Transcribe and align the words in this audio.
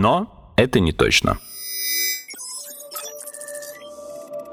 Но 0.00 0.54
это 0.56 0.80
не 0.80 0.92
точно. 0.92 1.38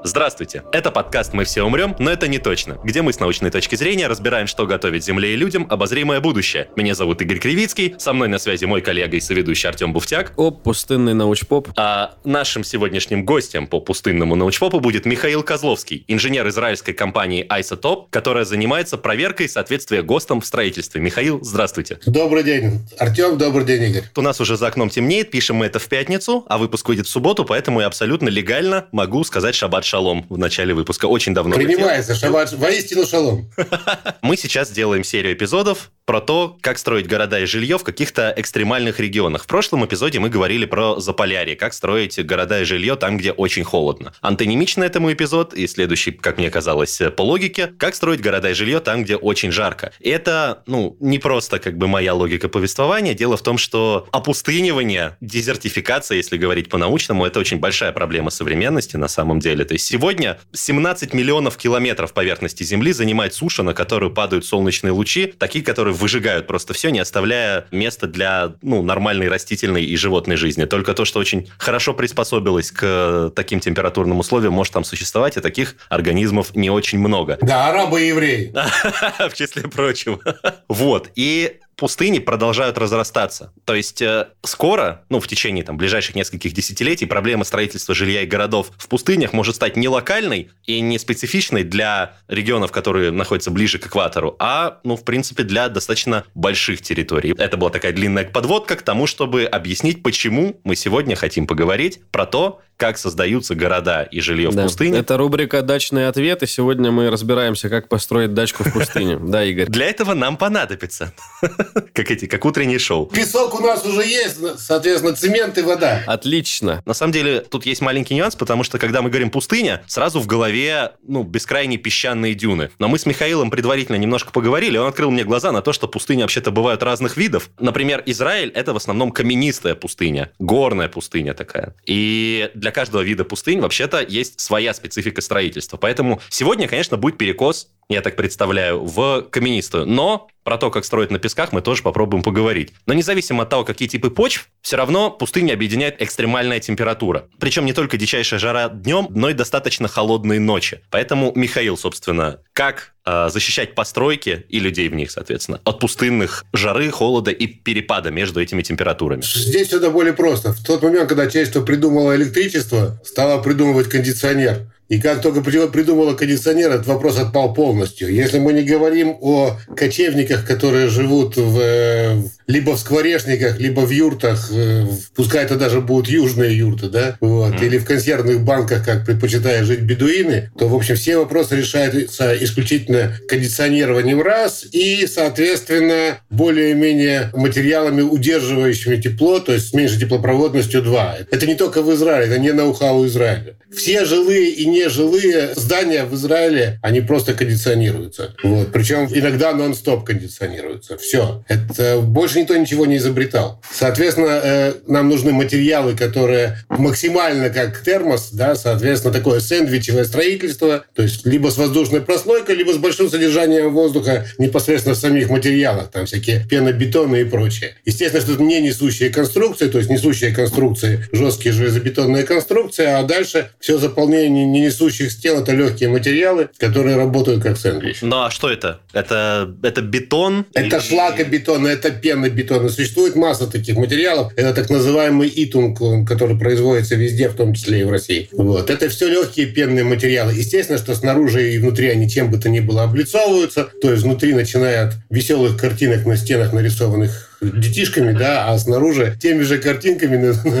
Здравствуйте! 0.04 0.62
Это 0.70 0.92
подкаст 0.92 1.32
«Мы 1.32 1.44
все 1.44 1.64
умрем, 1.64 1.96
но 1.98 2.12
это 2.12 2.28
не 2.28 2.38
точно», 2.38 2.78
где 2.84 3.02
мы 3.02 3.12
с 3.12 3.18
научной 3.18 3.50
точки 3.50 3.74
зрения 3.74 4.06
разбираем, 4.06 4.46
что 4.46 4.64
готовит 4.64 5.04
Земле 5.04 5.34
и 5.34 5.36
людям 5.36 5.66
обозримое 5.68 6.20
будущее. 6.20 6.68
Меня 6.76 6.94
зовут 6.94 7.20
Игорь 7.20 7.40
Кривицкий, 7.40 7.96
со 7.98 8.12
мной 8.12 8.28
на 8.28 8.38
связи 8.38 8.64
мой 8.64 8.80
коллега 8.80 9.16
и 9.16 9.20
соведущий 9.20 9.68
Артем 9.68 9.92
Буфтяк. 9.92 10.34
Оп, 10.36 10.62
пустынный 10.62 11.14
научпоп. 11.14 11.70
А 11.76 12.14
нашим 12.22 12.62
сегодняшним 12.62 13.24
гостем 13.24 13.66
по 13.66 13.80
пустынному 13.80 14.36
научпопу 14.36 14.78
будет 14.78 15.04
Михаил 15.04 15.42
Козловский, 15.42 16.04
инженер 16.06 16.46
израильской 16.46 16.94
компании 16.94 17.44
Isotope, 17.50 18.06
которая 18.10 18.44
занимается 18.44 18.98
проверкой 18.98 19.48
соответствия 19.48 20.02
ГОСТам 20.02 20.40
в 20.40 20.46
строительстве. 20.46 21.00
Михаил, 21.00 21.40
здравствуйте. 21.42 21.98
Добрый 22.06 22.44
день, 22.44 22.86
Артем, 22.98 23.36
добрый 23.36 23.66
день, 23.66 23.82
Игорь. 23.90 24.04
У 24.14 24.22
нас 24.22 24.40
уже 24.40 24.56
за 24.56 24.68
окном 24.68 24.90
темнеет, 24.90 25.32
пишем 25.32 25.56
мы 25.56 25.66
это 25.66 25.80
в 25.80 25.88
пятницу, 25.88 26.44
а 26.48 26.56
выпуск 26.56 26.88
выйдет 26.88 27.08
в 27.08 27.10
субботу, 27.10 27.44
поэтому 27.44 27.80
я 27.80 27.88
абсолютно 27.88 28.28
легально 28.28 28.86
могу 28.92 29.24
сказать 29.24 29.56
шаббат 29.56 29.87
шалом 29.88 30.26
в 30.28 30.38
начале 30.38 30.74
выпуска. 30.74 31.06
Очень 31.06 31.34
давно. 31.34 31.56
Принимается, 31.56 32.14
шаббат, 32.14 32.52
воистину 32.52 33.06
шалом. 33.06 33.50
Мы 34.22 34.36
сейчас 34.36 34.70
делаем 34.70 35.02
серию 35.02 35.32
эпизодов 35.32 35.90
про 36.08 36.22
то, 36.22 36.56
как 36.62 36.78
строить 36.78 37.06
города 37.06 37.38
и 37.38 37.44
жилье 37.44 37.76
в 37.76 37.84
каких-то 37.84 38.32
экстремальных 38.34 38.98
регионах. 38.98 39.44
В 39.44 39.46
прошлом 39.46 39.84
эпизоде 39.84 40.18
мы 40.18 40.30
говорили 40.30 40.64
про 40.64 40.98
Заполярье, 41.00 41.54
как 41.54 41.74
строить 41.74 42.18
города 42.24 42.62
и 42.62 42.64
жилье 42.64 42.96
там, 42.96 43.18
где 43.18 43.30
очень 43.30 43.62
холодно. 43.62 44.14
Антонимично 44.22 44.84
этому 44.84 45.12
эпизод, 45.12 45.52
и 45.52 45.66
следующий, 45.66 46.12
как 46.12 46.38
мне 46.38 46.48
казалось, 46.48 46.98
по 47.14 47.20
логике, 47.20 47.74
как 47.76 47.94
строить 47.94 48.22
города 48.22 48.48
и 48.48 48.54
жилье 48.54 48.80
там, 48.80 49.04
где 49.04 49.16
очень 49.16 49.52
жарко. 49.52 49.92
Это, 50.00 50.62
ну, 50.64 50.96
не 50.98 51.18
просто 51.18 51.58
как 51.58 51.76
бы 51.76 51.88
моя 51.88 52.14
логика 52.14 52.48
повествования. 52.48 53.12
Дело 53.12 53.36
в 53.36 53.42
том, 53.42 53.58
что 53.58 54.08
опустынивание, 54.10 55.18
дезертификация, 55.20 56.16
если 56.16 56.38
говорить 56.38 56.70
по-научному, 56.70 57.26
это 57.26 57.38
очень 57.38 57.58
большая 57.58 57.92
проблема 57.92 58.30
современности 58.30 58.96
на 58.96 59.08
самом 59.08 59.40
деле. 59.40 59.66
То 59.66 59.74
есть 59.74 59.84
сегодня 59.84 60.38
17 60.54 61.12
миллионов 61.12 61.58
километров 61.58 62.14
поверхности 62.14 62.62
Земли 62.62 62.94
занимает 62.94 63.34
суша, 63.34 63.62
на 63.62 63.74
которую 63.74 64.10
падают 64.10 64.46
солнечные 64.46 64.92
лучи, 64.92 65.26
такие, 65.26 65.62
которые 65.62 65.97
выжигают 65.98 66.46
просто 66.46 66.74
все, 66.74 66.90
не 66.90 67.00
оставляя 67.00 67.66
места 67.70 68.06
для 68.06 68.54
ну, 68.62 68.82
нормальной 68.82 69.28
растительной 69.28 69.84
и 69.84 69.96
животной 69.96 70.36
жизни. 70.36 70.64
Только 70.64 70.94
то, 70.94 71.04
что 71.04 71.18
очень 71.18 71.50
хорошо 71.58 71.94
приспособилось 71.94 72.70
к 72.70 73.32
таким 73.34 73.60
температурным 73.60 74.18
условиям, 74.18 74.52
может 74.52 74.72
там 74.72 74.84
существовать, 74.84 75.36
и 75.36 75.40
таких 75.40 75.76
организмов 75.88 76.54
не 76.54 76.70
очень 76.70 76.98
много. 76.98 77.38
Да, 77.42 77.68
арабы 77.68 78.02
и 78.02 78.08
евреи. 78.08 78.54
В 79.30 79.34
числе 79.34 79.62
прочего. 79.62 80.20
Вот. 80.68 81.10
И 81.14 81.58
пустыни 81.78 82.18
продолжают 82.18 82.76
разрастаться. 82.76 83.52
То 83.64 83.74
есть 83.74 84.02
э, 84.02 84.26
скоро, 84.42 85.04
ну, 85.08 85.20
в 85.20 85.28
течение 85.28 85.64
там, 85.64 85.76
ближайших 85.76 86.16
нескольких 86.16 86.52
десятилетий, 86.52 87.06
проблема 87.06 87.44
строительства 87.44 87.94
жилья 87.94 88.22
и 88.22 88.26
городов 88.26 88.72
в 88.76 88.88
пустынях 88.88 89.32
может 89.32 89.54
стать 89.54 89.76
не 89.76 89.88
локальной 89.88 90.50
и 90.66 90.80
не 90.80 90.98
специфичной 90.98 91.62
для 91.62 92.16
регионов, 92.26 92.72
которые 92.72 93.12
находятся 93.12 93.52
ближе 93.52 93.78
к 93.78 93.86
экватору, 93.86 94.34
а, 94.40 94.80
ну, 94.82 94.96
в 94.96 95.04
принципе, 95.04 95.44
для 95.44 95.68
достаточно 95.68 96.24
больших 96.34 96.82
территорий. 96.82 97.32
Это 97.38 97.56
была 97.56 97.70
такая 97.70 97.92
длинная 97.92 98.24
подводка 98.24 98.74
к 98.74 98.82
тому, 98.82 99.06
чтобы 99.06 99.44
объяснить, 99.44 100.02
почему 100.02 100.60
мы 100.64 100.74
сегодня 100.74 101.14
хотим 101.14 101.46
поговорить 101.46 102.00
про 102.10 102.26
то, 102.26 102.60
как 102.76 102.96
создаются 102.96 103.56
города 103.56 104.04
и 104.04 104.20
жилье 104.20 104.50
Да. 104.52 104.62
в 104.62 104.64
пустыне. 104.66 104.98
Это 104.98 105.16
рубрика 105.16 105.62
«Дачные 105.62 106.06
ответы». 106.06 106.46
Сегодня 106.46 106.92
мы 106.92 107.10
разбираемся, 107.10 107.68
как 107.68 107.88
построить 107.88 108.34
дачку 108.34 108.62
в 108.64 108.72
пустыне. 108.72 109.18
Да, 109.28 109.44
Игорь? 109.44 109.66
Для 109.66 109.86
этого 109.86 110.14
нам 110.14 110.36
понадобится, 110.36 111.12
как 111.92 112.10
эти, 112.10 112.26
как 112.26 112.44
утреннее 112.44 112.78
шоу. 112.78 113.06
Песок 113.06 113.54
у 113.54 113.62
нас 113.62 113.84
уже 113.84 114.04
есть, 114.04 114.38
соответственно, 114.58 115.14
цемент 115.14 115.58
и 115.58 115.62
вода. 115.62 116.02
Отлично. 116.06 116.82
На 116.84 116.94
самом 116.94 117.12
деле, 117.12 117.40
тут 117.40 117.66
есть 117.66 117.80
маленький 117.80 118.14
нюанс, 118.14 118.36
потому 118.36 118.64
что, 118.64 118.78
когда 118.78 119.02
мы 119.02 119.10
говорим 119.10 119.30
пустыня, 119.30 119.82
сразу 119.86 120.20
в 120.20 120.26
голове, 120.26 120.92
ну, 121.06 121.22
бескрайние 121.22 121.78
песчаные 121.78 122.34
дюны. 122.34 122.70
Но 122.78 122.88
мы 122.88 122.98
с 122.98 123.06
Михаилом 123.06 123.50
предварительно 123.50 123.96
немножко 123.96 124.32
поговорили, 124.32 124.78
он 124.78 124.88
открыл 124.88 125.10
мне 125.10 125.24
глаза 125.24 125.52
на 125.52 125.62
то, 125.62 125.72
что 125.72 125.88
пустыни 125.88 126.22
вообще-то 126.22 126.50
бывают 126.50 126.82
разных 126.82 127.16
видов. 127.16 127.50
Например, 127.58 128.02
Израиль— 128.06 128.50
это 128.54 128.72
в 128.72 128.76
основном 128.76 129.10
каменистая 129.10 129.74
пустыня, 129.74 130.32
горная 130.38 130.88
пустыня 130.88 131.34
такая. 131.34 131.74
И 131.86 132.50
для 132.54 132.70
каждого 132.70 133.02
вида 133.02 133.24
пустынь 133.24 133.60
вообще-то 133.60 134.00
есть 134.00 134.40
своя 134.40 134.74
специфика 134.74 135.20
строительства. 135.20 135.76
Поэтому 135.76 136.20
сегодня, 136.28 136.68
конечно, 136.68 136.96
будет 136.96 137.18
перекос, 137.18 137.68
я 137.88 138.02
так 138.02 138.16
представляю, 138.16 138.84
в 138.84 139.22
каменистую. 139.30 139.86
Но 139.86 140.28
про 140.44 140.58
то, 140.58 140.70
как 140.70 140.84
строить 140.84 141.10
на 141.10 141.18
песках, 141.18 141.52
мы 141.52 141.62
тоже 141.62 141.82
попробуем 141.82 142.22
поговорить. 142.22 142.72
Но 142.86 142.94
независимо 142.94 143.42
от 143.42 143.50
того, 143.50 143.64
какие 143.64 143.88
типы 143.88 144.10
почв, 144.10 144.48
все 144.60 144.76
равно 144.76 145.10
пустыня 145.10 145.54
объединяет 145.54 146.00
экстремальная 146.00 146.60
температура. 146.60 147.28
Причем 147.38 147.64
не 147.64 147.72
только 147.72 147.96
дичайшая 147.96 148.38
жара 148.38 148.68
днем, 148.68 149.08
но 149.10 149.30
и 149.30 149.34
достаточно 149.34 149.88
холодные 149.88 150.40
ночи. 150.40 150.80
Поэтому, 150.90 151.32
Михаил, 151.34 151.76
собственно, 151.78 152.40
как 152.52 152.94
э, 153.06 153.28
защищать 153.30 153.74
постройки 153.74 154.44
и 154.48 154.58
людей 154.58 154.88
в 154.88 154.94
них, 154.94 155.10
соответственно, 155.10 155.60
от 155.64 155.80
пустынных 155.80 156.44
жары, 156.52 156.90
холода 156.90 157.30
и 157.30 157.46
перепада 157.46 158.10
между 158.10 158.40
этими 158.40 158.62
температурами? 158.62 159.22
Здесь 159.22 159.68
все 159.68 159.90
более 159.90 160.12
просто. 160.12 160.52
В 160.52 160.62
тот 160.62 160.82
момент, 160.82 161.08
когда 161.08 161.26
человечество 161.26 161.62
придумало 161.62 162.14
электричество, 162.16 163.00
стало 163.04 163.42
придумывать 163.42 163.88
кондиционер. 163.88 164.66
И 164.88 164.98
как 165.00 165.20
только 165.20 165.42
при- 165.42 165.68
придумала 165.68 166.14
кондиционер, 166.14 166.70
этот 166.70 166.86
вопрос 166.86 167.18
отпал 167.18 167.52
полностью. 167.52 168.12
Если 168.12 168.38
мы 168.38 168.54
не 168.54 168.62
говорим 168.62 169.16
о 169.20 169.58
кочевниках, 169.76 170.46
которые 170.46 170.88
живут 170.88 171.36
в, 171.36 171.58
э, 171.60 172.14
в- 172.14 172.30
либо 172.48 172.76
в 172.76 172.80
скворечниках, 172.80 173.60
либо 173.60 173.80
в 173.82 173.90
юртах, 173.90 174.48
э, 174.50 174.86
пускай 175.14 175.44
это 175.44 175.56
даже 175.56 175.82
будут 175.82 176.08
южные 176.08 176.56
юрты, 176.56 176.88
да, 176.88 177.16
вот, 177.20 177.60
или 177.62 177.76
в 177.76 177.84
консервных 177.84 178.40
банках, 178.40 178.84
как 178.84 179.04
предпочитают 179.04 179.66
жить 179.66 179.80
бедуины, 179.80 180.50
то, 180.58 180.66
в 180.66 180.74
общем, 180.74 180.96
все 180.96 181.18
вопросы 181.18 181.56
решаются 181.56 182.34
исключительно 182.42 183.12
кондиционированием 183.28 184.22
раз 184.22 184.64
и, 184.72 185.06
соответственно, 185.06 186.20
более-менее 186.30 187.30
материалами, 187.34 188.00
удерживающими 188.00 188.96
тепло, 188.96 189.40
то 189.40 189.52
есть 189.52 189.68
с 189.68 189.74
меньшей 189.74 190.00
теплопроводностью 190.00 190.82
два. 190.82 191.16
Это 191.30 191.46
не 191.46 191.54
только 191.54 191.82
в 191.82 191.94
Израиле, 191.94 192.32
это 192.32 192.38
не 192.38 192.52
ноу-хау 192.52 193.06
Израиля. 193.06 193.56
Все 193.70 194.06
жилые 194.06 194.50
и 194.52 194.64
нежилые 194.64 195.50
здания 195.54 196.04
в 196.04 196.14
Израиле, 196.14 196.78
они 196.82 197.02
просто 197.02 197.34
кондиционируются. 197.34 198.34
Вот. 198.42 198.72
Причем 198.72 199.06
иногда 199.12 199.52
нон-стоп 199.52 200.04
кондиционируются. 200.04 200.96
Все. 200.96 201.44
Это 201.48 202.00
больше 202.00 202.37
никто 202.38 202.56
ничего 202.56 202.86
не 202.86 202.96
изобретал. 202.96 203.60
Соответственно, 203.70 204.40
э, 204.42 204.72
нам 204.86 205.08
нужны 205.08 205.32
материалы, 205.32 205.94
которые 205.94 206.58
максимально 206.68 207.50
как 207.50 207.82
термос, 207.82 208.30
да, 208.32 208.54
соответственно, 208.54 209.12
такое 209.12 209.40
сэндвичевое 209.40 210.04
строительство, 210.04 210.84
то 210.94 211.02
есть 211.02 211.26
либо 211.26 211.48
с 211.50 211.56
воздушной 211.56 212.00
прослойкой, 212.00 212.56
либо 212.56 212.72
с 212.72 212.78
большим 212.78 213.10
содержанием 213.10 213.72
воздуха 213.72 214.26
непосредственно 214.38 214.94
в 214.94 214.98
самих 214.98 215.30
материалах, 215.30 215.90
там 215.90 216.06
всякие 216.06 216.46
пенобетоны 216.48 217.20
и 217.20 217.24
прочее. 217.24 217.74
Естественно, 217.84 218.22
что 218.22 218.34
это 218.34 218.42
не 218.42 218.60
несущие 218.60 219.10
конструкции, 219.10 219.68
то 219.68 219.78
есть 219.78 219.90
несущие 219.90 220.34
конструкции, 220.34 221.06
жесткие 221.12 221.52
железобетонные 221.52 222.24
конструкции, 222.24 222.84
а 222.84 223.02
дальше 223.02 223.50
все 223.60 223.78
заполнение 223.78 224.44
не 224.46 224.60
несущих 224.60 225.12
стен 225.12 225.38
это 225.42 225.52
легкие 225.52 225.88
материалы, 225.88 226.48
которые 226.58 226.96
работают 226.96 227.42
как 227.42 227.56
сэндвич. 227.56 227.98
Ну 228.02 228.22
а 228.22 228.30
что 228.30 228.50
это? 228.50 228.80
Это, 228.92 229.54
это 229.62 229.80
бетон? 229.82 230.46
Это 230.54 230.76
Или- 230.76 230.80
шлакобетон, 230.80 231.66
это 231.66 231.90
пенобетон. 232.28 232.66
И 232.66 232.68
Существует 232.70 233.16
масса 233.16 233.46
таких 233.46 233.76
материалов. 233.76 234.32
Это 234.36 234.54
так 234.54 234.70
называемый 234.70 235.30
итунг, 235.34 235.78
который 236.08 236.38
производится 236.38 236.94
везде, 236.94 237.28
в 237.28 237.34
том 237.34 237.54
числе 237.54 237.80
и 237.80 237.84
в 237.84 237.90
России. 237.90 238.28
Вот. 238.32 238.70
Это 238.70 238.88
все 238.88 239.08
легкие 239.08 239.46
пенные 239.46 239.84
материалы. 239.84 240.32
Естественно, 240.32 240.78
что 240.78 240.94
снаружи 240.94 241.54
и 241.54 241.58
внутри 241.58 241.88
они 241.88 242.08
чем 242.08 242.30
бы 242.30 242.38
то 242.38 242.48
ни 242.48 242.60
было 242.60 242.84
облицовываются. 242.84 243.68
То 243.80 243.90
есть 243.90 244.02
внутри, 244.02 244.34
начиная 244.34 244.88
от 244.88 244.94
веселых 245.10 245.56
картинок 245.56 246.06
на 246.06 246.16
стенах, 246.16 246.52
нарисованных 246.52 247.27
детишками, 247.40 248.12
да, 248.12 248.48
а 248.48 248.58
снаружи 248.58 249.16
теми 249.20 249.42
же 249.42 249.58
картинками, 249.58 250.16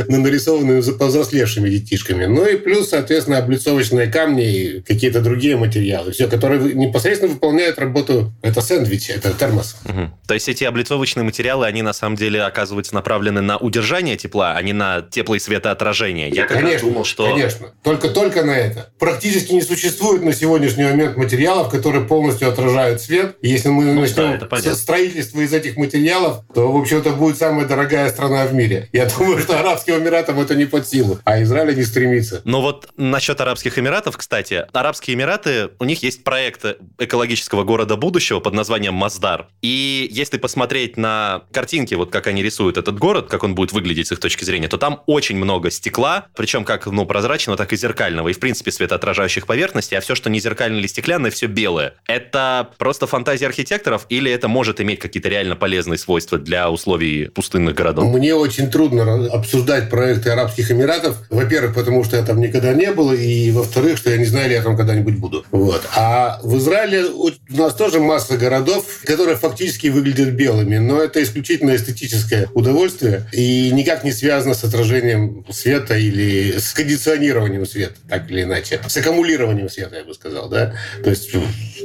нарисованными 0.08 0.80
повзрослевшими 0.96 1.68
детишками. 1.68 2.26
Ну 2.26 2.46
и 2.46 2.56
плюс, 2.56 2.90
соответственно, 2.90 3.38
облицовочные 3.38 4.08
камни 4.08 4.50
и 4.50 4.80
какие-то 4.80 5.20
другие 5.20 5.56
материалы. 5.56 6.12
Все, 6.12 6.28
которые 6.28 6.74
непосредственно 6.74 7.32
выполняют 7.32 7.78
работу. 7.78 8.32
Это 8.42 8.60
сэндвич, 8.60 9.10
это 9.10 9.32
термос. 9.32 9.76
Угу. 9.84 10.10
То 10.26 10.34
есть 10.34 10.48
эти 10.48 10.64
облицовочные 10.64 11.24
материалы, 11.24 11.66
они 11.66 11.82
на 11.82 11.92
самом 11.92 12.16
деле 12.16 12.42
оказываются 12.42 12.94
направлены 12.94 13.40
на 13.40 13.56
удержание 13.56 14.16
тепла, 14.16 14.54
а 14.56 14.62
не 14.62 14.72
на 14.72 15.02
тепло 15.02 15.34
и 15.34 15.38
светоотражение. 15.38 16.28
Я 16.28 16.44
как 16.44 16.58
конечно, 16.60 16.88
думал, 16.88 17.04
что... 17.04 17.28
Конечно, 17.28 17.68
только-только 17.82 18.44
на 18.44 18.56
это. 18.56 18.90
Практически 18.98 19.52
не 19.52 19.62
существует 19.62 20.22
на 20.22 20.32
сегодняшний 20.32 20.84
момент 20.84 21.16
материалов, 21.16 21.70
которые 21.70 22.04
полностью 22.04 22.48
отражают 22.48 23.00
свет. 23.00 23.36
Если 23.42 23.68
мы 23.68 23.84
ну, 23.84 24.00
начнем 24.00 24.38
да, 24.38 24.74
строительство 24.74 25.40
из 25.40 25.52
этих 25.52 25.76
материалов, 25.76 26.44
то, 26.54 26.67
в 26.72 26.76
общем-то, 26.76 27.10
будет 27.12 27.38
самая 27.38 27.66
дорогая 27.66 28.08
страна 28.10 28.46
в 28.46 28.54
мире. 28.54 28.88
Я 28.92 29.06
думаю, 29.18 29.38
что 29.38 29.58
Арабским 29.58 29.98
Эмиратам 29.98 30.40
это 30.40 30.54
не 30.54 30.64
под 30.64 30.88
силу, 30.88 31.18
а 31.24 31.42
Израиль 31.42 31.76
не 31.76 31.84
стремится. 31.84 32.42
Но 32.44 32.60
вот 32.60 32.88
насчет 32.96 33.40
Арабских 33.40 33.78
Эмиратов, 33.78 34.16
кстати, 34.16 34.66
Арабские 34.72 35.14
Эмираты, 35.14 35.70
у 35.78 35.84
них 35.84 36.02
есть 36.02 36.24
проект 36.24 36.64
экологического 36.98 37.64
города 37.64 37.96
будущего 37.96 38.40
под 38.40 38.54
названием 38.54 38.94
Маздар. 38.94 39.48
И 39.62 40.08
если 40.10 40.38
посмотреть 40.38 40.96
на 40.96 41.44
картинки, 41.52 41.94
вот 41.94 42.10
как 42.10 42.26
они 42.26 42.42
рисуют 42.42 42.76
этот 42.76 42.98
город, 42.98 43.28
как 43.28 43.42
он 43.44 43.54
будет 43.54 43.72
выглядеть 43.72 44.08
с 44.08 44.12
их 44.12 44.20
точки 44.20 44.44
зрения, 44.44 44.68
то 44.68 44.78
там 44.78 45.02
очень 45.06 45.36
много 45.36 45.70
стекла, 45.70 46.26
причем 46.34 46.64
как 46.64 46.86
ну, 46.86 47.06
прозрачного, 47.06 47.56
так 47.56 47.72
и 47.72 47.76
зеркального, 47.76 48.28
и 48.28 48.32
в 48.32 48.40
принципе 48.40 48.70
светоотражающих 48.70 49.46
поверхностей, 49.46 49.96
а 49.96 50.00
все, 50.00 50.14
что 50.14 50.30
не 50.30 50.40
зеркальное 50.40 50.80
или 50.80 50.86
стеклянное, 50.86 51.30
все 51.30 51.46
белое. 51.46 51.94
Это 52.06 52.70
просто 52.78 53.06
фантазия 53.06 53.46
архитекторов 53.46 54.06
или 54.08 54.30
это 54.30 54.48
может 54.48 54.80
иметь 54.80 54.98
какие-то 54.98 55.28
реально 55.28 55.56
полезные 55.56 55.98
свойства 55.98 56.38
для 56.38 56.57
условий 56.66 57.28
пустынных 57.28 57.74
городов? 57.74 58.04
Мне 58.12 58.34
очень 58.34 58.70
трудно 58.70 59.26
обсуждать 59.26 59.90
проекты 59.90 60.30
Арабских 60.30 60.70
Эмиратов. 60.70 61.16
Во-первых, 61.30 61.74
потому 61.74 62.04
что 62.04 62.16
я 62.16 62.22
там 62.22 62.40
никогда 62.40 62.74
не 62.74 62.90
был, 62.92 63.12
и 63.12 63.50
во-вторых, 63.50 63.98
что 63.98 64.10
я 64.10 64.16
не 64.16 64.24
знаю, 64.24 64.48
ли 64.48 64.54
я 64.54 64.62
там 64.62 64.76
когда-нибудь 64.76 65.16
буду. 65.16 65.44
Вот. 65.50 65.82
А 65.94 66.40
в 66.42 66.56
Израиле 66.58 67.04
у 67.04 67.30
нас 67.50 67.74
тоже 67.74 68.00
масса 68.00 68.36
городов, 68.36 68.84
которые 69.04 69.36
фактически 69.36 69.88
выглядят 69.88 70.30
белыми, 70.30 70.78
но 70.78 71.00
это 71.00 71.22
исключительно 71.22 71.76
эстетическое 71.76 72.48
удовольствие 72.54 73.26
и 73.32 73.70
никак 73.72 74.04
не 74.04 74.12
связано 74.12 74.54
с 74.54 74.64
отражением 74.64 75.44
света 75.50 75.96
или 75.96 76.58
с 76.58 76.72
кондиционированием 76.72 77.66
света, 77.66 77.94
так 78.08 78.30
или 78.30 78.42
иначе. 78.42 78.80
С 78.86 78.96
аккумулированием 78.96 79.68
света, 79.68 79.96
я 79.96 80.04
бы 80.04 80.14
сказал, 80.14 80.48
да? 80.48 80.74
То 81.02 81.10
есть, 81.10 81.30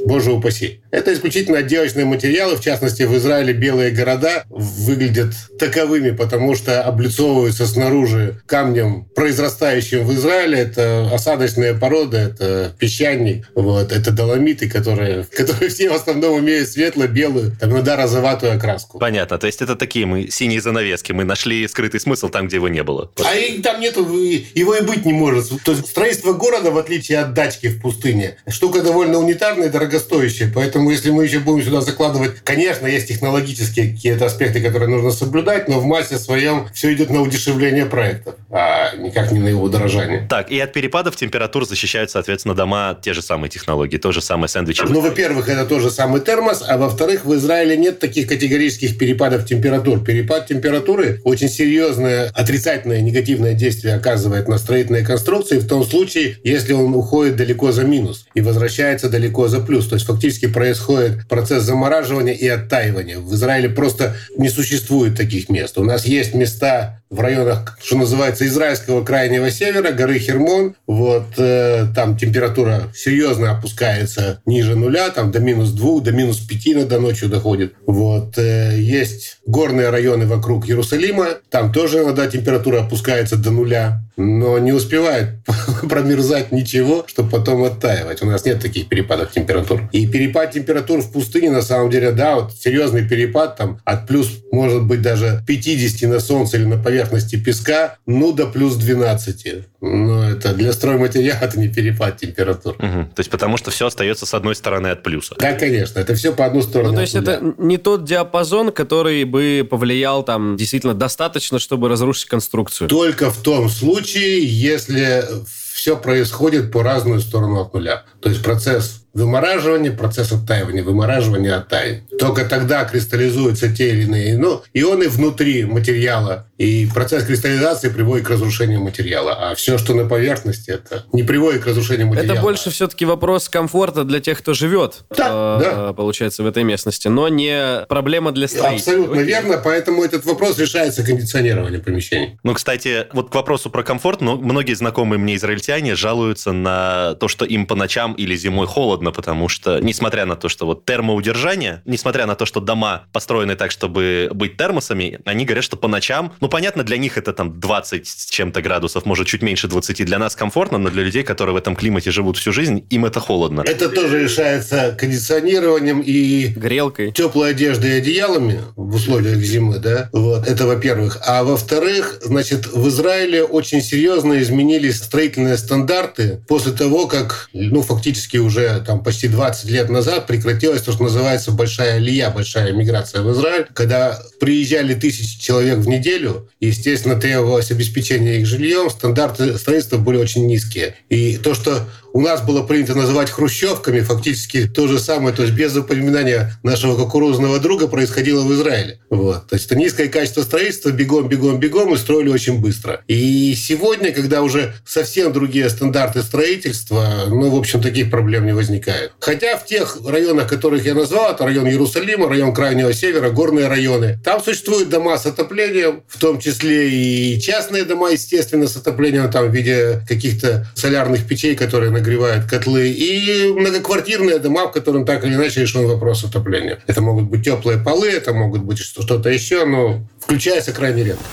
боже 0.04 0.32
упаси. 0.32 0.80
Это 0.90 1.12
исключительно 1.12 1.58
отделочные 1.58 2.04
материалы, 2.04 2.56
в 2.56 2.60
частности, 2.60 3.02
в 3.02 3.16
Израиле 3.16 3.52
белые 3.52 3.90
города 3.90 4.44
выглядят 4.48 5.34
таковыми, 5.58 6.10
потому 6.10 6.54
что 6.54 6.82
облицовываются 6.82 7.66
снаружи 7.66 8.40
камнем, 8.46 9.06
произрастающим 9.14 10.04
в 10.04 10.14
Израиле. 10.14 10.58
Это 10.58 11.10
осадочные 11.12 11.74
породы, 11.74 12.18
это 12.18 12.74
песчаник, 12.78 13.50
вот, 13.54 13.92
это 13.92 14.12
доломиты, 14.12 14.68
которые, 14.68 15.24
которые 15.36 15.70
все 15.70 15.90
в 15.90 15.94
основном 15.94 16.40
имеют 16.40 16.68
светло-белую, 16.68 17.56
там, 17.58 17.72
иногда 17.72 17.96
розоватую 17.96 18.54
окраску. 18.54 18.98
Понятно, 18.98 19.38
то 19.38 19.46
есть 19.46 19.62
это 19.62 19.76
такие 19.76 20.06
мы 20.06 20.28
синие 20.30 20.60
занавески, 20.60 21.12
мы 21.12 21.24
нашли 21.24 21.66
скрытый 21.66 22.00
смысл 22.00 22.28
там, 22.28 22.46
где 22.46 22.56
его 22.56 22.68
не 22.68 22.82
было. 22.82 23.10
А 23.24 23.34
и 23.34 23.60
там 23.60 23.80
нету, 23.80 24.02
его 24.02 24.74
и 24.74 24.82
быть 24.82 25.04
не 25.04 25.12
может. 25.12 25.50
То 25.64 25.72
есть 25.72 25.86
строительство 25.86 26.32
города, 26.32 26.70
в 26.70 26.78
отличие 26.78 27.18
от 27.18 27.34
дачки 27.34 27.68
в 27.68 27.80
пустыне, 27.80 28.36
штука 28.48 28.82
довольно 28.82 29.18
унитарная 29.18 29.68
и 29.68 29.70
дорогостоящая, 29.94 30.50
поэтому 30.54 30.90
если 30.90 31.10
мы 31.10 31.24
еще 31.24 31.38
будем 31.38 31.64
сюда 31.64 31.80
закладывать, 31.80 32.32
конечно, 32.44 32.86
есть 32.86 33.08
технологические 33.08 33.92
какие-то 33.92 34.26
аспекты, 34.26 34.60
которые 34.60 34.88
нужно 34.88 35.10
соблюдать, 35.10 35.68
но 35.68 35.80
в 35.80 35.84
массе 35.84 36.18
своем 36.18 36.68
все 36.72 36.92
идет 36.92 37.10
на 37.10 37.22
удешевление 37.22 37.86
проектов, 37.86 38.34
а 38.50 38.94
никак 38.96 39.32
не 39.32 39.40
на 39.40 39.48
его 39.48 39.62
удорожание. 39.62 40.26
Так, 40.28 40.50
и 40.50 40.58
от 40.58 40.72
перепадов 40.72 41.16
температур 41.16 41.66
защищают, 41.66 42.10
соответственно, 42.10 42.54
дома 42.54 42.98
те 43.00 43.12
же 43.12 43.22
самые 43.22 43.50
технологии, 43.50 43.96
то 43.96 44.12
же 44.12 44.20
самое 44.20 44.48
сэндвичи. 44.48 44.82
Ну, 44.88 45.00
во-первых, 45.00 45.48
это 45.48 45.64
тоже 45.66 45.90
самый 45.90 46.20
термос, 46.20 46.62
а 46.66 46.76
во-вторых, 46.76 47.24
в 47.24 47.34
Израиле 47.34 47.76
нет 47.76 47.98
таких 47.98 48.28
категорических 48.28 48.98
перепадов 48.98 49.46
температур. 49.46 50.02
Перепад 50.04 50.46
температуры 50.46 51.20
очень 51.24 51.48
серьезное 51.48 52.30
отрицательное 52.34 53.00
негативное 53.00 53.54
действие 53.54 53.94
оказывает 53.94 54.48
на 54.48 54.58
строительные 54.58 55.04
конструкции 55.04 55.58
в 55.58 55.68
том 55.68 55.84
случае, 55.84 56.36
если 56.44 56.72
он 56.72 56.94
уходит 56.94 57.36
далеко 57.36 57.72
за 57.72 57.84
минус 57.84 58.26
и 58.34 58.40
возвращается 58.40 59.08
далеко 59.08 59.48
за 59.48 59.60
плюс. 59.60 59.83
То 59.88 59.94
есть 59.94 60.06
фактически 60.06 60.46
происходит 60.46 61.28
процесс 61.28 61.62
замораживания 61.64 62.34
и 62.34 62.46
оттаивания. 62.48 63.18
В 63.18 63.34
Израиле 63.34 63.68
просто 63.68 64.16
не 64.36 64.48
существует 64.48 65.16
таких 65.16 65.48
мест. 65.48 65.78
У 65.78 65.84
нас 65.84 66.04
есть 66.06 66.34
места 66.34 67.02
в 67.14 67.20
районах, 67.20 67.78
что 67.80 67.96
называется, 67.96 68.46
израильского 68.46 69.04
крайнего 69.04 69.50
севера, 69.50 69.92
горы 69.92 70.18
Хермон. 70.18 70.74
Вот 70.86 71.38
э, 71.38 71.86
там 71.94 72.16
температура 72.16 72.90
серьезно 72.94 73.52
опускается 73.52 74.40
ниже 74.46 74.74
нуля, 74.74 75.10
там 75.10 75.30
до 75.30 75.38
минус 75.38 75.70
двух, 75.70 76.02
до 76.02 76.12
минус 76.12 76.38
пяти 76.38 76.72
иногда 76.72 76.98
ночью 76.98 77.28
доходит. 77.28 77.74
Вот 77.86 78.36
э, 78.36 78.74
есть 78.78 79.38
горные 79.46 79.90
районы 79.90 80.26
вокруг 80.26 80.68
Иерусалима, 80.68 81.28
там 81.50 81.72
тоже 81.72 82.02
иногда 82.02 82.26
температура 82.26 82.80
опускается 82.80 83.36
до 83.36 83.52
нуля 83.52 84.04
но 84.16 84.58
не 84.58 84.72
успевает 84.72 85.30
промерзать 85.88 86.52
ничего, 86.52 87.04
чтобы 87.06 87.30
потом 87.30 87.64
оттаивать. 87.64 88.22
У 88.22 88.26
нас 88.26 88.44
нет 88.44 88.60
таких 88.60 88.88
перепадов 88.88 89.32
температур. 89.32 89.88
И 89.92 90.06
перепад 90.06 90.52
температур 90.52 91.00
в 91.00 91.10
пустыне, 91.10 91.50
на 91.50 91.62
самом 91.62 91.90
деле, 91.90 92.12
да, 92.12 92.36
вот 92.36 92.52
серьезный 92.52 93.06
перепад 93.06 93.56
там 93.56 93.80
от 93.84 94.06
плюс, 94.06 94.30
может 94.52 94.84
быть, 94.84 95.02
даже 95.02 95.42
50 95.46 96.08
на 96.08 96.20
солнце 96.20 96.58
или 96.58 96.64
на 96.64 96.76
поверхности 96.76 97.03
песка, 97.44 97.98
ну, 98.06 98.32
до 98.32 98.46
плюс 98.46 98.76
12. 98.76 99.46
Но 99.80 100.30
это 100.30 100.54
для 100.54 100.72
стройматериала 100.72 101.38
это 101.42 101.58
не 101.58 101.68
перепад 101.68 102.16
температур. 102.18 102.74
Угу. 102.76 103.10
То 103.14 103.18
есть 103.18 103.30
потому 103.30 103.56
что 103.56 103.70
все 103.70 103.86
остается 103.86 104.26
с 104.26 104.34
одной 104.34 104.54
стороны 104.54 104.88
от 104.88 105.02
плюса. 105.02 105.34
Да, 105.38 105.52
конечно. 105.54 105.98
Это 105.98 106.14
все 106.14 106.32
по 106.32 106.46
одну 106.46 106.62
сторону. 106.62 106.90
Ну, 106.90 106.96
то 106.96 107.00
есть 107.02 107.14
это 107.14 107.40
не 107.58 107.78
тот 107.78 108.04
диапазон, 108.04 108.72
который 108.72 109.24
бы 109.24 109.66
повлиял 109.68 110.22
там 110.22 110.56
действительно 110.56 110.94
достаточно, 110.94 111.58
чтобы 111.58 111.88
разрушить 111.88 112.26
конструкцию. 112.26 112.88
Только 112.88 113.30
в 113.30 113.38
том 113.38 113.68
случае, 113.68 114.44
если 114.44 115.24
все 115.72 115.96
происходит 115.96 116.70
по 116.70 116.82
разную 116.82 117.20
сторону 117.20 117.60
от 117.60 117.74
нуля. 117.74 118.04
То 118.20 118.28
есть 118.28 118.42
процесс 118.42 119.03
вымораживания, 119.14 119.92
процесс 119.92 120.32
оттаивания, 120.32 120.82
вымораживания, 120.82 121.56
оттаивания. 121.56 122.04
Только 122.18 122.44
тогда 122.44 122.84
кристаллизуются 122.84 123.74
те 123.74 123.90
или 123.90 124.02
иные 124.02 124.38
ну, 124.38 124.62
ионы 124.74 125.08
внутри 125.08 125.64
материала, 125.64 126.46
и 126.58 126.86
процесс 126.92 127.24
кристаллизации 127.24 127.88
приводит 127.88 128.26
к 128.26 128.30
разрушению 128.30 128.80
материала. 128.80 129.50
А 129.50 129.54
все, 129.54 129.78
что 129.78 129.94
на 129.94 130.06
поверхности, 130.06 130.70
это 130.70 131.04
не 131.12 131.22
приводит 131.22 131.62
к 131.62 131.66
разрушению 131.66 132.08
материала. 132.08 132.34
Это 132.34 132.42
больше 132.42 132.70
все-таки 132.70 133.04
вопрос 133.04 133.48
комфорта 133.48 134.04
для 134.04 134.20
тех, 134.20 134.38
кто 134.38 134.54
живет, 134.54 135.04
да, 135.16 135.58
э, 135.60 135.64
да. 135.64 135.92
получается, 135.92 136.42
в 136.42 136.46
этой 136.46 136.64
местности, 136.64 137.08
но 137.08 137.28
не 137.28 137.84
проблема 137.88 138.32
для 138.32 138.48
строителей. 138.48 138.76
Абсолютно 138.76 139.14
Окей. 139.14 139.26
верно, 139.26 139.60
поэтому 139.62 140.04
этот 140.04 140.24
вопрос 140.24 140.58
решается 140.58 141.04
кондиционированием 141.04 141.82
помещений. 141.82 142.38
Ну, 142.42 142.54
кстати, 142.54 143.06
вот 143.12 143.30
к 143.30 143.34
вопросу 143.34 143.70
про 143.70 143.82
комфорт, 143.82 144.20
ну, 144.20 144.36
многие 144.36 144.74
знакомые 144.74 145.18
мне 145.18 145.36
израильтяне 145.36 145.94
жалуются 145.94 146.52
на 146.52 147.14
то, 147.14 147.28
что 147.28 147.44
им 147.44 147.66
по 147.66 147.74
ночам 147.74 148.14
или 148.14 148.36
зимой 148.36 148.66
холодно, 148.66 149.03
потому 149.12 149.48
что, 149.48 149.80
несмотря 149.80 150.26
на 150.26 150.36
то, 150.36 150.48
что 150.48 150.66
вот 150.66 150.84
термоудержание, 150.84 151.82
несмотря 151.84 152.26
на 152.26 152.34
то, 152.34 152.46
что 152.46 152.60
дома 152.60 153.06
построены 153.12 153.56
так, 153.56 153.70
чтобы 153.70 154.30
быть 154.32 154.56
термосами, 154.56 155.20
они 155.24 155.44
говорят, 155.44 155.64
что 155.64 155.76
по 155.76 155.88
ночам, 155.88 156.32
ну, 156.40 156.48
понятно, 156.48 156.82
для 156.82 156.96
них 156.96 157.18
это 157.18 157.32
там 157.32 157.60
20 157.60 158.06
с 158.06 158.26
чем-то 158.26 158.62
градусов, 158.62 159.06
может, 159.06 159.26
чуть 159.26 159.42
меньше 159.42 159.68
20. 159.68 160.04
Для 160.04 160.18
нас 160.18 160.36
комфортно, 160.36 160.78
но 160.78 160.90
для 160.90 161.02
людей, 161.02 161.22
которые 161.22 161.54
в 161.54 161.56
этом 161.56 161.76
климате 161.76 162.10
живут 162.10 162.36
всю 162.36 162.52
жизнь, 162.52 162.86
им 162.90 163.04
это 163.04 163.20
холодно. 163.20 163.62
Это 163.66 163.88
тоже 163.88 164.22
решается 164.24 164.96
кондиционированием 164.98 166.00
и... 166.00 166.48
Грелкой. 166.48 167.12
Теплой 167.12 167.50
одеждой 167.50 167.90
и 167.90 167.94
одеялами 167.98 168.60
в 168.76 168.94
условиях 168.94 169.38
зимы, 169.38 169.78
да? 169.78 170.08
Вот, 170.12 170.46
это 170.46 170.66
во-первых. 170.66 171.18
А 171.26 171.44
во-вторых, 171.44 172.18
значит, 172.22 172.66
в 172.66 172.88
Израиле 172.88 173.44
очень 173.44 173.80
серьезно 173.82 174.40
изменились 174.40 174.96
строительные 174.96 175.56
стандарты 175.56 176.42
после 176.48 176.72
того, 176.72 177.06
как, 177.06 177.48
ну, 177.52 177.82
фактически 177.82 178.36
уже 178.36 178.82
там 178.86 178.93
почти 179.02 179.28
20 179.28 179.70
лет 179.70 179.88
назад 179.88 180.26
прекратилась 180.26 180.82
то, 180.82 180.92
что 180.92 181.04
называется 181.04 181.50
большая 181.50 181.98
лия, 181.98 182.30
большая 182.30 182.72
миграция 182.72 183.22
в 183.22 183.32
Израиль, 183.32 183.66
когда 183.72 184.20
приезжали 184.40 184.94
тысячи 184.94 185.40
человек 185.40 185.78
в 185.78 185.88
неделю, 185.88 186.48
естественно, 186.60 187.18
требовалось 187.18 187.70
обеспечение 187.70 188.40
их 188.40 188.46
жильем, 188.46 188.90
стандарты 188.90 189.58
строительства 189.58 189.98
были 189.98 190.18
очень 190.18 190.46
низкие. 190.46 190.96
И 191.08 191.36
то, 191.38 191.54
что 191.54 191.88
у 192.14 192.20
нас 192.20 192.40
было 192.42 192.62
принято 192.62 192.94
называть 192.94 193.28
хрущевками, 193.28 194.00
фактически 194.00 194.68
то 194.68 194.86
же 194.86 195.00
самое, 195.00 195.34
то 195.34 195.42
есть 195.42 195.54
без 195.54 195.76
упоминания 195.76 196.52
нашего 196.62 196.96
кукурузного 196.96 197.58
друга 197.58 197.88
происходило 197.88 198.42
в 198.42 198.54
Израиле. 198.54 199.00
Вот. 199.10 199.48
То 199.48 199.56
есть 199.56 199.66
это 199.66 199.74
низкое 199.74 200.08
качество 200.08 200.42
строительства, 200.42 200.90
бегом, 200.90 201.28
бегом, 201.28 201.58
бегом, 201.58 201.92
и 201.92 201.98
строили 201.98 202.28
очень 202.28 202.60
быстро. 202.60 203.02
И 203.08 203.54
сегодня, 203.56 204.12
когда 204.12 204.42
уже 204.42 204.74
совсем 204.86 205.32
другие 205.32 205.68
стандарты 205.68 206.22
строительства, 206.22 207.24
ну, 207.26 207.50
в 207.50 207.56
общем, 207.56 207.82
таких 207.82 208.10
проблем 208.10 208.46
не 208.46 208.54
возникает. 208.54 209.10
Хотя 209.18 209.56
в 209.56 209.66
тех 209.66 209.98
районах, 210.06 210.48
которых 210.48 210.86
я 210.86 210.94
назвал, 210.94 211.32
это 211.32 211.44
район 211.44 211.66
Иерусалима, 211.66 212.28
район 212.28 212.54
Крайнего 212.54 212.92
Севера, 212.92 213.30
горные 213.30 213.66
районы, 213.66 214.20
там 214.22 214.40
существуют 214.40 214.88
дома 214.88 215.18
с 215.18 215.26
отоплением, 215.26 216.04
в 216.06 216.20
том 216.20 216.38
числе 216.38 216.90
и 216.90 217.40
частные 217.40 217.82
дома, 217.84 218.10
естественно, 218.10 218.68
с 218.68 218.76
отоплением, 218.76 219.28
там 219.32 219.50
в 219.50 219.52
виде 219.52 220.00
каких-то 220.08 220.68
солярных 220.76 221.26
печей, 221.26 221.56
которые 221.56 221.90
нагревают 222.04 222.44
котлы, 222.44 222.90
и 222.90 223.50
многоквартирные 223.52 224.38
дома, 224.38 224.66
в 224.66 224.72
которых 224.72 225.06
так 225.06 225.24
или 225.24 225.34
иначе 225.34 225.62
решен 225.62 225.86
вопрос 225.86 226.22
отопления. 226.24 226.80
Это 226.86 227.00
могут 227.00 227.24
быть 227.24 227.44
теплые 227.44 227.78
полы, 227.78 228.08
это 228.08 228.34
могут 228.34 228.62
быть 228.62 228.78
что-то 228.78 229.30
еще, 229.30 229.64
но 229.64 230.06
включается 230.20 230.72
крайне 230.72 231.04
редко. 231.04 231.24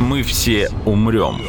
Мы 0.00 0.22
все 0.22 0.70
умрем. 0.84 1.40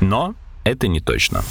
Но 0.00 0.34
это 0.64 0.88
не 0.88 1.00
точно. 1.00 1.44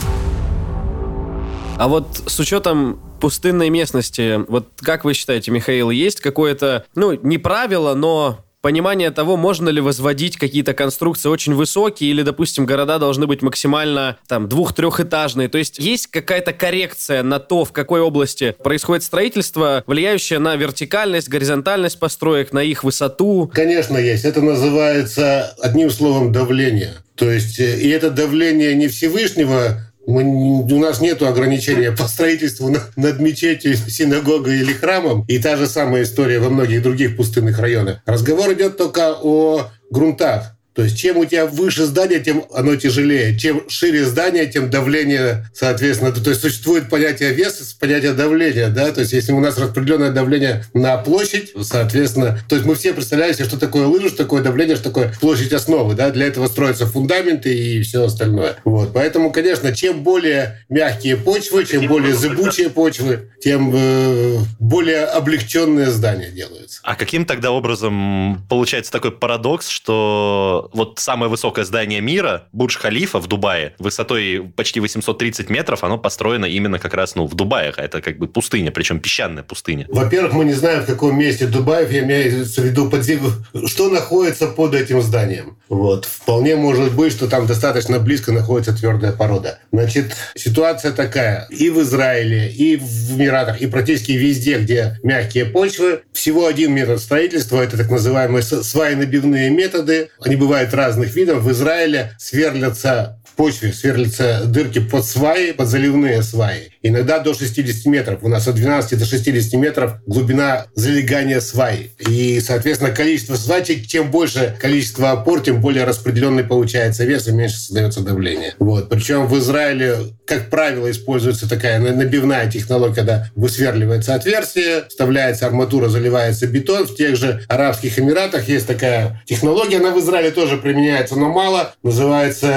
А 1.78 1.88
вот 1.88 2.24
с 2.26 2.38
учетом 2.40 3.00
пустынной 3.22 3.70
местности, 3.70 4.40
вот 4.50 4.68
как 4.82 5.06
вы 5.06 5.14
считаете, 5.14 5.52
Михаил, 5.52 5.92
есть 5.92 6.20
какое-то, 6.20 6.86
ну, 6.96 7.14
не 7.14 7.38
правило, 7.38 7.94
но 7.94 8.40
понимание 8.62 9.12
того, 9.12 9.38
можно 9.38 9.70
ли 9.70 9.82
возводить 9.82 10.38
какие-то 10.38 10.74
конструкции 10.74 11.30
очень 11.30 11.54
высокие, 11.54 12.10
или, 12.12 12.22
допустим, 12.22 12.66
города 12.66 13.00
должны 13.00 13.28
быть 13.28 13.42
максимально 13.42 14.18
там 14.28 14.48
двух-трехэтажные. 14.50 15.48
То 15.50 15.58
есть 15.58 15.80
есть 15.80 16.08
какая-то 16.08 16.54
коррекция 16.54 17.24
на 17.24 17.40
то, 17.40 17.66
в 17.66 17.72
какой 17.72 18.02
области 18.02 18.56
происходит 18.64 19.04
строительство, 19.04 19.84
влияющая 19.88 20.40
на 20.40 20.56
вертикальность, 20.56 21.30
горизонтальность 21.30 22.00
построек, 22.00 22.52
на 22.54 22.64
их 22.64 22.84
высоту. 22.84 23.52
Конечно, 23.54 23.98
есть. 23.98 24.26
Это 24.26 24.42
называется 24.42 25.56
одним 25.62 25.90
словом 25.90 26.32
давление. 26.32 26.94
То 27.16 27.30
есть, 27.30 27.60
э, 27.60 27.80
и 27.80 27.90
это 27.90 28.10
давление 28.10 28.74
не 28.76 28.88
Всевышнего 28.88 29.89
мы, 30.10 30.24
у 30.64 30.80
нас 30.80 31.02
нет 31.02 31.22
ограничения 31.22 31.92
по 31.92 32.08
строительству 32.08 32.74
над 32.96 33.20
мечетью, 33.20 33.76
синагогой 33.76 34.60
или 34.60 34.74
храмом. 34.74 35.24
И 35.28 35.40
та 35.40 35.56
же 35.56 35.68
самая 35.68 36.04
история 36.04 36.40
во 36.40 36.50
многих 36.50 36.82
других 36.82 37.16
пустынных 37.16 37.60
районах. 37.60 38.00
Разговор 38.06 38.52
идет 38.54 38.78
только 38.78 39.16
о 39.22 39.70
грунтах. 39.92 40.56
То 40.80 40.86
есть 40.86 40.98
чем 40.98 41.18
у 41.18 41.26
тебя 41.26 41.46
выше 41.46 41.84
здание, 41.84 42.22
тем 42.22 42.46
оно 42.54 42.74
тяжелее. 42.78 43.38
Чем 43.38 43.70
шире 43.70 44.06
здание, 44.06 44.46
тем 44.46 44.70
давление, 44.70 45.46
соответственно. 45.54 46.14
То 46.14 46.30
есть 46.30 46.42
существует 46.42 46.90
понятие 46.90 47.34
веса, 47.34 47.66
понятие 47.78 48.14
давления. 48.14 48.70
Да? 48.70 48.90
То 48.94 49.02
есть 49.02 49.12
если 49.12 49.34
у 49.34 49.42
нас 49.42 49.58
распределенное 49.58 50.12
давление 50.12 50.64
на 50.74 50.96
площадь, 50.96 51.52
соответственно... 51.64 52.40
То 52.48 52.56
есть 52.56 52.66
мы 52.66 52.76
все 52.76 52.94
представляем 52.94 53.34
себе, 53.34 53.44
что 53.44 53.60
такое 53.60 53.88
лыжа, 53.88 54.08
что 54.08 54.20
такое 54.20 54.42
давление, 54.42 54.78
что 54.78 54.86
такое 54.86 55.14
площадь 55.20 55.52
основы. 55.52 55.96
Да? 55.96 56.12
Для 56.12 56.28
этого 56.28 56.48
строятся 56.48 56.88
фундаменты 56.88 57.54
и 57.54 57.82
все 57.82 58.06
остальное. 58.06 58.56
Вот. 58.64 58.94
Поэтому, 58.94 59.34
конечно, 59.34 59.76
чем 59.76 60.04
более 60.04 60.64
мягкие 60.70 61.18
почвы, 61.18 61.66
чем 61.66 61.88
более 61.88 62.16
зыбучие 62.16 62.70
почвы, 62.70 63.32
тем 63.42 63.74
э, 63.76 64.38
более 64.60 65.04
облегченные 65.04 65.88
здания 65.88 66.30
делаются. 66.30 66.80
А 66.84 66.96
каким 66.96 67.26
тогда 67.26 67.52
образом 67.52 68.46
получается 68.48 68.94
такой 68.94 69.12
парадокс, 69.12 69.68
что 69.68 70.69
вот 70.74 71.00
самое 71.00 71.30
высокое 71.30 71.66
здание 71.66 72.02
мира, 72.02 72.48
Бурдж-Халифа 72.52 73.20
в 73.20 73.28
Дубае, 73.28 73.74
высотой 73.80 74.52
почти 74.56 74.80
830 74.80 75.50
метров, 75.50 75.84
оно 75.84 75.98
построено 75.98 76.46
именно 76.46 76.80
как 76.80 76.94
раз 76.94 77.16
ну, 77.16 77.26
в 77.26 77.36
Дубае. 77.36 77.74
Это 77.76 78.02
как 78.02 78.18
бы 78.18 78.28
пустыня, 78.28 78.72
причем 78.72 79.00
песчаная 79.00 79.44
пустыня. 79.44 79.86
Во-первых, 79.90 80.34
мы 80.34 80.46
не 80.46 80.54
знаем, 80.54 80.84
в 80.84 80.86
каком 80.86 81.18
месте 81.18 81.48
Дубаев, 81.48 81.92
я 81.92 82.04
имею 82.04 82.46
в 82.46 82.58
виду, 82.58 82.90
подзем... 82.90 83.20
что 83.68 83.90
находится 83.90 84.48
под 84.48 84.76
этим 84.76 85.02
зданием. 85.02 85.58
Вот. 85.70 86.06
Вполне 86.06 86.56
может 86.56 86.94
быть, 86.94 87.14
что 87.14 87.28
там 87.28 87.46
достаточно 87.46 88.00
близко 88.00 88.32
находится 88.32 88.76
твердая 88.76 89.12
порода. 89.12 89.60
Значит, 89.72 90.16
ситуация 90.36 90.92
такая. 90.92 91.48
И 91.50 91.70
в 91.70 91.82
Израиле, 91.82 92.52
и 92.52 92.78
в 92.78 93.16
Эмиратах, 93.16 93.62
и 93.62 93.68
практически 93.68 94.14
везде, 94.14 94.60
где 94.60 94.98
мягкие 95.04 95.46
почвы, 95.46 96.02
всего 96.14 96.48
один 96.48 96.74
метод 96.74 97.00
строительства, 97.00 97.62
это 97.62 97.78
так 97.78 97.90
называемые 97.90 98.42
свайно-набивные 98.42 99.50
методы. 99.50 100.10
Они 100.20 100.36
бывают 100.36 100.49
бывает 100.50 100.74
разных 100.74 101.16
видов. 101.16 101.44
В 101.44 101.52
Израиле 101.52 102.14
сверлятся 102.18 103.20
в 103.24 103.36
почве, 103.36 103.72
сверлятся 103.72 104.46
дырки 104.46 104.80
под 104.80 105.06
сваи, 105.06 105.52
под 105.52 105.68
заливные 105.68 106.24
сваи. 106.24 106.72
Иногда 106.82 107.20
до 107.20 107.34
60 107.34 107.86
метров. 107.88 108.20
У 108.24 108.30
нас 108.30 108.48
от 108.48 108.56
12 108.56 108.98
до 108.98 109.06
60 109.06 109.54
метров 109.60 109.94
глубина 110.06 110.68
залегания 110.76 111.42
сваи. 111.42 111.92
И, 112.08 112.40
соответственно, 112.40 112.92
количество 112.92 113.36
свачек, 113.36 113.86
чем 113.86 114.12
больше 114.12 114.56
количество 114.62 115.12
опор, 115.12 115.42
тем 115.42 115.60
более 115.62 115.84
распределенный 115.84 116.44
получается 116.44 117.04
вес 117.04 117.28
и 117.28 117.32
меньше 117.32 117.58
создается 117.58 118.02
давление. 118.02 118.56
Вот. 118.60 118.90
Причем 118.90 119.28
в 119.28 119.38
Израиле, 119.40 119.98
как 120.26 120.50
правило, 120.50 120.90
используется 120.90 121.50
такая 121.50 121.80
набивная 121.80 122.50
технология, 122.50 122.96
когда 122.96 123.30
высверливается 123.36 124.16
отверстие, 124.16 124.86
вставляется 124.88 125.46
арматура, 125.46 125.90
заливается 125.90 126.48
бетон. 126.48 126.88
В 126.88 126.96
тех 126.96 127.16
же 127.16 127.44
Арабских 127.50 128.00
Эмиратах 128.00 128.48
есть 128.48 128.68
такая 128.68 129.22
технология, 129.26 129.78
она 129.78 129.92
в 129.92 130.00
Израиле 130.00 130.32
тоже 130.32 130.58
применяется, 130.58 131.16
но 131.16 131.30
мало. 131.30 131.74
Называется 131.84 132.48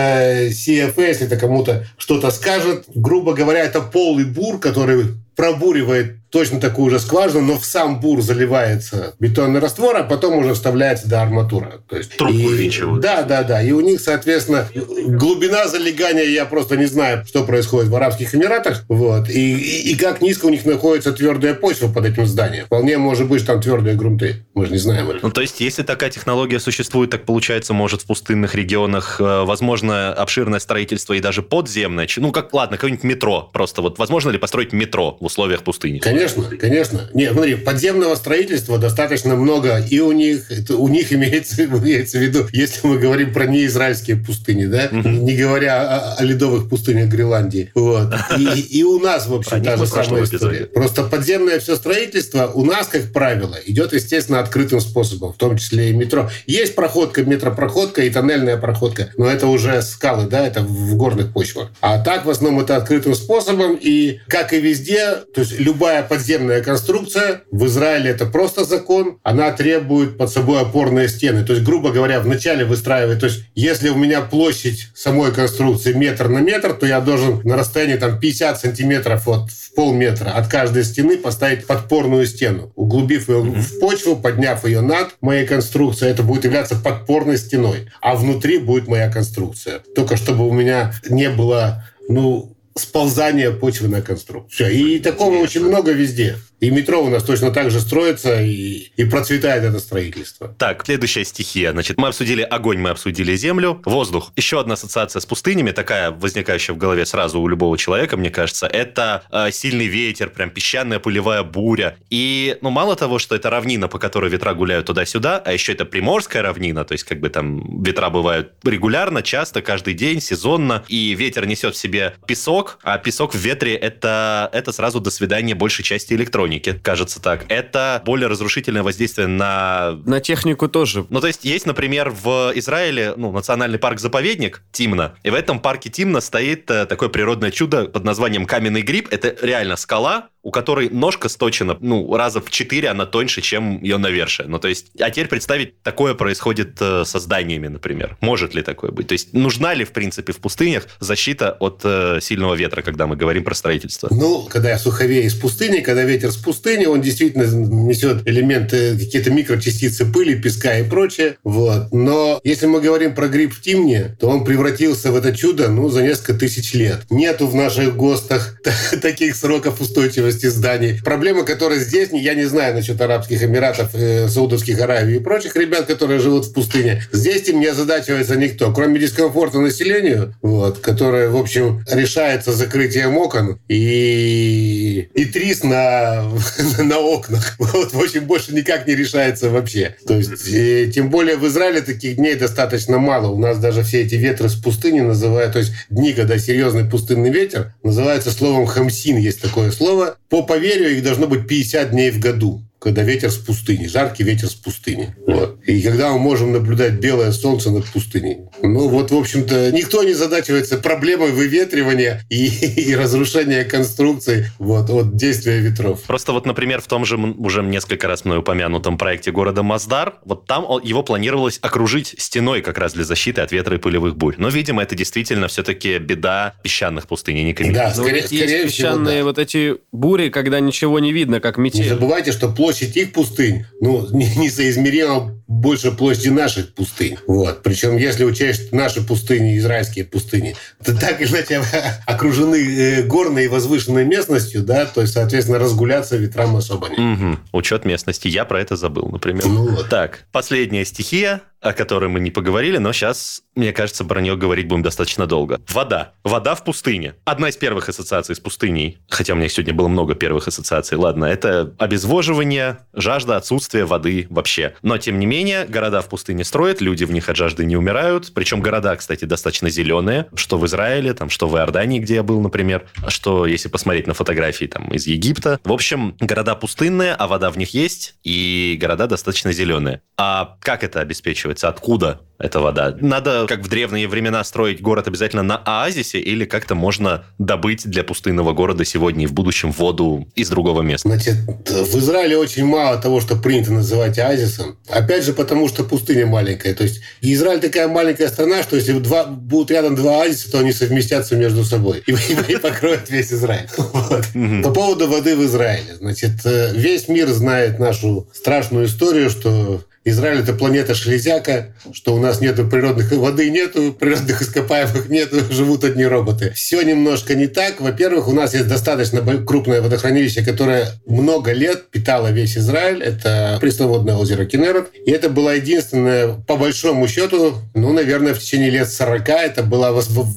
CFS, 0.49 1.09
если 1.09 1.26
это 1.26 1.37
кому-то 1.37 1.87
что-то 1.97 2.31
скажет. 2.31 2.85
Грубо 2.95 3.35
говоря, 3.35 3.61
это 3.61 3.81
полый 4.12 4.26
бур, 4.26 4.61
который 4.61 5.07
пробуривает 5.37 6.17
точно 6.33 6.61
такую 6.61 6.91
же 6.91 6.99
скважину, 6.99 7.43
но 7.43 7.59
в 7.59 7.65
сам 7.65 8.01
бур 8.01 8.23
заливается 8.23 9.15
бетонный 9.21 9.61
раствор, 9.61 9.97
а 9.97 10.03
потом 10.03 10.39
уже 10.39 10.55
вставляется 10.55 11.07
до 11.07 11.21
арматура. 11.21 11.83
То 11.89 11.99
есть, 11.99 12.17
Трубку 12.17 12.35
и, 12.35 12.55
ввинчивают. 12.55 13.03
Да, 13.03 13.23
да, 13.23 13.43
да. 13.43 13.62
И 13.62 13.71
у 13.73 13.81
них, 13.81 14.01
соответственно, 14.01 14.67
глубина 14.75 15.69
залегания, 15.69 16.25
я 16.25 16.47
просто 16.47 16.79
не 16.79 16.87
знаю, 16.87 17.25
что 17.27 17.45
происходит 17.45 17.91
в 17.91 17.95
Арабских 17.97 18.35
Эмиратах. 18.35 18.85
Вот. 18.89 19.29
И, 19.29 19.55
и, 19.55 19.93
и 19.93 19.95
как 19.95 20.23
низко 20.23 20.47
у 20.47 20.49
них 20.49 20.65
находится 20.65 21.12
твердая 21.12 21.53
почва 21.53 21.89
под 21.89 22.07
этим 22.07 22.27
зданием. 22.27 22.65
Вполне 22.65 22.97
может 22.97 23.29
быть, 23.29 23.43
что 23.43 23.53
там 23.53 23.61
твердые 23.61 23.95
грунты. 23.95 24.47
Мы 24.55 24.65
же 24.65 24.73
не 24.73 24.79
знаем. 24.79 25.12
Ну, 25.21 25.31
то 25.31 25.43
есть, 25.43 25.61
если 25.61 25.83
такая 25.83 26.09
технология 26.09 26.61
существует, 26.61 27.11
так 27.11 27.25
получается, 27.25 27.75
может, 27.75 28.03
в 28.03 28.07
пустынных 28.07 28.55
регионах, 28.55 29.21
э, 29.21 29.45
возможно, 29.45 30.15
обширное 30.15 30.61
строительство 30.61 31.12
и 31.12 31.21
даже 31.21 31.43
подземное. 31.43 32.09
Ну, 32.17 32.33
как, 32.33 32.55
ладно, 32.55 32.79
какое-нибудь 32.79 33.05
метро. 33.05 33.51
Просто 33.53 33.83
вот 33.83 33.99
возможно 33.99 34.31
ли 34.31 34.39
построить 34.39 34.73
метро 34.73 35.19
в 35.23 35.26
условиях 35.26 35.62
пустыни? 35.62 36.00
Конечно 36.00 36.43
Конечно. 36.59 37.09
Нет, 37.14 37.33
смотри, 37.33 37.55
подземного 37.55 38.17
строительства 38.17 38.76
достаточно 38.76 39.37
много, 39.37 39.79
и 39.79 40.00
у 40.00 40.11
них, 40.11 40.50
это, 40.50 40.76
у 40.76 40.88
них 40.88 41.12
имеется, 41.12 41.64
имеется 41.64 42.19
в 42.19 42.21
виду, 42.21 42.47
если 42.52 42.87
мы 42.87 42.99
говорим 42.99 43.33
про 43.33 43.47
неизраильские 43.47 44.17
пустыни, 44.17 44.67
да, 44.67 44.88
угу. 44.91 45.09
не 45.09 45.37
говоря 45.37 45.83
о, 45.83 46.14
о 46.14 46.25
ледовых 46.25 46.69
пустынях 46.69 47.09
Гренландии. 47.09 47.71
Вот. 47.75 48.12
И, 48.38 48.79
и 48.79 48.83
у 48.83 48.99
нас, 48.99 49.26
в 49.26 49.35
общем, 49.35 49.62
та 49.62 49.76
же 49.76 49.87
самая 49.87 50.25
история. 50.25 50.67
Просто 50.67 51.05
подземное 51.05 51.61
все 51.61 51.76
строительство 51.76 52.50
у 52.52 52.64
нас, 52.64 52.87
как 52.88 53.12
правило, 53.12 53.57
идет, 53.67 53.93
естественно, 53.93 54.41
открытым 54.41 54.81
способом, 54.81 55.33
в 55.33 55.37
том 55.37 55.57
числе 55.57 55.91
и 55.91 55.93
метро. 55.93 56.31
Есть 56.47 56.75
проходка, 56.75 57.23
метропроходка 57.23 58.02
и 58.02 58.11
тоннельная 58.11 58.57
проходка, 58.57 59.11
но 59.17 59.26
это 59.26 59.47
уже 59.47 59.83
скалы, 59.83 60.26
да, 60.26 60.47
это 60.47 60.62
в 60.62 60.97
горных 60.97 61.33
почвах. 61.33 61.71
А 61.81 61.99
так, 61.99 62.25
в 62.25 62.31
основном, 62.31 62.62
это 62.62 62.76
открытым 62.76 63.14
способом, 63.14 63.79
и, 63.81 64.21
как 64.29 64.52
и 64.52 64.61
везде, 64.61 65.12
то 65.14 65.40
есть 65.40 65.59
любая 65.59 66.02
подземная 66.02 66.62
конструкция. 66.62 67.42
В 67.50 67.66
Израиле 67.66 68.11
это 68.11 68.26
просто 68.26 68.64
закон. 68.64 69.19
Она 69.23 69.50
требует 69.52 70.19
под 70.19 70.31
собой 70.31 70.61
опорные 70.61 71.09
стены. 71.09 71.45
То 71.45 71.52
есть, 71.52 71.64
грубо 71.64 71.90
говоря, 71.90 72.21
вначале 72.21 72.64
выстраивать. 72.64 73.21
То 73.21 73.26
есть, 73.26 73.45
если 73.54 73.88
у 73.88 73.97
меня 73.97 74.21
площадь 74.21 74.88
самой 74.95 75.33
конструкции 75.33 75.92
метр 75.92 76.28
на 76.28 76.38
метр, 76.38 76.75
то 76.75 76.87
я 76.87 77.00
должен 77.00 77.40
на 77.45 77.57
расстоянии 77.57 77.97
там 77.97 78.19
50 78.19 78.61
сантиметров 78.61 79.28
от 79.28 79.50
в 79.50 79.75
полметра 79.75 80.31
от 80.31 80.49
каждой 80.49 80.85
стены 80.85 81.16
поставить 81.16 81.66
подпорную 81.66 82.26
стену. 82.26 82.73
Углубив 82.75 83.28
ее 83.28 83.37
mm-hmm. 83.37 83.61
в 83.61 83.81
почву, 83.81 84.16
подняв 84.16 84.64
ее 84.66 84.83
над 84.83 85.16
моей 85.21 85.47
конструкцией, 85.47 86.12
это 86.12 86.23
будет 86.23 86.45
являться 86.45 86.76
подпорной 86.76 87.38
стеной. 87.38 87.88
А 88.00 88.14
внутри 88.14 88.59
будет 88.59 88.88
моя 88.88 89.11
конструкция. 89.11 89.81
Только 89.95 90.16
чтобы 90.16 90.47
у 90.47 90.52
меня 90.52 90.92
не 91.09 91.31
было 91.31 91.85
ну, 92.09 92.51
сползания 92.76 93.50
почвы 93.50 93.88
на 93.88 94.02
конструкцию. 94.02 94.69
Все. 94.69 94.69
И 94.71 94.99
такого 94.99 95.37
очень 95.37 95.64
много 95.64 95.93
везде. 95.93 96.38
И 96.62 96.71
метро 96.71 97.02
у 97.02 97.09
нас 97.09 97.25
точно 97.25 97.50
так 97.50 97.73
же 97.73 97.81
строится, 97.81 98.41
и, 98.41 98.93
и 98.97 99.05
процветает 99.05 99.64
это 99.64 99.81
строительство. 99.81 100.55
Так, 100.59 100.85
следующая 100.87 101.25
стихия. 101.25 101.73
Значит, 101.73 101.99
мы 101.99 102.07
обсудили 102.07 102.43
огонь, 102.43 102.79
мы 102.79 102.91
обсудили 102.91 103.35
землю, 103.35 103.83
воздух. 103.85 104.31
Еще 104.37 104.61
одна 104.61 104.75
ассоциация 104.75 105.19
с 105.19 105.26
пустынями, 105.26 105.73
такая 105.73 106.12
возникающая 106.12 106.73
в 106.73 106.79
голове 106.79 107.05
сразу 107.05 107.41
у 107.41 107.49
любого 107.49 107.76
человека, 107.76 108.17
мне 108.17 108.31
кажется, 108.31 108.69
это 108.69 109.25
э, 109.33 109.50
сильный 109.50 109.87
ветер, 109.87 110.31
прям 110.31 110.50
песчаная 110.50 111.00
пулевая 111.00 111.43
буря. 111.43 111.97
И, 112.11 112.57
ну, 112.61 112.71
мало 112.71 112.95
того, 112.95 113.19
что 113.19 113.35
это 113.35 113.50
равнина, 113.50 113.88
по 113.88 113.99
которой 113.99 114.31
ветра 114.31 114.55
гуляют 114.55 114.87
туда-сюда, 114.87 115.43
а 115.45 115.52
еще 115.52 115.73
это 115.73 115.85
приморская 115.85 116.43
равнина, 116.43 116.85
то 116.85 116.93
есть 116.93 117.02
как 117.02 117.19
бы 117.19 117.29
там 117.29 117.83
ветра 117.83 118.09
бывают 118.09 118.52
регулярно, 118.62 119.25
часто, 119.25 119.62
каждый 119.62 119.95
день, 119.95 120.21
сезонно, 120.21 120.85
и 120.87 121.12
ветер 121.14 121.45
несет 121.47 121.75
в 121.75 121.79
себе 121.79 122.14
песок, 122.25 122.62
а 122.83 122.99
песок 122.99 123.35
в 123.35 123.38
ветре 123.38 123.75
это, 123.75 124.49
это 124.52 124.73
сразу 124.73 125.00
до 125.00 125.11
свидания 125.11 125.54
большей 125.54 125.85
части 125.85 126.14
электроники 126.14 126.33
электроники, 126.42 126.81
кажется 126.83 127.21
так. 127.21 127.45
Это 127.49 128.02
более 128.04 128.28
разрушительное 128.28 128.83
воздействие 128.83 129.26
на... 129.26 129.99
На 130.07 130.21
технику 130.21 130.69
тоже. 130.69 131.07
Ну, 131.11 131.21
то 131.21 131.26
есть, 131.26 131.45
есть, 131.45 131.66
например, 131.66 132.11
в 132.11 132.52
Израиле 132.54 133.14
ну, 133.16 133.33
национальный 133.33 133.78
парк-заповедник 133.78 134.62
Тимна, 134.73 135.14
и 135.23 135.31
в 135.31 135.35
этом 135.35 135.61
парке 135.61 135.90
Тимна 135.90 136.21
стоит 136.21 136.71
э, 136.71 136.87
такое 136.87 137.09
природное 137.09 137.50
чудо 137.50 137.87
под 137.87 138.04
названием 138.04 138.47
Каменный 138.47 138.83
гриб. 138.83 139.09
Это 139.11 139.37
реально 139.45 139.76
скала, 139.76 140.28
у 140.43 140.51
которой 140.51 140.91
ножка 140.91 141.29
сточена, 141.29 141.77
ну, 141.81 142.15
раза 142.17 142.41
в 142.41 142.51
четыре 142.51 142.89
она 142.89 143.07
тоньше, 143.07 143.41
чем 143.41 143.81
ее 143.83 143.99
навершие. 143.99 144.49
Ну, 144.49 144.59
то 144.59 144.69
есть, 144.69 144.87
а 144.99 145.11
теперь 145.11 145.29
представить, 145.29 145.81
такое 145.83 146.15
происходит 146.15 146.77
э, 146.81 147.05
со 147.05 147.21
зданиями, 147.21 147.69
например. 147.69 148.17
Может 148.21 148.55
ли 148.55 148.63
такое 148.63 148.91
быть? 148.91 149.07
То 149.07 149.13
есть, 149.13 149.33
нужна 149.33 149.73
ли, 149.73 149.85
в 149.85 149.93
принципе, 149.93 150.33
в 150.33 150.39
пустынях 150.39 150.89
защита 150.99 151.57
от 151.61 151.83
э, 151.85 152.19
сильного 152.21 152.55
ветра, 152.55 152.83
когда 152.83 153.07
мы 153.07 153.17
говорим 153.17 153.45
про 153.45 153.55
строительство? 153.55 154.09
Ну, 154.11 154.49
когда 154.51 154.77
суховей 154.79 155.27
из 155.27 155.35
пустыни, 155.35 155.81
когда 155.81 156.03
ветер 156.03 156.33
с 156.33 156.37
пустыни, 156.37 156.87
он 156.87 157.01
действительно 157.01 157.45
несет 157.45 158.27
элементы, 158.27 158.99
какие-то 158.99 159.31
микрочастицы 159.31 160.07
пыли, 160.07 160.35
песка 160.35 160.79
и 160.79 160.89
прочее. 160.89 161.37
Вот. 161.45 161.93
Но 161.93 162.41
если 162.43 162.67
мы 162.67 162.81
говорим 162.81 163.15
про 163.15 163.29
гриб 163.29 163.55
в 163.55 163.63
Тимне, 163.63 164.17
то 164.19 164.29
он 164.29 164.45
превратился 164.45 165.13
в 165.13 165.17
это 165.17 165.35
чудо, 165.37 165.69
ну, 165.69 165.89
за 165.89 166.03
несколько 166.03 166.35
тысяч 166.35 166.75
лет. 166.75 167.05
Нету 167.11 167.47
в 167.47 167.55
наших 167.55 167.97
ГОСТах 167.97 168.61
таких 169.03 169.37
сроков 169.37 169.81
устойчивости 169.81 170.32
стоимости 170.33 170.47
зданий. 170.47 171.01
Проблема, 171.03 171.45
которая 171.45 171.79
здесь, 171.79 172.09
я 172.12 172.35
не 172.35 172.45
знаю 172.45 172.75
насчет 172.75 173.01
Арабских 173.01 173.43
Эмиратов, 173.43 173.91
э, 173.95 174.29
Саудовских 174.29 174.81
Аравий 174.81 175.17
и 175.17 175.21
прочих 175.21 175.57
ребят, 175.57 175.87
которые 175.87 176.21
живут 176.21 176.47
в 176.47 176.53
пустыне. 176.53 177.03
Здесь 177.12 177.49
им 177.49 177.61
не 177.61 177.67
озадачивается 177.67 178.37
никто, 178.37 178.73
кроме 178.73 178.99
дискомфорта 178.99 179.59
населению, 179.59 180.35
вот, 180.43 180.79
которое, 180.79 181.29
в 181.29 181.37
общем, 181.37 181.85
решается 181.91 182.53
закрытием 182.53 183.17
окон 183.17 183.59
и, 183.69 185.09
и 185.15 185.25
трис 185.27 185.65
на, 185.65 186.25
на 186.79 186.99
окнах. 186.99 187.57
Вот, 187.73 187.95
в 187.95 188.01
общем, 188.01 188.27
больше 188.27 188.55
никак 188.55 188.87
не 188.87 188.95
решается 188.95 189.49
вообще. 189.49 189.97
То 190.07 190.15
есть, 190.15 190.47
и, 190.47 190.91
тем 190.93 191.09
более 191.11 191.37
в 191.37 191.47
Израиле 191.47 191.81
таких 191.81 192.17
дней 192.17 192.35
достаточно 192.35 192.99
мало. 192.99 193.29
У 193.29 193.39
нас 193.39 193.59
даже 193.59 193.83
все 193.83 194.03
эти 194.03 194.15
ветры 194.15 194.49
с 194.49 194.55
пустыни 194.55 195.01
называют, 195.01 195.55
то 195.55 195.59
есть 195.59 195.73
дни, 195.89 196.12
когда 196.12 196.39
серьезный 196.39 196.85
пустынный 196.85 197.31
ветер, 197.31 197.75
называется 197.83 198.31
словом 198.31 198.67
хамсин, 198.67 199.17
есть 199.17 199.41
такое 199.41 199.71
слово. 199.71 200.17
По 200.33 200.43
поверью 200.43 200.97
их 200.97 201.03
должно 201.05 201.27
быть 201.27 201.47
50 201.47 201.91
дней 201.91 202.11
в 202.11 202.19
году 202.19 202.62
когда 202.83 203.03
ветер 203.03 203.31
с 203.31 203.37
пустыни, 203.37 203.87
жаркий 203.87 204.25
ветер 204.25 204.49
с 204.49 204.55
пустыни. 204.55 205.15
Вот. 205.25 205.61
И 205.67 205.81
когда 205.83 206.12
мы 206.12 206.19
можем 206.19 206.53
наблюдать 206.53 206.95
белое 206.95 207.31
солнце 207.31 207.71
над 207.71 207.87
пустыней. 207.87 208.39
Ну 208.61 208.89
вот, 208.89 209.12
в 209.12 209.17
общем-то, 209.17 209.71
никто 209.71 210.03
не 210.03 210.15
задачивается 210.15 210.79
проблемой 210.79 211.31
выветривания 211.31 212.23
и, 212.29 212.47
и 212.77 212.97
разрушения 212.97 213.65
конструкций 213.65 214.47
вот, 214.59 214.91
от 214.91 215.15
действия 215.15 215.61
ветров. 215.61 216.03
Просто 216.03 216.33
вот, 216.33 216.45
например, 216.45 216.81
в 216.81 216.89
том 216.89 217.05
же 217.05 217.17
уже 217.17 217.62
несколько 217.62 218.09
раз 218.09 218.25
мной 218.25 218.39
упомянутом 218.39 218.99
проекте 218.99 219.31
города 219.31 219.62
Маздар, 219.62 220.15
вот 220.25 220.47
там 220.47 220.67
его 220.83 221.05
планировалось 221.05 221.61
окружить 221.62 222.17
стеной 222.19 222.62
как 222.62 222.79
раз 222.79 222.95
для 222.95 223.05
защиты 223.05 223.43
от 223.43 223.53
ветра 223.53 223.77
и 223.77 223.79
пылевых 223.79 224.17
бурь. 224.17 224.35
Но, 224.39 224.49
видимо, 224.49 224.83
это 224.83 224.97
действительно 224.97 225.47
все-таки 225.47 225.99
беда 225.99 226.55
песчаных 226.65 227.07
пустынь, 227.07 227.39
а 227.39 227.43
не 227.45 227.55
каменных. 227.55 227.77
Да, 227.77 227.95
скорее, 227.95 228.23
скорее 228.25 228.62
есть 228.62 228.77
песчаные 228.77 229.05
всего, 229.05 229.19
да. 229.19 229.25
вот 229.25 229.39
эти 229.39 229.77
бури, 229.93 230.31
когда 230.31 230.59
ничего 230.59 230.99
не 230.99 231.12
видно, 231.12 231.39
как 231.39 231.59
метель. 231.59 231.83
Не 231.83 231.89
забывайте, 231.89 232.33
что 232.33 232.49
площадь 232.49 232.72
площадь 232.73 232.97
их 232.97 233.12
пустынь, 233.12 233.67
ну, 233.81 234.09
несоизмеримо 234.12 235.38
больше 235.47 235.93
площади 235.93 236.29
наших 236.29 236.75
пустынь. 236.75 237.19
Вот. 237.26 237.62
Причем, 237.62 237.97
если 237.99 238.25
учесть 238.25 238.73
наши 238.73 239.02
пустыни, 239.02 239.59
израильские 239.59 240.07
пустыни, 240.07 240.57
то 240.83 240.99
так 240.99 241.21
или 241.21 241.29
иначе 241.29 241.62
окружены 242.07 242.57
э, 242.57 243.02
горной 243.02 243.45
и 243.45 243.49
возвышенной 243.49 244.05
местностью, 244.05 244.62
да, 244.62 244.87
то 244.87 245.02
есть, 245.02 245.12
соответственно, 245.12 245.59
разгуляться 245.59 246.17
ветрам 246.17 246.57
особо 246.57 246.88
нет. 246.88 246.99
Угу. 246.99 247.38
Учет 247.52 247.85
местности. 247.85 248.29
Я 248.29 248.45
про 248.47 248.61
это 248.61 248.76
забыл, 248.76 249.09
например. 249.11 249.45
Ну, 249.47 249.69
вот. 249.69 249.88
Так, 249.91 250.25
последняя 250.33 250.85
стихия 250.85 251.43
о 251.62 251.73
которой 251.73 252.11
мы 252.11 252.21
не 252.21 252.31
поговорили, 252.31 252.78
но 252.78 252.92
сейчас, 252.92 253.42
мне 253.54 253.73
кажется, 253.73 254.04
про 254.04 254.21
нее 254.21 254.37
говорить 254.37 254.66
будем 254.66 254.83
достаточно 254.83 255.26
долго. 255.26 255.61
Вода. 255.69 256.12
Вода 256.25 256.54
в 256.54 256.64
пустыне. 256.64 257.14
Одна 257.25 257.49
из 257.49 257.57
первых 257.57 257.88
ассоциаций 257.88 258.35
с 258.35 258.40
пустыней, 258.40 258.99
хотя 259.09 259.33
у 259.33 259.37
меня 259.37 259.49
сегодня 259.49 259.73
было 259.73 259.88
много 259.88 260.14
первых 260.14 260.49
ассоциаций, 260.49 260.99
ладно, 260.99 261.25
это 261.25 261.73
обезвоживание, 261.78 262.78
жажда, 262.92 263.37
отсутствие 263.37 263.85
воды 263.85 264.26
вообще. 264.28 264.75
Но, 264.83 264.99
тем 264.99 265.21
не 265.21 265.26
менее, 265.26 265.64
города 265.64 266.02
в 266.02 266.09
пустыне 266.09 266.45
строят, 266.45 266.81
люди 266.81 267.04
в 267.04 267.12
них 267.12 267.28
от 267.28 267.37
жажды 267.37 267.64
не 267.64 267.76
умирают. 267.76 268.33
Причем 268.35 268.61
города, 268.61 268.97
кстати, 268.97 269.25
достаточно 269.25 269.71
зеленые, 269.71 270.26
что 270.35 270.59
в 270.59 270.66
Израиле, 270.66 271.14
там, 271.14 271.31
что 271.31 271.49
в 271.49 271.57
Иордании, 271.57 272.00
где 272.00 272.16
я 272.16 272.23
был, 272.25 272.40
например, 272.40 272.87
что, 273.09 273.47
если 273.47 273.69
посмотреть 273.69 274.09
на 274.09 274.14
фотографии 274.14 274.64
там 274.64 274.88
из 274.92 275.07
Египта. 275.07 275.61
В 275.62 275.73
общем, 275.73 276.17
города 276.19 276.56
пустынные, 276.56 277.15
а 277.15 277.28
вода 277.28 277.50
в 277.50 277.58
них 277.58 277.73
есть, 277.73 278.17
и 278.25 278.76
города 278.80 279.06
достаточно 279.06 279.52
зеленые. 279.52 280.02
А 280.17 280.56
как 280.60 280.82
это 280.82 281.00
обеспечивать? 281.00 281.51
Спрашивается, 281.58 281.69
откуда 281.69 282.21
эта 282.38 282.58
вода. 282.58 282.97
Надо, 283.00 283.47
как 283.47 283.60
в 283.60 283.69
древние 283.69 284.08
времена, 284.08 284.43
строить 284.43 284.80
город 284.82 285.06
обязательно 285.06 285.45
на 285.45 285.62
оазисе 285.65 286.19
или 286.19 286.45
как-то 286.45 286.75
можно 286.75 287.25
добыть 287.38 287.88
для 287.88 288.02
пустынного 288.02 288.52
города 288.52 288.84
сегодня 288.84 289.25
и 289.25 289.26
в 289.28 289.32
будущем 289.32 289.71
воду 289.71 290.26
из 290.34 290.49
другого 290.49 290.82
места? 290.82 291.08
Значит, 291.08 291.36
в 291.36 291.99
Израиле 291.99 292.36
очень 292.36 292.65
мало 292.65 293.00
того, 293.00 293.21
что 293.21 293.36
принято 293.36 293.73
называть 293.73 294.19
оазисом. 294.19 294.76
Опять 294.88 295.25
же, 295.25 295.34
потому 295.34 295.69
что 295.69 295.84
пустыня 295.84 296.26
маленькая. 296.26 296.75
То 296.75 296.82
есть 296.82 297.00
Израиль 297.21 297.60
такая 297.60 297.86
маленькая 297.86 298.26
страна, 298.26 298.65
что 298.65 298.75
если 298.75 298.99
два, 298.99 299.25
будут 299.25 299.71
рядом 299.71 299.95
два 299.95 300.23
оазиса, 300.23 300.50
то 300.50 300.58
они 300.58 300.73
совместятся 300.73 301.36
между 301.36 301.65
собой 301.65 302.02
и, 302.06 302.12
и 302.49 302.56
покроют 302.56 303.08
весь 303.08 303.32
Израиль. 303.32 303.69
Вот. 303.76 304.26
По 304.65 304.71
поводу 304.73 305.06
воды 305.06 305.36
в 305.36 305.45
Израиле. 305.45 305.95
Значит, 306.00 306.45
э, 306.45 306.73
весь 306.75 307.06
мир 307.06 307.28
знает 307.28 307.78
нашу 307.78 308.28
страшную 308.32 308.86
историю, 308.86 309.30
что 309.30 309.80
Израиль 310.04 310.41
это 310.41 310.52
планета 310.52 310.95
Шелезяка, 310.95 311.75
что 311.93 312.15
у 312.15 312.19
нас 312.19 312.41
нету 312.41 312.67
природных 312.67 313.12
воды, 313.12 313.50
нету 313.50 313.93
природных 313.99 314.43
ископаемых, 314.43 315.08
нету, 315.08 315.36
живут 315.50 315.84
одни 315.84 316.04
роботы. 316.04 316.52
Все 316.54 316.82
немножко 316.82 317.34
не 317.34 317.47
так. 317.47 317.80
Во-первых, 317.80 318.28
у 318.28 318.32
нас 318.32 318.54
есть 318.54 318.69
достаточно 318.69 319.23
крупное 319.45 319.80
водохранилище, 319.80 320.45
которое 320.45 320.88
много 321.06 321.52
лет 321.52 321.91
питало 321.91 322.32
весь 322.32 322.56
Израиль. 322.56 323.02
Это 323.02 323.58
пресноводное 323.60 324.17
озеро 324.17 324.45
Кенерот. 324.45 324.91
И 325.06 325.10
это 325.10 325.28
была 325.28 325.54
единственная, 325.54 326.34
по 326.47 326.56
большому 326.56 327.06
счету, 327.06 327.54
ну, 327.75 327.93
наверное, 327.93 328.34
в 328.34 328.41
течение 328.41 328.71
лет 328.71 328.91
40 328.91 329.28
это 329.28 329.62
была 329.62 329.93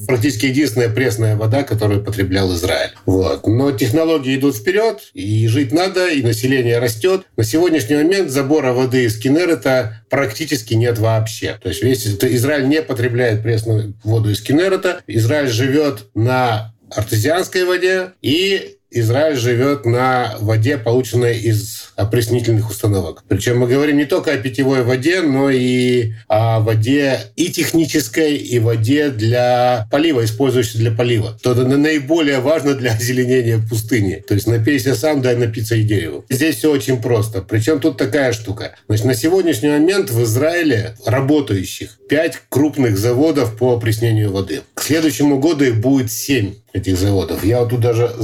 практически 0.06 0.46
единственная 0.46 0.88
пресная 0.88 1.36
вода, 1.36 1.64
которую 1.64 2.04
потреблял 2.04 2.54
Израиль. 2.54 2.90
Вот. 3.04 3.46
Но 3.46 3.72
технологии 3.72 4.36
идут 4.36 4.56
вперед, 4.56 5.00
и 5.12 5.48
жить 5.48 5.72
надо, 5.72 6.08
и 6.08 6.22
население 6.22 6.78
растет. 6.78 7.22
На 7.36 7.44
сегодняшний 7.44 7.96
момент 7.96 8.30
забора 8.30 8.72
воды 8.72 9.04
из 9.04 9.18
Кенерот 9.18 9.55
это 9.56 10.02
практически 10.08 10.74
нет 10.74 10.98
вообще. 10.98 11.58
То 11.62 11.68
есть 11.68 11.82
весь 11.82 12.06
Израиль 12.06 12.68
не 12.68 12.82
потребляет 12.82 13.42
пресную 13.42 13.94
воду 14.04 14.30
из 14.30 14.40
Кинерета. 14.40 15.02
Израиль 15.06 15.48
живет 15.48 16.06
на 16.14 16.74
артезианской 16.94 17.64
воде 17.64 18.12
и 18.22 18.76
Израиль 18.90 19.36
живет 19.36 19.84
на 19.84 20.36
воде, 20.40 20.78
полученной 20.78 21.38
из 21.38 21.92
опреснительных 21.96 22.70
установок. 22.70 23.24
Причем 23.28 23.58
мы 23.58 23.66
говорим 23.66 23.96
не 23.96 24.04
только 24.04 24.32
о 24.32 24.36
питьевой 24.36 24.82
воде, 24.82 25.22
но 25.22 25.50
и 25.50 26.12
о 26.28 26.60
воде 26.60 27.20
и 27.34 27.50
технической, 27.50 28.36
и 28.36 28.58
воде 28.58 29.10
для 29.10 29.88
полива, 29.90 30.24
использующейся 30.24 30.78
для 30.78 30.92
полива. 30.92 31.36
То 31.42 31.52
это 31.52 31.64
наиболее 31.64 32.38
важно 32.40 32.74
для 32.74 32.92
озеленения 32.92 33.58
пустыни. 33.58 34.22
То 34.26 34.34
есть 34.34 34.46
напейся 34.46 34.94
сам, 34.94 35.20
дай 35.20 35.36
напиться 35.36 35.74
и 35.74 35.82
дереву. 35.82 36.24
Здесь 36.28 36.56
все 36.56 36.70
очень 36.70 37.00
просто. 37.02 37.42
Причем 37.42 37.80
тут 37.80 37.96
такая 37.96 38.32
штука. 38.32 38.76
Значит, 38.86 39.06
на 39.06 39.14
сегодняшний 39.14 39.70
момент 39.70 40.10
в 40.10 40.22
Израиле 40.22 40.96
работающих 41.04 41.98
пять 42.08 42.38
крупных 42.48 42.98
заводов 42.98 43.56
по 43.56 43.74
опреснению 43.74 44.32
воды. 44.32 44.62
К 44.74 44.82
следующему 44.82 45.40
году 45.40 45.64
их 45.64 45.80
будет 45.80 46.12
семь 46.12 46.54
этих 46.76 46.98
заводов. 46.98 47.44
Я 47.44 47.60
вот 47.60 47.70
тут 47.70 47.80
даже 47.80 48.14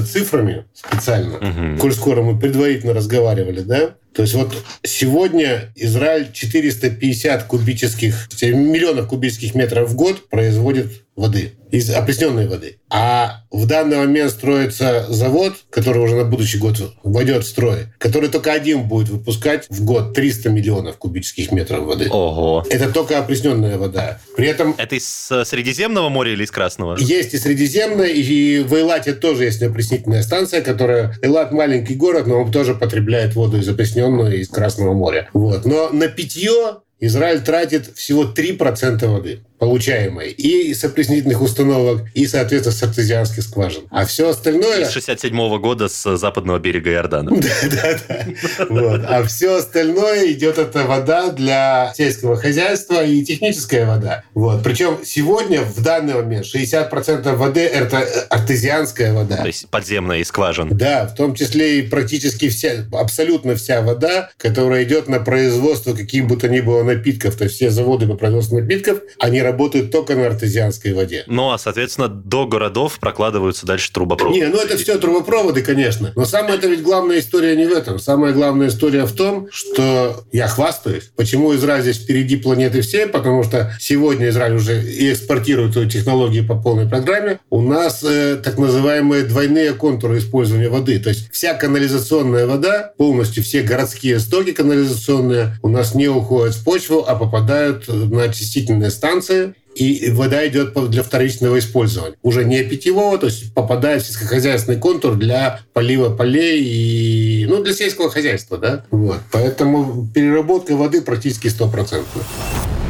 запасся 0.00 0.12
цифрами 0.12 0.64
специально, 0.74 1.36
угу. 1.36 1.80
коль 1.80 1.92
скоро 1.92 2.22
мы 2.22 2.38
предварительно 2.38 2.94
разговаривали, 2.94 3.60
да? 3.60 3.96
То 4.12 4.22
есть 4.22 4.34
вот 4.34 4.52
сегодня 4.82 5.72
Израиль 5.76 6.32
450 6.32 7.44
кубических, 7.44 8.28
миллионов 8.42 9.06
кубических 9.06 9.54
метров 9.54 9.90
в 9.90 9.94
год 9.94 10.28
производит 10.28 11.04
воды, 11.20 11.52
из 11.70 11.90
опресненной 11.90 12.48
воды. 12.48 12.78
А 12.88 13.44
в 13.50 13.66
данный 13.66 13.98
момент 13.98 14.30
строится 14.30 15.06
завод, 15.08 15.54
который 15.68 16.02
уже 16.02 16.16
на 16.16 16.24
будущий 16.24 16.58
год 16.58 16.80
войдет 17.04 17.44
в 17.44 17.48
строй, 17.48 17.88
который 17.98 18.30
только 18.30 18.52
один 18.52 18.84
будет 18.84 19.10
выпускать 19.10 19.66
в 19.68 19.84
год 19.84 20.14
300 20.14 20.48
миллионов 20.48 20.96
кубических 20.96 21.52
метров 21.52 21.84
воды. 21.84 22.08
Ого. 22.10 22.64
Это 22.70 22.90
только 22.90 23.18
опресненная 23.18 23.76
вода. 23.76 24.18
При 24.34 24.48
этом 24.48 24.74
Это 24.78 24.96
из 24.96 25.30
э, 25.30 25.44
Средиземного 25.44 26.08
моря 26.08 26.32
или 26.32 26.44
из 26.44 26.50
Красного? 26.50 26.96
есть 26.98 27.34
и 27.34 27.38
Средиземная, 27.38 28.08
и 28.08 28.60
в 28.60 28.74
Эйлате 28.74 29.12
тоже 29.12 29.44
есть 29.44 29.62
опреснительная 29.62 30.22
станция, 30.22 30.62
которая... 30.62 31.14
Эйлат 31.22 31.52
маленький 31.52 31.94
город, 31.94 32.26
но 32.26 32.42
он 32.42 32.50
тоже 32.50 32.74
потребляет 32.74 33.34
воду 33.34 33.58
из 33.58 33.68
опресненную 33.68 34.40
из 34.40 34.48
Красного 34.48 34.94
моря. 34.94 35.28
Вот. 35.34 35.66
Но 35.66 35.90
на 35.90 36.08
питье 36.08 36.78
Израиль 36.98 37.40
тратит 37.40 37.90
всего 37.94 38.24
3% 38.24 39.06
воды 39.06 39.40
получаемой 39.60 40.30
и 40.30 40.72
с 40.72 40.82
опреснительных 40.84 41.42
установок, 41.42 42.06
и, 42.14 42.26
соответственно, 42.26 42.74
с 42.74 42.82
артезианских 42.82 43.42
скважин. 43.42 43.82
А 43.90 44.06
все 44.06 44.30
остальное... 44.30 44.80
Из 44.80 44.90
67 44.90 45.58
года 45.58 45.88
с 45.88 46.16
западного 46.16 46.58
берега 46.58 46.90
Иордана. 46.92 47.30
Да-да-да. 47.36 49.06
А 49.06 49.22
все 49.24 49.58
остальное 49.58 50.32
идет 50.32 50.56
это 50.56 50.84
вода 50.84 51.30
для 51.30 51.92
сельского 51.94 52.36
хозяйства 52.36 53.04
и 53.04 53.22
техническая 53.22 53.86
вода. 53.86 54.24
Вот. 54.32 54.62
Причем 54.64 55.00
сегодня, 55.04 55.60
в 55.60 55.82
данный 55.82 56.14
момент, 56.14 56.46
60% 56.46 57.34
воды– 57.36 57.60
это 57.60 57.98
артезианская 58.30 59.12
вода. 59.12 59.36
То 59.36 59.46
есть 59.46 59.68
подземная 59.68 60.20
из 60.20 60.28
скважин. 60.28 60.70
Да, 60.74 61.06
в 61.06 61.14
том 61.14 61.34
числе 61.34 61.80
и 61.80 61.82
практически 61.82 62.48
вся, 62.48 62.86
абсолютно 62.92 63.56
вся 63.56 63.82
вода, 63.82 64.30
которая 64.38 64.84
идет 64.84 65.06
на 65.08 65.20
производство 65.20 65.92
каких 65.92 66.26
бы 66.26 66.38
то 66.38 66.48
ни 66.48 66.60
было 66.60 66.82
напитков. 66.82 67.36
То 67.36 67.44
есть 67.44 67.56
все 67.56 67.70
заводы 67.70 68.06
по 68.06 68.14
производству 68.14 68.58
напитков, 68.58 69.00
они 69.18 69.42
работают 69.50 69.90
только 69.90 70.14
на 70.14 70.26
артезианской 70.26 70.92
воде. 70.92 71.24
Ну, 71.26 71.50
а, 71.50 71.58
соответственно, 71.58 72.08
до 72.08 72.46
городов 72.46 72.98
прокладываются 73.00 73.66
дальше 73.66 73.92
трубопроводы. 73.92 74.38
Не, 74.38 74.46
ну 74.46 74.58
это 74.58 74.76
все 74.76 74.98
трубопроводы, 74.98 75.62
конечно. 75.62 76.12
Но 76.14 76.24
самая 76.24 76.56
это 76.56 76.68
ведь 76.68 76.82
главная 76.82 77.18
история 77.18 77.56
не 77.56 77.66
в 77.66 77.72
этом. 77.72 77.98
Самая 77.98 78.32
главная 78.32 78.68
история 78.68 79.04
в 79.04 79.12
том, 79.12 79.48
что 79.50 80.24
я 80.32 80.48
хвастаюсь. 80.48 81.10
Почему 81.16 81.54
Израиль 81.54 81.82
здесь 81.82 81.98
впереди 81.98 82.36
планеты 82.36 82.80
всей? 82.82 83.06
Потому 83.06 83.42
что 83.42 83.74
сегодня 83.80 84.28
Израиль 84.28 84.54
уже 84.54 84.82
и 84.82 85.12
экспортирует 85.12 85.76
эту 85.76 85.88
технологию 85.88 86.46
по 86.46 86.54
полной 86.54 86.88
программе. 86.88 87.40
У 87.50 87.60
нас 87.62 88.02
э, 88.02 88.36
так 88.42 88.58
называемые 88.58 89.24
двойные 89.24 89.72
контуры 89.72 90.18
использования 90.18 90.68
воды. 90.68 90.98
То 90.98 91.10
есть 91.10 91.30
вся 91.32 91.54
канализационная 91.54 92.46
вода, 92.46 92.92
полностью 92.96 93.42
все 93.42 93.62
городские 93.62 94.18
стоки 94.20 94.52
канализационные 94.52 95.56
у 95.62 95.68
нас 95.68 95.94
не 95.94 96.08
уходят 96.08 96.54
в 96.54 96.64
почву, 96.64 97.04
а 97.06 97.14
попадают 97.14 97.88
на 97.88 98.24
очистительные 98.24 98.90
станции, 98.90 99.39
и 99.74 100.10
вода 100.10 100.46
идет 100.46 100.74
для 100.90 101.02
вторичного 101.02 101.58
использования. 101.58 102.16
Уже 102.22 102.44
не 102.44 102.62
питьевого, 102.62 103.18
то 103.18 103.26
есть 103.26 103.54
попадает 103.54 104.02
в 104.02 104.06
сельскохозяйственный 104.06 104.78
контур 104.78 105.14
для 105.14 105.60
полива 105.72 106.14
полей 106.14 106.62
и 106.62 107.46
ну, 107.46 107.62
для 107.62 107.72
сельского 107.72 108.10
хозяйства. 108.10 108.58
Да? 108.58 108.84
Вот. 108.90 109.20
Поэтому 109.32 110.08
переработка 110.12 110.76
воды 110.76 111.02
практически 111.02 111.48
стопроцентная. 111.48 112.24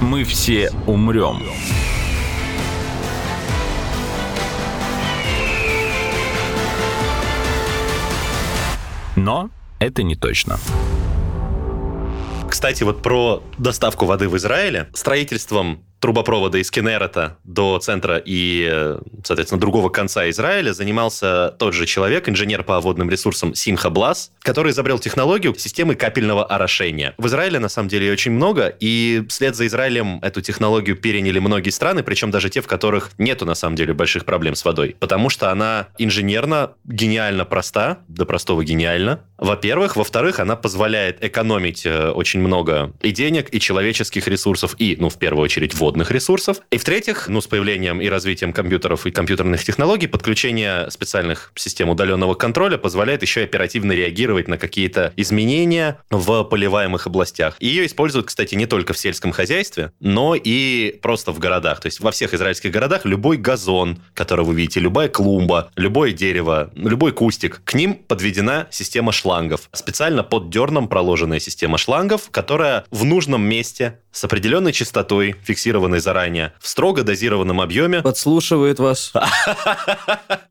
Мы 0.00 0.24
все 0.24 0.70
умрем. 0.86 1.42
Но 9.16 9.50
это 9.78 10.02
не 10.02 10.16
точно. 10.16 10.58
Кстати, 12.48 12.82
вот 12.82 13.02
про 13.02 13.42
доставку 13.58 14.06
воды 14.06 14.28
в 14.28 14.36
Израиле. 14.36 14.88
Строительством 14.94 15.84
трубопровода 16.00 16.58
из 16.58 16.70
Кенерета 16.70 17.38
до 17.44 17.78
центра 17.78 18.20
и, 18.24 18.66
э, 18.70 19.00
соответственно, 19.24 19.60
другого 19.60 19.90
конца 19.90 20.28
Израиля 20.30 20.72
занимался 20.72 21.54
тот 21.58 21.74
же 21.74 21.86
человек, 21.86 22.28
инженер 22.28 22.64
по 22.64 22.80
водным 22.80 23.10
ресурсам 23.10 23.54
Симха 23.54 23.90
Блас, 23.90 24.32
который 24.40 24.72
изобрел 24.72 24.98
технологию 24.98 25.54
системы 25.54 25.94
капельного 25.94 26.44
орошения. 26.44 27.14
В 27.18 27.26
Израиле, 27.26 27.58
на 27.58 27.68
самом 27.68 27.88
деле, 27.88 28.10
очень 28.10 28.32
много, 28.32 28.68
и 28.80 29.24
вслед 29.28 29.54
за 29.54 29.66
Израилем 29.66 30.18
эту 30.22 30.40
технологию 30.40 30.96
переняли 30.96 31.38
многие 31.38 31.70
страны, 31.70 32.02
причем 32.02 32.30
даже 32.30 32.48
те, 32.50 32.62
в 32.62 32.66
которых 32.66 33.10
нету, 33.18 33.44
на 33.44 33.54
самом 33.54 33.76
деле, 33.76 33.92
больших 33.92 34.24
проблем 34.24 34.54
с 34.54 34.64
водой, 34.64 34.96
потому 34.98 35.28
что 35.28 35.50
она 35.50 35.88
инженерно 35.98 36.72
гениально 36.84 37.44
проста, 37.44 37.98
до 38.08 38.24
простого 38.24 38.64
гениально, 38.64 39.20
во-первых. 39.36 39.96
Во-вторых, 39.96 40.40
она 40.40 40.56
позволяет 40.56 41.22
экономить 41.24 41.84
э, 41.84 42.10
очень 42.10 42.40
много 42.40 42.92
и 43.02 43.10
денег, 43.10 43.52
и 43.52 43.60
человеческих 43.60 44.26
ресурсов, 44.28 44.74
и, 44.78 44.96
ну, 44.98 45.08
в 45.08 45.18
первую 45.18 45.44
очередь, 45.44 45.74
водных 45.90 46.12
ресурсов. 46.12 46.60
И 46.70 46.78
в-третьих, 46.78 47.26
ну, 47.26 47.40
с 47.40 47.48
появлением 47.48 48.00
и 48.00 48.08
развитием 48.08 48.52
компьютеров 48.52 49.06
и 49.06 49.10
компьютерных 49.10 49.64
технологий, 49.64 50.06
подключение 50.06 50.88
специальных 50.88 51.50
систем 51.56 51.88
удаленного 51.88 52.34
контроля 52.34 52.78
позволяет 52.78 53.22
еще 53.22 53.42
оперативно 53.42 53.90
реагировать 53.90 54.46
на 54.46 54.56
какие-то 54.56 55.12
изменения 55.16 55.98
в 56.10 56.44
поливаемых 56.44 57.08
областях. 57.08 57.56
Ее 57.58 57.86
используют, 57.86 58.26
кстати, 58.26 58.54
не 58.54 58.66
только 58.66 58.92
в 58.92 58.98
сельском 58.98 59.32
хозяйстве, 59.32 59.90
но 59.98 60.36
и 60.36 60.96
просто 61.02 61.32
в 61.32 61.40
городах. 61.40 61.80
То 61.80 61.86
есть 61.86 61.98
во 61.98 62.12
всех 62.12 62.34
израильских 62.34 62.70
городах 62.70 63.04
любой 63.04 63.36
газон, 63.36 64.00
который 64.14 64.44
вы 64.44 64.54
видите, 64.54 64.78
любая 64.78 65.08
клумба, 65.08 65.72
любое 65.74 66.12
дерево, 66.12 66.70
любой 66.76 67.10
кустик, 67.10 67.62
к 67.64 67.74
ним 67.74 67.94
подведена 67.94 68.68
система 68.70 69.10
шлангов. 69.10 69.68
Специально 69.72 70.22
под 70.22 70.50
дерном 70.50 70.86
проложенная 70.86 71.40
система 71.40 71.78
шлангов, 71.78 72.30
которая 72.30 72.84
в 72.92 73.04
нужном 73.04 73.42
месте 73.42 73.98
с 74.12 74.24
определенной 74.24 74.72
частотой, 74.72 75.36
фиксированной 75.44 76.00
заранее, 76.00 76.52
в 76.60 76.68
строго 76.68 77.02
дозированном 77.02 77.60
объеме. 77.60 78.02
Подслушивает 78.02 78.78
вас. 78.78 79.12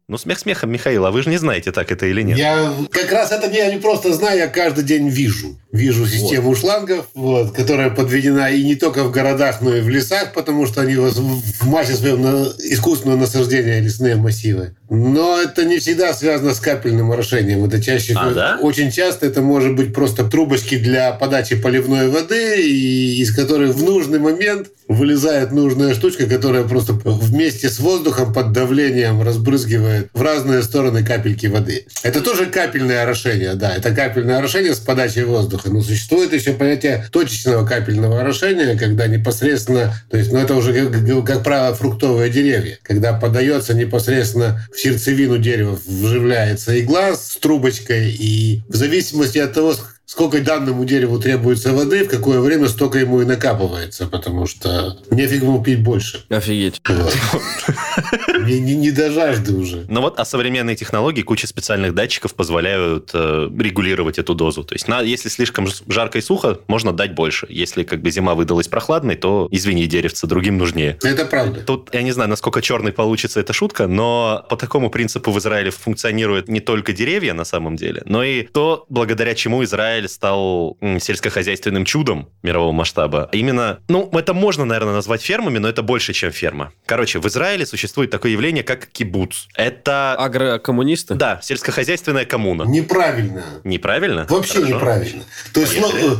Ну, 0.10 0.18
смех 0.18 0.40
смехом, 0.40 0.72
Михаил, 0.72 1.06
а 1.06 1.12
вы 1.12 1.22
же 1.22 1.30
не 1.30 1.38
знаете, 1.38 1.72
так 1.72 1.92
это 1.92 2.08
или 2.08 2.24
нет. 2.24 2.36
Я 2.36 2.74
как 2.90 3.12
раз 3.12 3.32
это 3.32 3.48
не, 3.48 3.76
не 3.76 3.80
просто 3.80 4.12
знаю, 4.12 4.40
я 4.40 4.48
каждый 4.48 4.84
день 4.84 5.08
вижу. 5.08 5.60
Вижу 5.72 6.08
систему 6.08 6.50
вот. 6.50 6.58
шлангов, 6.58 7.06
вот, 7.14 7.52
которая 7.52 7.92
подведена 7.92 8.50
и 8.50 8.64
не 8.64 8.76
только 8.76 9.04
в 9.04 9.12
городах, 9.12 9.62
но 9.62 9.76
и 9.76 9.82
в 9.82 9.90
лесах, 9.90 10.34
потому 10.34 10.66
что 10.66 10.82
они 10.82 10.96
в 10.96 11.68
массе 11.68 11.94
своем 11.94 12.24
на 12.24 12.48
искусственное 12.58 13.18
насаждение 13.18 13.80
лесные 13.80 14.16
массивы. 14.16 14.76
Но 14.90 15.40
это 15.40 15.66
не 15.66 15.78
всегда 15.78 16.14
связано 16.14 16.56
с 16.56 16.60
капельным 16.60 17.12
орошением. 17.12 17.64
Это 17.66 17.80
чаще, 17.82 18.16
а, 18.18 18.34
да? 18.34 18.58
очень 18.60 18.90
часто 18.90 19.28
это 19.28 19.44
может 19.44 19.76
быть 19.76 19.94
просто 19.94 20.24
трубочки 20.24 20.80
для 20.80 21.12
подачи 21.12 21.56
поливной 21.56 22.10
воды, 22.10 22.68
и, 22.68 23.22
из 23.22 23.36
которых 23.36 23.76
в 23.76 23.84
нужный 23.84 24.18
момент 24.18 24.70
вылезает 24.88 25.52
нужная 25.52 25.94
штучка, 25.94 26.26
которая 26.26 26.64
просто 26.64 26.94
вместе 26.94 27.70
с 27.70 27.80
воздухом 27.80 28.34
под 28.34 28.52
давлением 28.52 29.22
разбрызгивает 29.22 30.10
в 30.14 30.22
разные 30.24 30.64
стороны 30.64 31.06
капельки 31.06 31.46
воды. 31.46 31.86
Это 32.02 32.22
тоже 32.22 32.48
капельное 32.48 33.04
орошение, 33.04 33.54
да, 33.54 33.76
это 33.76 33.92
капельное 33.92 34.40
орошение 34.40 34.74
с 34.74 34.80
подачей 34.80 35.24
воздуха. 35.26 35.59
Но 35.66 35.82
существует 35.82 36.34
еще 36.34 36.54
понятие 36.54 37.06
точечного 37.12 37.66
капельного 37.66 38.22
орошения, 38.22 38.78
когда 38.78 39.08
непосредственно, 39.08 39.94
то 40.10 40.18
есть, 40.18 40.32
ну 40.32 40.40
это 40.40 40.56
уже, 40.56 40.90
как, 40.90 41.26
как 41.26 41.44
правило, 41.44 41.76
фруктовые 41.76 42.30
деревья, 42.30 42.78
когда 42.84 43.14
подается 43.14 43.74
непосредственно 43.74 44.62
в 44.74 44.80
сердцевину 44.80 45.38
дерева, 45.38 45.80
вживляется 45.86 46.80
игла 46.80 47.16
с 47.16 47.38
трубочкой, 47.38 48.12
и 48.12 48.62
в 48.68 48.76
зависимости 48.76 49.38
от 49.38 49.54
того, 49.54 49.76
сколько 50.10 50.42
данному 50.42 50.86
дереву 50.86 51.20
требуется 51.20 51.72
воды, 51.72 52.04
в 52.04 52.10
какое 52.10 52.40
время 52.40 52.68
столько 52.68 52.98
ему 52.98 53.22
и 53.22 53.26
накапывается, 53.26 54.08
потому 54.08 54.48
что 54.48 54.98
нефиг 55.12 55.44
ему 55.44 55.64
пить 55.64 55.84
больше. 55.84 56.26
Офигеть. 56.30 56.82
Вот. 56.90 57.16
Не, 58.46 58.60
не, 58.60 58.76
не 58.76 58.92
до 58.92 59.12
жажды 59.12 59.54
уже. 59.54 59.86
Ну 59.90 60.02
вот, 60.02 60.18
а 60.18 60.26
современные 60.26 60.76
технологии, 60.76 61.22
куча 61.22 61.46
специальных 61.46 61.94
датчиков 61.94 62.34
позволяют 62.34 63.12
э, 63.14 63.50
регулировать 63.60 64.18
эту 64.18 64.34
дозу. 64.34 64.64
То 64.64 64.76
есть, 64.76 64.88
на, 64.88 65.02
если 65.02 65.28
слишком 65.28 65.68
жарко 65.88 66.18
и 66.18 66.22
сухо, 66.22 66.60
можно 66.68 66.94
дать 66.94 67.14
больше. 67.14 67.48
Если 67.50 67.84
как 67.84 68.02
бы 68.02 68.10
зима 68.12 68.36
выдалась 68.36 68.70
прохладной, 68.70 69.16
то, 69.18 69.48
извини, 69.52 69.86
деревце, 69.88 70.26
другим 70.26 70.58
нужнее. 70.58 70.98
Это 71.04 71.26
правда. 71.26 71.62
Тут, 71.62 71.94
я 71.94 72.02
не 72.02 72.12
знаю, 72.12 72.30
насколько 72.30 72.62
черный 72.62 72.94
получится 72.94 73.42
эта 73.42 73.52
шутка, 73.52 73.88
но 73.88 74.46
по 74.50 74.56
такому 74.56 74.90
принципу 74.90 75.32
в 75.32 75.40
Израиле 75.40 75.72
функционируют 75.72 76.48
не 76.48 76.62
только 76.62 76.94
деревья 76.94 77.34
на 77.34 77.44
самом 77.44 77.76
деле, 77.76 78.04
но 78.06 78.24
и 78.24 78.44
то, 78.44 78.86
благодаря 78.90 79.36
чему 79.36 79.64
Израиль 79.66 79.99
стал 80.08 80.78
сельскохозяйственным 80.82 81.86
чудом 81.86 82.30
мирового 82.44 82.72
масштаба. 82.72 83.30
Именно, 83.32 83.80
ну, 83.88 84.10
это 84.14 84.34
можно, 84.34 84.66
наверное, 84.66 84.94
назвать 84.94 85.22
фермами, 85.22 85.58
но 85.58 85.68
это 85.68 85.84
больше, 85.84 86.14
чем 86.14 86.32
ферма. 86.32 86.72
Короче, 86.86 87.20
в 87.20 87.28
Израиле 87.28 87.66
существует 87.66 88.12
такое 88.12 88.32
явление, 88.32 88.64
как 88.64 88.88
кибуц. 88.88 89.48
Это... 89.56 90.16
Агрокоммунисты? 90.16 91.16
Да, 91.16 91.40
сельскохозяйственная 91.42 92.26
коммуна. 92.26 92.64
Неправильно. 92.64 93.44
Неправильно? 93.64 94.26
Вообще 94.30 94.56
Хорошо. 94.56 94.74
неправильно. 94.74 95.24
То 95.54 95.60
есть, 95.62 95.80
ну, 95.80 96.18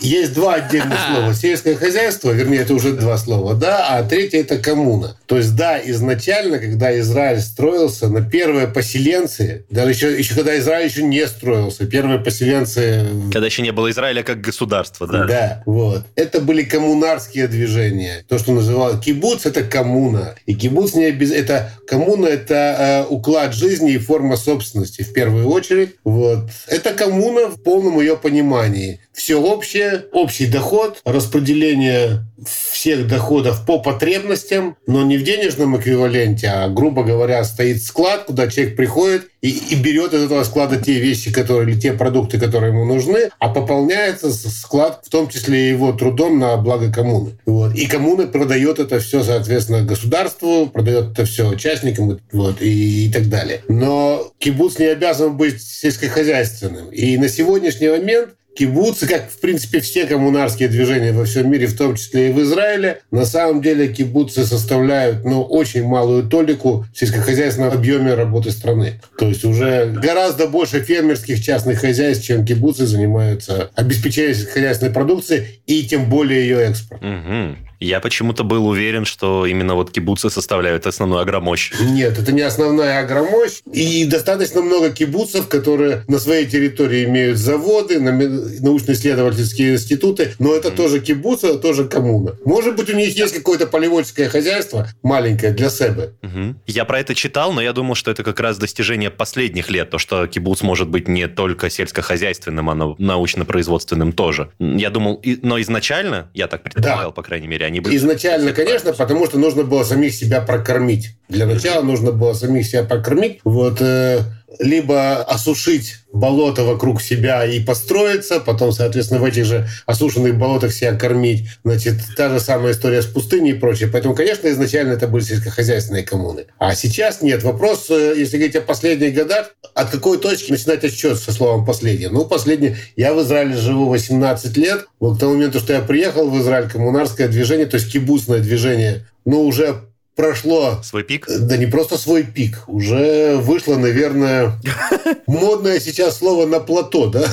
есть 0.00 0.34
два 0.34 0.54
отдельных 0.54 0.98
слова. 1.06 1.34
Сельское 1.34 1.74
хозяйство, 1.74 2.30
вернее, 2.30 2.58
это 2.58 2.74
уже 2.74 2.92
два 2.92 3.18
слова, 3.18 3.54
да, 3.54 3.88
а 3.88 4.02
третье– 4.02 4.40
это 4.40 4.58
коммуна. 4.58 5.16
То 5.26 5.36
есть, 5.36 5.54
да, 5.56 5.78
изначально, 5.90 6.58
когда 6.58 6.98
Израиль 7.00 7.40
строился, 7.40 8.08
на 8.08 8.22
первые 8.22 8.68
поселенцы, 8.68 9.64
даже 9.70 9.90
еще, 9.90 10.18
еще 10.18 10.34
когда 10.34 10.58
Израиль 10.58 10.88
еще 10.88 11.02
не 11.02 11.26
строился, 11.26 11.86
первые 11.86 12.18
поселенцы... 12.18 13.06
Когда 13.32 13.46
еще 13.46 13.62
не 13.62 13.72
было 13.72 13.90
Израиля 13.90 14.22
как 14.22 14.40
государства, 14.40 15.06
да? 15.06 15.24
Да, 15.24 15.62
вот. 15.66 16.04
Это 16.14 16.40
были 16.40 16.62
коммунарские 16.62 17.48
движения. 17.48 18.24
То, 18.28 18.38
что 18.38 18.52
называлось 18.52 19.00
кибуц– 19.04 19.38
это 19.46 19.62
коммуна. 19.62 20.34
И 20.46 20.54
кибуц 20.54 20.94
не 20.94 21.10
без... 21.10 21.32
это 21.32 21.72
коммуна– 21.86 22.26
это 22.28 23.04
э, 23.08 23.12
уклад 23.12 23.54
жизни 23.54 23.92
и 23.92 23.98
форма 23.98 24.36
собственности 24.36 25.02
в 25.02 25.12
первую 25.12 25.48
очередь. 25.48 25.96
Вот. 26.04 26.50
Это 26.66 26.92
коммуна 26.92 27.48
в 27.48 27.62
полном 27.62 28.00
ее 28.00 28.16
понимании. 28.16 29.00
Все 29.12 29.40
общее, 29.40 29.87
общий 30.12 30.46
доход, 30.46 31.00
распределение 31.04 32.24
всех 32.46 33.08
доходов 33.08 33.64
по 33.66 33.78
потребностям, 33.78 34.76
но 34.86 35.02
не 35.02 35.16
в 35.16 35.24
денежном 35.24 35.76
эквиваленте, 35.76 36.48
а, 36.48 36.68
грубо 36.68 37.02
говоря, 37.02 37.42
стоит 37.44 37.82
склад, 37.82 38.24
куда 38.24 38.48
человек 38.48 38.76
приходит 38.76 39.28
и, 39.40 39.50
и 39.50 39.74
берет 39.76 40.14
из 40.14 40.24
этого 40.24 40.44
склада 40.44 40.76
те 40.76 40.98
вещи, 40.98 41.32
которые, 41.32 41.70
или 41.70 41.80
те 41.80 41.92
продукты, 41.92 42.38
которые 42.38 42.72
ему 42.72 42.84
нужны, 42.84 43.30
а 43.38 43.48
пополняется 43.48 44.32
склад, 44.32 45.02
в 45.04 45.10
том 45.10 45.28
числе 45.28 45.68
его 45.68 45.92
трудом 45.92 46.38
на 46.38 46.56
благо 46.56 46.92
коммуны. 46.92 47.38
Вот. 47.46 47.74
И 47.74 47.86
коммуна 47.86 48.26
продает 48.26 48.78
это 48.78 49.00
все, 49.00 49.22
соответственно, 49.22 49.82
государству, 49.82 50.66
продает 50.66 51.12
это 51.12 51.24
все 51.24 51.48
участникам 51.48 52.18
вот, 52.32 52.60
и, 52.60 53.06
и 53.06 53.12
так 53.12 53.28
далее. 53.28 53.62
Но 53.68 54.32
кибуц 54.38 54.78
не 54.78 54.86
обязан 54.86 55.36
быть 55.36 55.62
сельскохозяйственным. 55.62 56.90
И 56.90 57.16
на 57.16 57.28
сегодняшний 57.28 57.88
момент 57.88 58.30
кибуцы, 58.58 59.06
как, 59.06 59.30
в 59.30 59.38
принципе, 59.40 59.78
все 59.80 60.06
коммунарские 60.06 60.68
движения 60.68 61.12
во 61.12 61.24
всем 61.24 61.50
мире, 61.50 61.66
в 61.68 61.76
том 61.76 61.94
числе 61.94 62.28
и 62.28 62.32
в 62.32 62.42
Израиле, 62.42 63.00
на 63.12 63.24
самом 63.24 63.62
деле 63.62 63.86
кибуцы 63.88 64.44
составляют 64.44 65.24
ну, 65.24 65.42
очень 65.42 65.84
малую 65.84 66.24
толику 66.24 66.84
в 66.92 66.98
сельскохозяйственном 66.98 67.72
объеме 67.72 68.14
работы 68.14 68.50
страны. 68.50 69.00
То 69.16 69.27
есть 69.28 69.44
уже 69.44 69.86
гораздо 69.86 70.46
больше 70.46 70.80
фермерских 70.80 71.42
частных 71.42 71.80
хозяйств, 71.80 72.24
чем 72.24 72.44
кибуцы 72.44 72.86
занимаются 72.86 73.70
обеспечением 73.74 74.34
сельскохозяйственной 74.34 74.92
продукции 74.92 75.60
и 75.66 75.84
тем 75.84 76.08
более 76.08 76.40
ее 76.40 76.58
экспорт. 76.62 77.02
Угу. 77.02 77.67
Я 77.80 78.00
почему-то 78.00 78.44
был 78.44 78.66
уверен, 78.66 79.04
что 79.04 79.46
именно 79.46 79.74
вот 79.74 79.90
кибуцы 79.90 80.30
составляют 80.30 80.86
основную 80.86 81.20
агромощь. 81.20 81.72
Нет, 81.80 82.18
это 82.18 82.32
не 82.32 82.42
основная 82.42 83.00
агромощь. 83.00 83.60
И 83.72 84.04
достаточно 84.04 84.62
много 84.62 84.90
кибуцев, 84.90 85.48
которые 85.48 86.04
на 86.08 86.18
своей 86.18 86.46
территории 86.46 87.04
имеют 87.04 87.38
заводы, 87.38 88.00
научно-исследовательские 88.00 89.74
институты, 89.74 90.34
но 90.38 90.54
это 90.54 90.68
mm. 90.68 90.76
тоже 90.76 91.00
кибуцы, 91.00 91.48
это 91.48 91.58
тоже 91.58 91.84
коммуна. 91.86 92.36
Может 92.44 92.76
быть, 92.76 92.90
у 92.90 92.96
них 92.96 93.16
есть 93.16 93.34
какое-то 93.34 93.66
полеводческое 93.66 94.28
хозяйство 94.28 94.88
маленькое 95.02 95.52
для 95.52 95.70
себя. 95.70 96.08
Угу. 96.22 96.56
Я 96.66 96.84
про 96.84 97.00
это 97.00 97.14
читал, 97.14 97.52
но 97.52 97.60
я 97.60 97.72
думал, 97.72 97.94
что 97.94 98.10
это 98.10 98.22
как 98.22 98.40
раз 98.40 98.58
достижение 98.58 99.10
последних 99.10 99.70
лет, 99.70 99.90
то, 99.90 99.98
что 99.98 100.26
кибуц 100.26 100.62
может 100.62 100.88
быть 100.88 101.08
не 101.08 101.28
только 101.28 101.70
сельскохозяйственным, 101.70 102.70
а 102.70 102.74
научно-производственным 102.98 104.12
тоже. 104.12 104.50
Я 104.58 104.90
думал, 104.90 105.22
но 105.42 105.60
изначально, 105.60 106.30
я 106.34 106.46
так 106.46 106.62
предполагал, 106.62 107.10
да. 107.10 107.14
по 107.14 107.22
крайней 107.22 107.48
мере, 107.48 107.66
они 107.68 107.80
были... 107.80 107.96
Изначально, 107.96 108.52
конечно, 108.52 108.92
потому 108.92 109.26
что 109.26 109.38
нужно 109.38 109.62
было 109.62 109.84
самих 109.84 110.12
себя 110.14 110.40
прокормить. 110.40 111.16
Для 111.28 111.46
начала 111.46 111.82
нужно 111.82 112.12
было 112.12 112.32
самих 112.32 112.66
себя 112.66 112.82
прокормить. 112.82 113.40
Вот, 113.44 113.80
э, 113.80 114.20
либо 114.58 115.22
осушить 115.22 115.96
болото 116.12 116.64
вокруг 116.64 117.02
себя 117.02 117.44
и 117.44 117.60
построиться, 117.60 118.40
потом, 118.40 118.72
соответственно, 118.72 119.20
в 119.20 119.24
этих 119.24 119.44
же 119.44 119.68
осушенных 119.86 120.36
болотах 120.36 120.72
себя 120.72 120.94
кормить. 120.94 121.44
Значит, 121.64 121.96
та 122.16 122.30
же 122.30 122.40
самая 122.40 122.72
история 122.72 123.02
с 123.02 123.06
пустыней 123.06 123.52
и 123.52 123.58
прочее. 123.58 123.88
Поэтому, 123.92 124.14
конечно, 124.14 124.48
изначально 124.48 124.92
это 124.92 125.06
были 125.06 125.22
сельскохозяйственные 125.22 126.02
коммуны. 126.02 126.46
А 126.58 126.74
сейчас 126.74 127.20
нет. 127.20 127.42
Вопрос, 127.42 127.90
э, 127.90 128.14
если 128.16 128.38
говорить 128.38 128.56
о 128.56 128.62
последних 128.62 129.14
годах, 129.14 129.54
от 129.74 129.90
какой 129.90 130.18
точки 130.18 130.50
начинать 130.50 130.82
отсчет 130.82 131.18
со 131.18 131.32
словом 131.32 131.66
«последнее»? 131.66 132.08
Ну, 132.08 132.24
последнее. 132.24 132.78
Я 132.96 133.12
в 133.12 133.22
Израиле 133.22 133.56
живу 133.56 133.88
18 133.88 134.56
лет. 134.56 134.86
Вот 134.98 135.16
к 135.16 135.20
тому 135.20 135.34
моменту, 135.34 135.60
что 135.60 135.74
я 135.74 135.80
приехал 135.80 136.30
в 136.30 136.40
Израиль, 136.40 136.70
коммунарское 136.70 137.28
движение, 137.28 137.66
то 137.66 137.76
есть 137.76 137.92
кибусное 137.92 138.40
движение, 138.40 139.06
ну, 139.24 139.42
уже 139.42 139.82
прошло... 140.18 140.80
Свой 140.82 141.04
пик? 141.04 141.26
Да 141.28 141.56
не 141.56 141.66
просто 141.66 141.96
свой 141.96 142.24
пик. 142.24 142.64
Уже 142.66 143.36
вышло, 143.36 143.76
наверное, 143.76 144.60
модное 145.28 145.78
сейчас 145.78 146.18
слово 146.18 146.44
«на 146.44 146.58
плато», 146.58 147.06
да? 147.06 147.24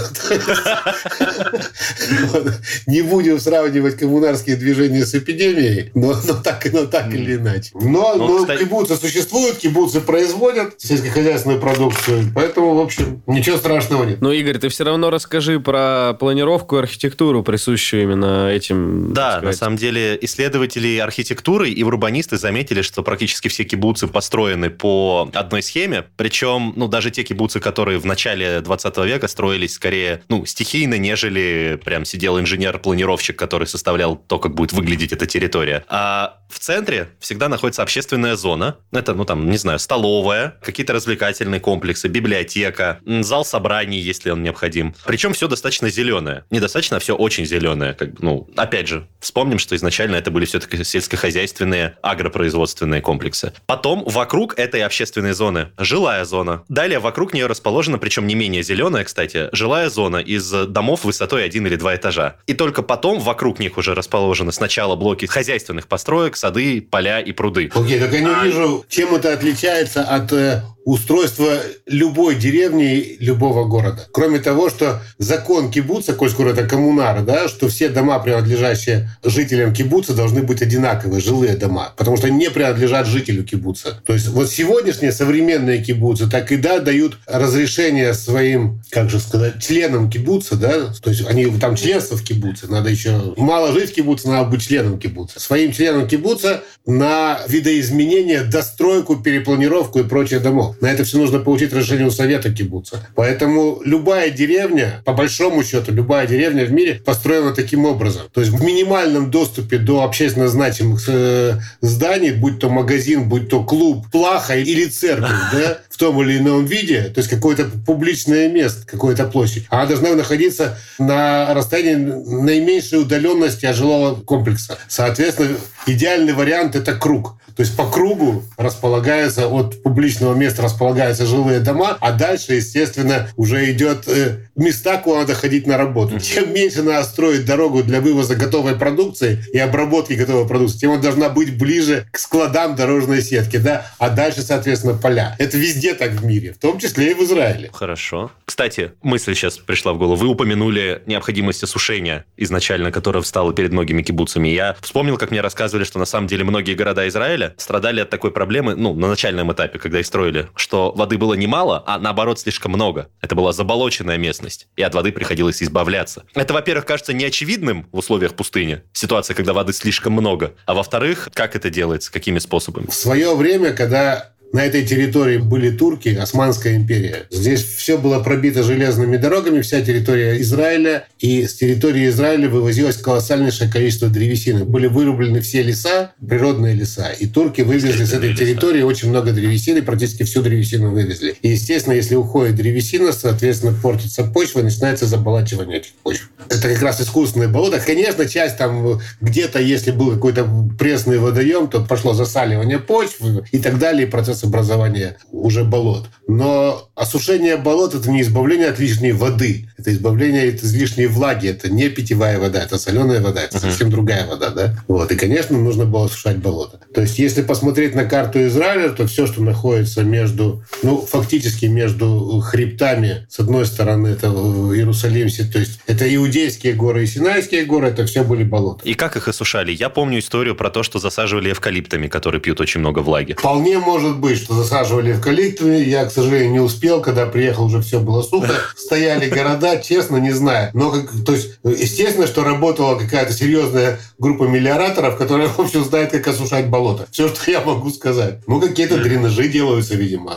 Не 2.86 3.02
будем 3.02 3.40
сравнивать 3.40 3.98
коммунарские 3.98 4.56
движения 4.56 5.04
с 5.04 5.16
эпидемией, 5.16 5.90
но 5.96 6.14
так 6.44 6.72
но 6.72 6.86
так 6.86 7.12
или 7.12 7.36
иначе. 7.36 7.72
Но 7.74 8.16
ну, 8.16 8.46
кибуцы 8.46 8.96
существуют, 8.98 9.58
кибуцы 9.58 10.00
производят 10.00 10.76
сельскохозяйственную 10.78 11.60
продукцию, 11.60 12.32
поэтому, 12.36 12.76
в 12.76 12.80
общем, 12.80 13.24
ничего 13.26 13.58
страшного 13.58 14.04
нет. 14.04 14.22
Но, 14.22 14.32
Игорь, 14.32 14.60
ты 14.60 14.70
все 14.70 14.84
равно 14.84 15.10
расскажи 15.10 15.60
про 15.60 16.14
планировку 16.20 16.76
и 16.76 16.80
архитектуру, 16.80 17.42
присущую 17.44 18.04
именно 18.04 18.50
этим. 18.50 19.12
Да, 19.14 19.42
на 19.42 19.54
самом 19.54 19.78
деле 19.78 20.18
исследователи 20.22 21.00
архитектуры 21.00 21.72
и 21.72 21.82
урбанисты 21.82 22.38
заметили, 22.38 22.75
заметили, 22.76 22.82
что 22.82 23.04
практически 23.04 23.48
все 23.48 23.64
кибуцы 23.64 24.08
построены 24.08 24.70
по 24.70 25.30
одной 25.34 25.62
схеме. 25.62 26.04
Причем, 26.18 26.74
ну, 26.76 26.88
даже 26.88 27.12
те 27.12 27.24
кибуцы, 27.24 27.60
которые 27.60 28.00
в 28.00 28.06
начале 28.06 28.62
20 28.62 28.98
века 29.06 29.28
строились 29.28 29.74
скорее, 29.74 30.22
ну, 30.30 30.46
стихийно, 30.46 30.98
нежели 30.98 31.80
прям 31.84 32.06
сидел 32.06 32.40
инженер-планировщик, 32.40 33.36
который 33.36 33.68
составлял 33.68 34.16
то, 34.16 34.40
как 34.40 34.54
будет 34.56 34.74
выглядеть 34.74 35.14
эта 35.14 35.26
территория. 35.26 35.84
А 35.88 36.40
в 36.50 36.60
центре 36.60 37.10
всегда 37.20 37.50
находится 37.50 37.82
общественная 37.82 38.36
зона. 38.36 38.78
Это, 38.92 39.14
ну, 39.14 39.26
там, 39.26 39.50
не 39.50 39.58
знаю, 39.58 39.80
столовая, 39.80 40.56
какие-то 40.62 40.94
развлекательные 40.94 41.60
комплексы, 41.60 42.08
библиотека, 42.08 43.00
зал 43.22 43.46
собраний, 43.46 44.00
если 44.00 44.32
он 44.32 44.44
необходим. 44.44 44.94
Причем 45.06 45.34
все 45.34 45.48
достаточно 45.48 45.90
зеленое. 45.90 46.44
Недостаточно, 46.52 46.98
а 46.98 47.00
все 47.00 47.16
очень 47.16 47.46
зеленое. 47.46 47.94
Как, 47.94 48.20
ну, 48.20 48.48
опять 48.56 48.88
же, 48.88 49.08
вспомним, 49.20 49.60
что 49.60 49.76
изначально 49.76 50.16
это 50.16 50.32
были 50.32 50.46
все-таки 50.46 50.84
сельскохозяйственные 50.84 51.98
агропроизводства 52.02 52.65
производственные 52.66 53.02
комплексы. 53.02 53.54
Потом 53.68 54.04
вокруг 54.06 54.58
этой 54.58 54.84
общественной 54.84 55.34
зоны 55.34 55.70
жилая 55.78 56.26
зона. 56.26 56.64
Далее 56.68 56.98
вокруг 56.98 57.34
нее 57.34 57.46
расположена, 57.46 58.00
причем 58.00 58.26
не 58.26 58.34
менее 58.34 58.64
зеленая, 58.64 59.04
кстати, 59.04 59.50
жилая 59.52 59.90
зона 59.90 60.18
из 60.18 60.50
домов 60.50 61.04
высотой 61.04 61.46
один 61.46 61.68
или 61.68 61.76
два 61.76 61.96
этажа. 61.96 62.38
И 62.48 62.54
только 62.56 62.82
потом 62.82 63.20
вокруг 63.20 63.60
них 63.60 63.78
уже 63.78 63.94
расположены 63.94 64.52
сначала 64.52 64.96
блоки 64.96 65.28
хозяйственных 65.28 65.88
построек, 65.88 66.36
сады, 66.38 66.82
поля 66.82 67.20
и 67.20 67.32
пруды. 67.34 67.70
Окей, 67.76 67.98
okay, 67.98 68.00
так 68.00 68.14
я 68.14 68.22
не 68.22 68.44
вижу, 68.46 68.84
чем 68.90 69.14
это 69.14 69.34
отличается 69.34 70.04
от 70.04 70.32
э, 70.34 70.64
устройство 70.86 71.58
любой 71.88 72.36
деревни, 72.36 73.18
любого 73.20 73.66
города. 73.66 74.08
Кроме 74.12 74.40
того, 74.40 74.70
что 74.70 75.02
закон 75.18 75.72
кибуца, 75.72 76.14
коль 76.14 76.30
скоро 76.30 76.52
это 76.52 76.66
коммунара, 76.68 77.22
да, 77.22 77.50
что 77.50 77.68
все 77.68 77.90
дома, 77.90 78.20
принадлежащие 78.20 79.10
жителям 79.24 79.74
кибуца, 79.74 80.14
должны 80.14 80.44
быть 80.44 80.62
одинаковые, 80.62 81.20
жилые 81.20 81.58
дома, 81.58 81.92
потому 81.98 82.18
что 82.18 82.28
они 82.28 82.38
не 82.38 82.52
принадлежат 82.52 83.08
жителю 83.08 83.44
кибуца. 83.44 84.00
То 84.06 84.14
есть 84.14 84.28
вот 84.28 84.50
сегодняшние 84.50 85.12
современные 85.12 85.84
кибуцы 85.84 86.30
так 86.30 86.52
и 86.52 86.58
да 86.58 86.80
дают 86.80 87.18
разрешение 87.26 88.14
своим, 88.14 88.82
как 88.92 89.10
же 89.10 89.20
сказать, 89.20 89.62
членам 89.62 90.10
кибуца, 90.10 90.56
да, 90.56 90.94
то 91.02 91.10
есть 91.10 91.26
они 91.28 91.48
там 91.60 91.76
членство 91.76 92.16
в 92.16 92.24
кибуце, 92.24 92.68
надо 92.68 92.90
еще 92.90 93.34
мало 93.38 93.74
жить 93.74 93.90
в 93.90 93.94
кибуце, 93.96 94.30
надо 94.30 94.50
быть 94.50 94.62
членом 94.62 95.00
кибуца. 95.00 95.40
Своим 95.40 95.72
членам 95.72 96.08
кибуца 96.08 96.62
на 96.86 97.40
видоизменение, 97.48 98.44
достройку, 98.44 99.16
перепланировку 99.16 100.00
и 100.00 100.04
прочее 100.04 100.40
домов. 100.40 100.75
На 100.82 100.88
это 100.88 101.04
все 101.04 101.18
нужно 101.18 101.40
получить 101.40 101.74
разрешение 101.74 102.08
у 102.08 102.12
Совета 102.12 102.52
кибуца. 102.52 103.08
Поэтому 103.16 103.82
любая 103.84 104.30
деревня, 104.30 105.02
по 105.06 105.14
большому 105.14 105.64
счету, 105.64 105.92
любая 105.92 106.28
деревня 106.28 106.66
в 106.66 106.72
мире 106.72 107.02
построена 107.06 107.54
таким 107.54 107.86
образом. 107.86 108.24
То 108.34 108.42
есть 108.42 108.54
в 108.54 108.64
минимальном 108.64 109.32
доступе 109.32 109.78
до 109.78 110.04
общественно 110.04 110.48
значимых 110.48 111.04
э, 111.08 111.60
зданий, 111.82 112.32
будь 112.32 112.60
то 112.60 112.70
магазин, 112.70 113.30
будь 113.30 113.50
то 113.50 113.64
клуб, 113.64 114.06
плаха 114.12 114.56
или 114.56 114.86
церковь, 114.86 115.30
да, 115.52 115.80
в 115.96 115.98
том 115.98 116.22
или 116.22 116.40
ином 116.40 116.66
виде, 116.66 117.04
то 117.04 117.20
есть 117.20 117.30
какое-то 117.30 117.70
публичное 117.86 118.50
место, 118.50 118.86
какая-то 118.86 119.28
площадь, 119.28 119.66
она 119.70 119.86
должна 119.86 120.14
находиться 120.14 120.78
на 121.00 121.54
расстоянии 121.54 121.96
наименьшей 121.96 123.00
удаленности 123.00 123.66
от 123.66 123.78
жилого 123.78 124.16
комплекса. 124.16 124.78
Соответственно, 124.90 125.56
идеальный 125.88 126.34
вариант– 126.34 126.76
это 126.76 126.96
круг. 126.96 127.38
То 127.56 127.62
есть 127.62 127.78
по 127.78 127.90
кругу 127.90 128.44
располагается, 128.58 129.48
от 129.48 129.82
публичного 129.82 130.36
места 130.36 130.62
располагаются 130.62 131.26
жилые 131.26 131.62
дома, 131.62 131.98
а 132.02 132.12
дальше, 132.12 132.56
естественно, 132.56 133.30
уже 133.38 133.72
идет 133.72 134.04
э, 134.08 134.45
места, 134.56 134.98
куда 134.98 135.20
надо 135.20 135.36
ходить 135.36 135.68
на 135.68 135.78
работу. 135.78 136.20
Чем 136.20 136.54
меньше 136.54 136.84
надо 136.84 137.04
строить 137.04 137.46
дорогу 137.46 137.84
для 137.84 138.02
вывоза 138.02 138.36
готовой 138.36 138.76
продукции 138.76 139.44
и 139.54 139.60
обработки 139.60 140.14
готовой 140.14 140.48
продукции, 140.48 140.80
тем 140.80 140.92
она 140.92 141.02
должна 141.02 141.30
быть 141.30 141.58
ближе 141.58 142.08
к 142.12 142.18
складам 142.18 142.76
дорожной 142.76 143.22
сетки, 143.22 143.58
да, 143.58 143.92
а 143.98 144.10
дальше, 144.10 144.42
соответственно, 144.42 144.94
поля. 144.94 145.36
Это 145.40 145.58
везде 145.58 145.94
так 145.94 146.12
в 146.12 146.26
мире, 146.26 146.54
в 146.54 146.58
том 146.58 146.80
числе 146.80 147.12
и 147.12 147.14
в 147.14 147.24
Израиле. 147.24 147.70
Хорошо. 147.74 148.32
Кстати, 148.46 148.92
мысль 149.02 149.36
сейчас 149.36 149.58
пришла 149.58 149.94
в 149.94 149.98
голову. 149.98 150.16
Вы 150.16 150.28
упомянули 150.28 151.02
необходимость 151.06 151.64
осушения 151.64 152.26
изначально, 152.38 152.92
которая 152.92 153.22
встала 153.24 153.54
перед 153.54 153.72
многими 153.72 154.02
кибуцами. 154.02 154.50
Я 154.50 154.76
вспомнил, 154.82 155.18
как 155.18 155.32
мне 155.32 155.42
рассказывали, 155.42 155.84
что 155.84 156.00
на 156.00 156.06
самом 156.06 156.28
деле 156.28 156.44
многие 156.44 156.76
города 156.76 157.08
Израиля 157.08 157.54
страдали 157.58 158.02
от 158.02 158.10
такой 158.10 158.32
проблемы, 158.32 158.76
ну, 158.76 158.94
на 158.94 159.08
начальном 159.08 159.52
этапе, 159.52 159.80
когда 159.80 160.00
их 160.00 160.06
строили, 160.06 160.48
что 160.56 160.92
воды 160.92 161.18
было 161.18 161.34
немало, 161.34 161.84
а 161.86 162.00
наоборот 162.00 162.40
слишком 162.40 162.72
много. 162.72 163.10
Это 163.22 163.36
была 163.36 163.52
заболоченная 163.52 164.18
местность, 164.18 164.45
и 164.76 164.82
от 164.82 164.94
воды 164.94 165.12
приходилось 165.12 165.62
избавляться. 165.64 166.24
Это, 166.34 166.54
во-первых, 166.54 166.86
кажется 166.86 167.14
неочевидным 167.14 167.88
в 167.92 167.98
условиях 167.98 168.36
пустыни, 168.36 168.82
ситуация, 168.94 169.36
когда 169.36 169.54
воды 169.54 169.74
слишком 169.74 170.14
много. 170.14 170.54
А 170.66 170.74
во-вторых, 170.74 171.30
как 171.34 171.56
это 171.56 171.70
делается, 171.70 172.12
какими 172.12 172.40
способами? 172.40 172.88
В 172.88 172.94
свое 172.94 173.36
время, 173.36 173.74
когда 173.74 174.35
на 174.54 174.64
этой 174.64 174.86
территории 174.86 175.38
были 175.38 175.70
турки, 175.70 176.10
Османская 176.10 176.76
империя. 176.76 177.24
Здесь 177.30 177.64
все 177.64 177.98
было 177.98 178.20
пробито 178.20 178.64
железными 178.64 179.18
дорогами, 179.18 179.62
вся 179.62 179.82
территория 179.82 180.40
Израиля. 180.42 181.08
И 181.20 181.46
с 181.46 181.56
территории 181.56 182.08
Израиля 182.08 182.50
вывозилось 182.50 182.98
колоссальнейшее 182.98 183.70
количество 183.70 184.08
древесины. 184.08 184.64
Были 184.64 184.88
вырублены 184.88 185.42
все 185.42 185.62
леса, 185.62 186.14
природные 186.26 186.74
леса. 186.74 187.12
И 187.20 187.28
турки 187.28 187.62
вывезли 187.62 188.06
с 188.06 188.14
этой 188.14 188.34
территории 188.36 188.82
очень 188.82 189.10
много 189.10 189.32
древесины, 189.32 189.82
практически 189.82 190.24
всю 190.24 190.42
древесину 190.42 190.92
вывезли. 190.92 191.36
И, 191.42 191.50
естественно, 191.50 191.94
если 191.94 192.16
уходит 192.16 192.56
древесина, 192.56 193.12
соответственно, 193.12 193.74
портится 193.74 194.24
почва, 194.24 194.62
начинается 194.62 195.06
заболачивание 195.06 195.80
этих 195.80 195.92
почв. 196.04 196.30
Это 196.50 196.70
как 196.70 196.82
раз 196.82 197.02
искусственное 197.02 197.48
болото. 197.48 197.82
Конечно, 197.86 198.26
часть 198.28 198.58
там 198.58 199.02
где-то, 199.20 199.60
если 199.60 199.92
был 199.92 200.12
какой-то 200.12 200.48
пресный 200.78 201.18
водоем, 201.18 201.68
то 201.68 201.82
пошло 201.82 202.14
засаливание 202.14 202.80
почв 202.80 203.20
и 203.52 203.60
так 203.60 203.80
далее, 203.80 204.08
и 204.08 204.10
процесс 204.10 204.35
образования 204.44 205.18
уже 205.32 205.64
болот. 205.64 206.08
Но 206.28 206.90
осушение 206.96 207.58
болот– 207.58 207.94
это 207.96 208.10
не 208.10 208.22
избавление 208.22 208.70
от 208.70 208.80
лишней 208.80 209.12
воды. 209.12 209.70
Это 209.78 209.92
избавление 209.92 210.50
от 210.50 210.64
излишней 210.64 211.08
влаги. 211.08 211.48
Это 211.48 211.70
не 211.70 211.90
питьевая 211.90 212.40
вода, 212.40 212.64
это 212.64 212.78
соленая 212.78 213.22
вода. 213.22 213.42
Это 213.42 213.58
uh-huh. 213.58 213.62
совсем 213.62 213.90
другая 213.90 214.26
вода. 214.26 214.50
Да? 214.50 214.76
Вот. 214.88 215.12
И, 215.12 215.16
конечно, 215.16 215.58
нужно 215.58 215.86
было 215.86 216.06
осушать 216.06 216.38
болото. 216.38 216.80
То 216.94 217.02
есть, 217.02 217.20
если 217.20 217.42
посмотреть 217.42 217.96
на 217.96 218.06
карту 218.06 218.46
Израиля, 218.48 218.90
то 218.90 219.06
все, 219.08 219.28
что 219.28 219.42
находится 219.42 220.04
между, 220.04 220.64
ну, 220.82 220.98
фактически 220.98 221.66
между 221.66 222.42
хребтами, 222.44 223.26
с 223.30 223.40
одной 223.40 223.66
стороны, 223.66 224.08
это 224.08 224.28
Иерусалим, 224.28 225.30
то 225.52 225.60
есть 225.60 225.80
это 225.88 226.14
Иудейские 226.16 226.74
горы 226.74 227.04
и 227.04 227.08
Синайские 227.08 227.66
горы, 227.66 227.88
это 227.88 228.06
все 228.06 228.24
были 228.24 228.44
болота. 228.44 228.82
И 228.84 228.94
как 228.94 229.16
их 229.16 229.28
осушали? 229.28 229.72
Я 229.72 229.90
помню 229.90 230.20
историю 230.20 230.56
про 230.56 230.70
то, 230.70 230.84
что 230.84 231.00
засаживали 231.00 231.52
эвкалиптами, 231.52 232.08
которые 232.08 232.42
пьют 232.42 232.62
очень 232.62 232.80
много 232.80 233.00
влаги. 233.00 233.34
Вполне 233.34 233.80
может 233.80 234.18
быть, 234.18 234.25
что 234.34 234.56
засаживали 234.56 235.12
эвкалиптами. 235.12 235.78
Я, 235.78 236.06
к 236.06 236.12
сожалению, 236.12 236.52
не 236.52 236.60
успел, 236.60 237.02
когда 237.02 237.26
приехал, 237.28 237.66
уже 237.66 237.82
все 237.82 238.00
было 238.00 238.24
сухо. 238.24 238.54
Стояли 238.76 239.30
города, 239.30 239.78
честно, 239.78 240.18
не 240.18 240.32
знаю. 240.32 240.72
Но, 240.74 240.92
как, 240.92 241.12
то 241.26 241.34
есть, 241.34 241.60
естественно, 241.64 242.26
что 242.26 242.44
работала 242.44 242.98
какая-то 242.98 243.34
серьезная 243.34 244.00
группа 244.18 244.44
мелиораторов, 244.44 245.18
которая, 245.18 245.48
в 245.48 245.60
общем, 245.60 245.84
знает, 245.84 246.12
как 246.12 246.28
осушать 246.28 246.68
болото. 246.68 247.08
Все, 247.12 247.28
что 247.28 247.52
я 247.52 247.62
могу 247.62 247.90
сказать. 247.92 248.40
Ну, 248.48 248.60
какие-то 248.60 248.98
дренажи 248.98 249.48
делаются, 249.48 249.96
видимо. 249.96 250.36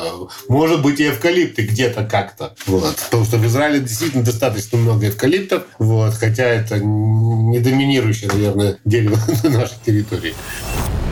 Может 0.48 0.82
быть, 0.82 1.00
и 1.00 1.08
эвкалипты 1.08 1.62
где-то 1.62 2.04
как-то. 2.04 2.54
Вот. 2.66 2.96
Потому 2.96 3.24
что 3.24 3.38
в 3.38 3.46
Израиле 3.46 3.80
действительно 3.80 4.24
достаточно 4.24 4.78
много 4.78 5.08
эвкалиптов. 5.08 5.62
Вот. 5.78 6.14
Хотя 6.14 6.44
это 6.44 6.78
не 6.78 7.58
доминирующее, 7.60 8.30
наверное, 8.32 8.78
дерево 8.84 9.18
на 9.44 9.50
нашей 9.50 9.76
территории. 9.84 10.34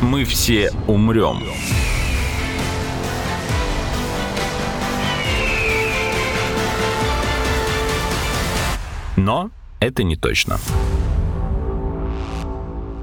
Мы 0.02 0.24
все 0.24 0.72
умрем. 0.86 1.42
Но 9.16 9.50
это 9.81 10.02
не 10.02 10.16
точно. 10.16 10.59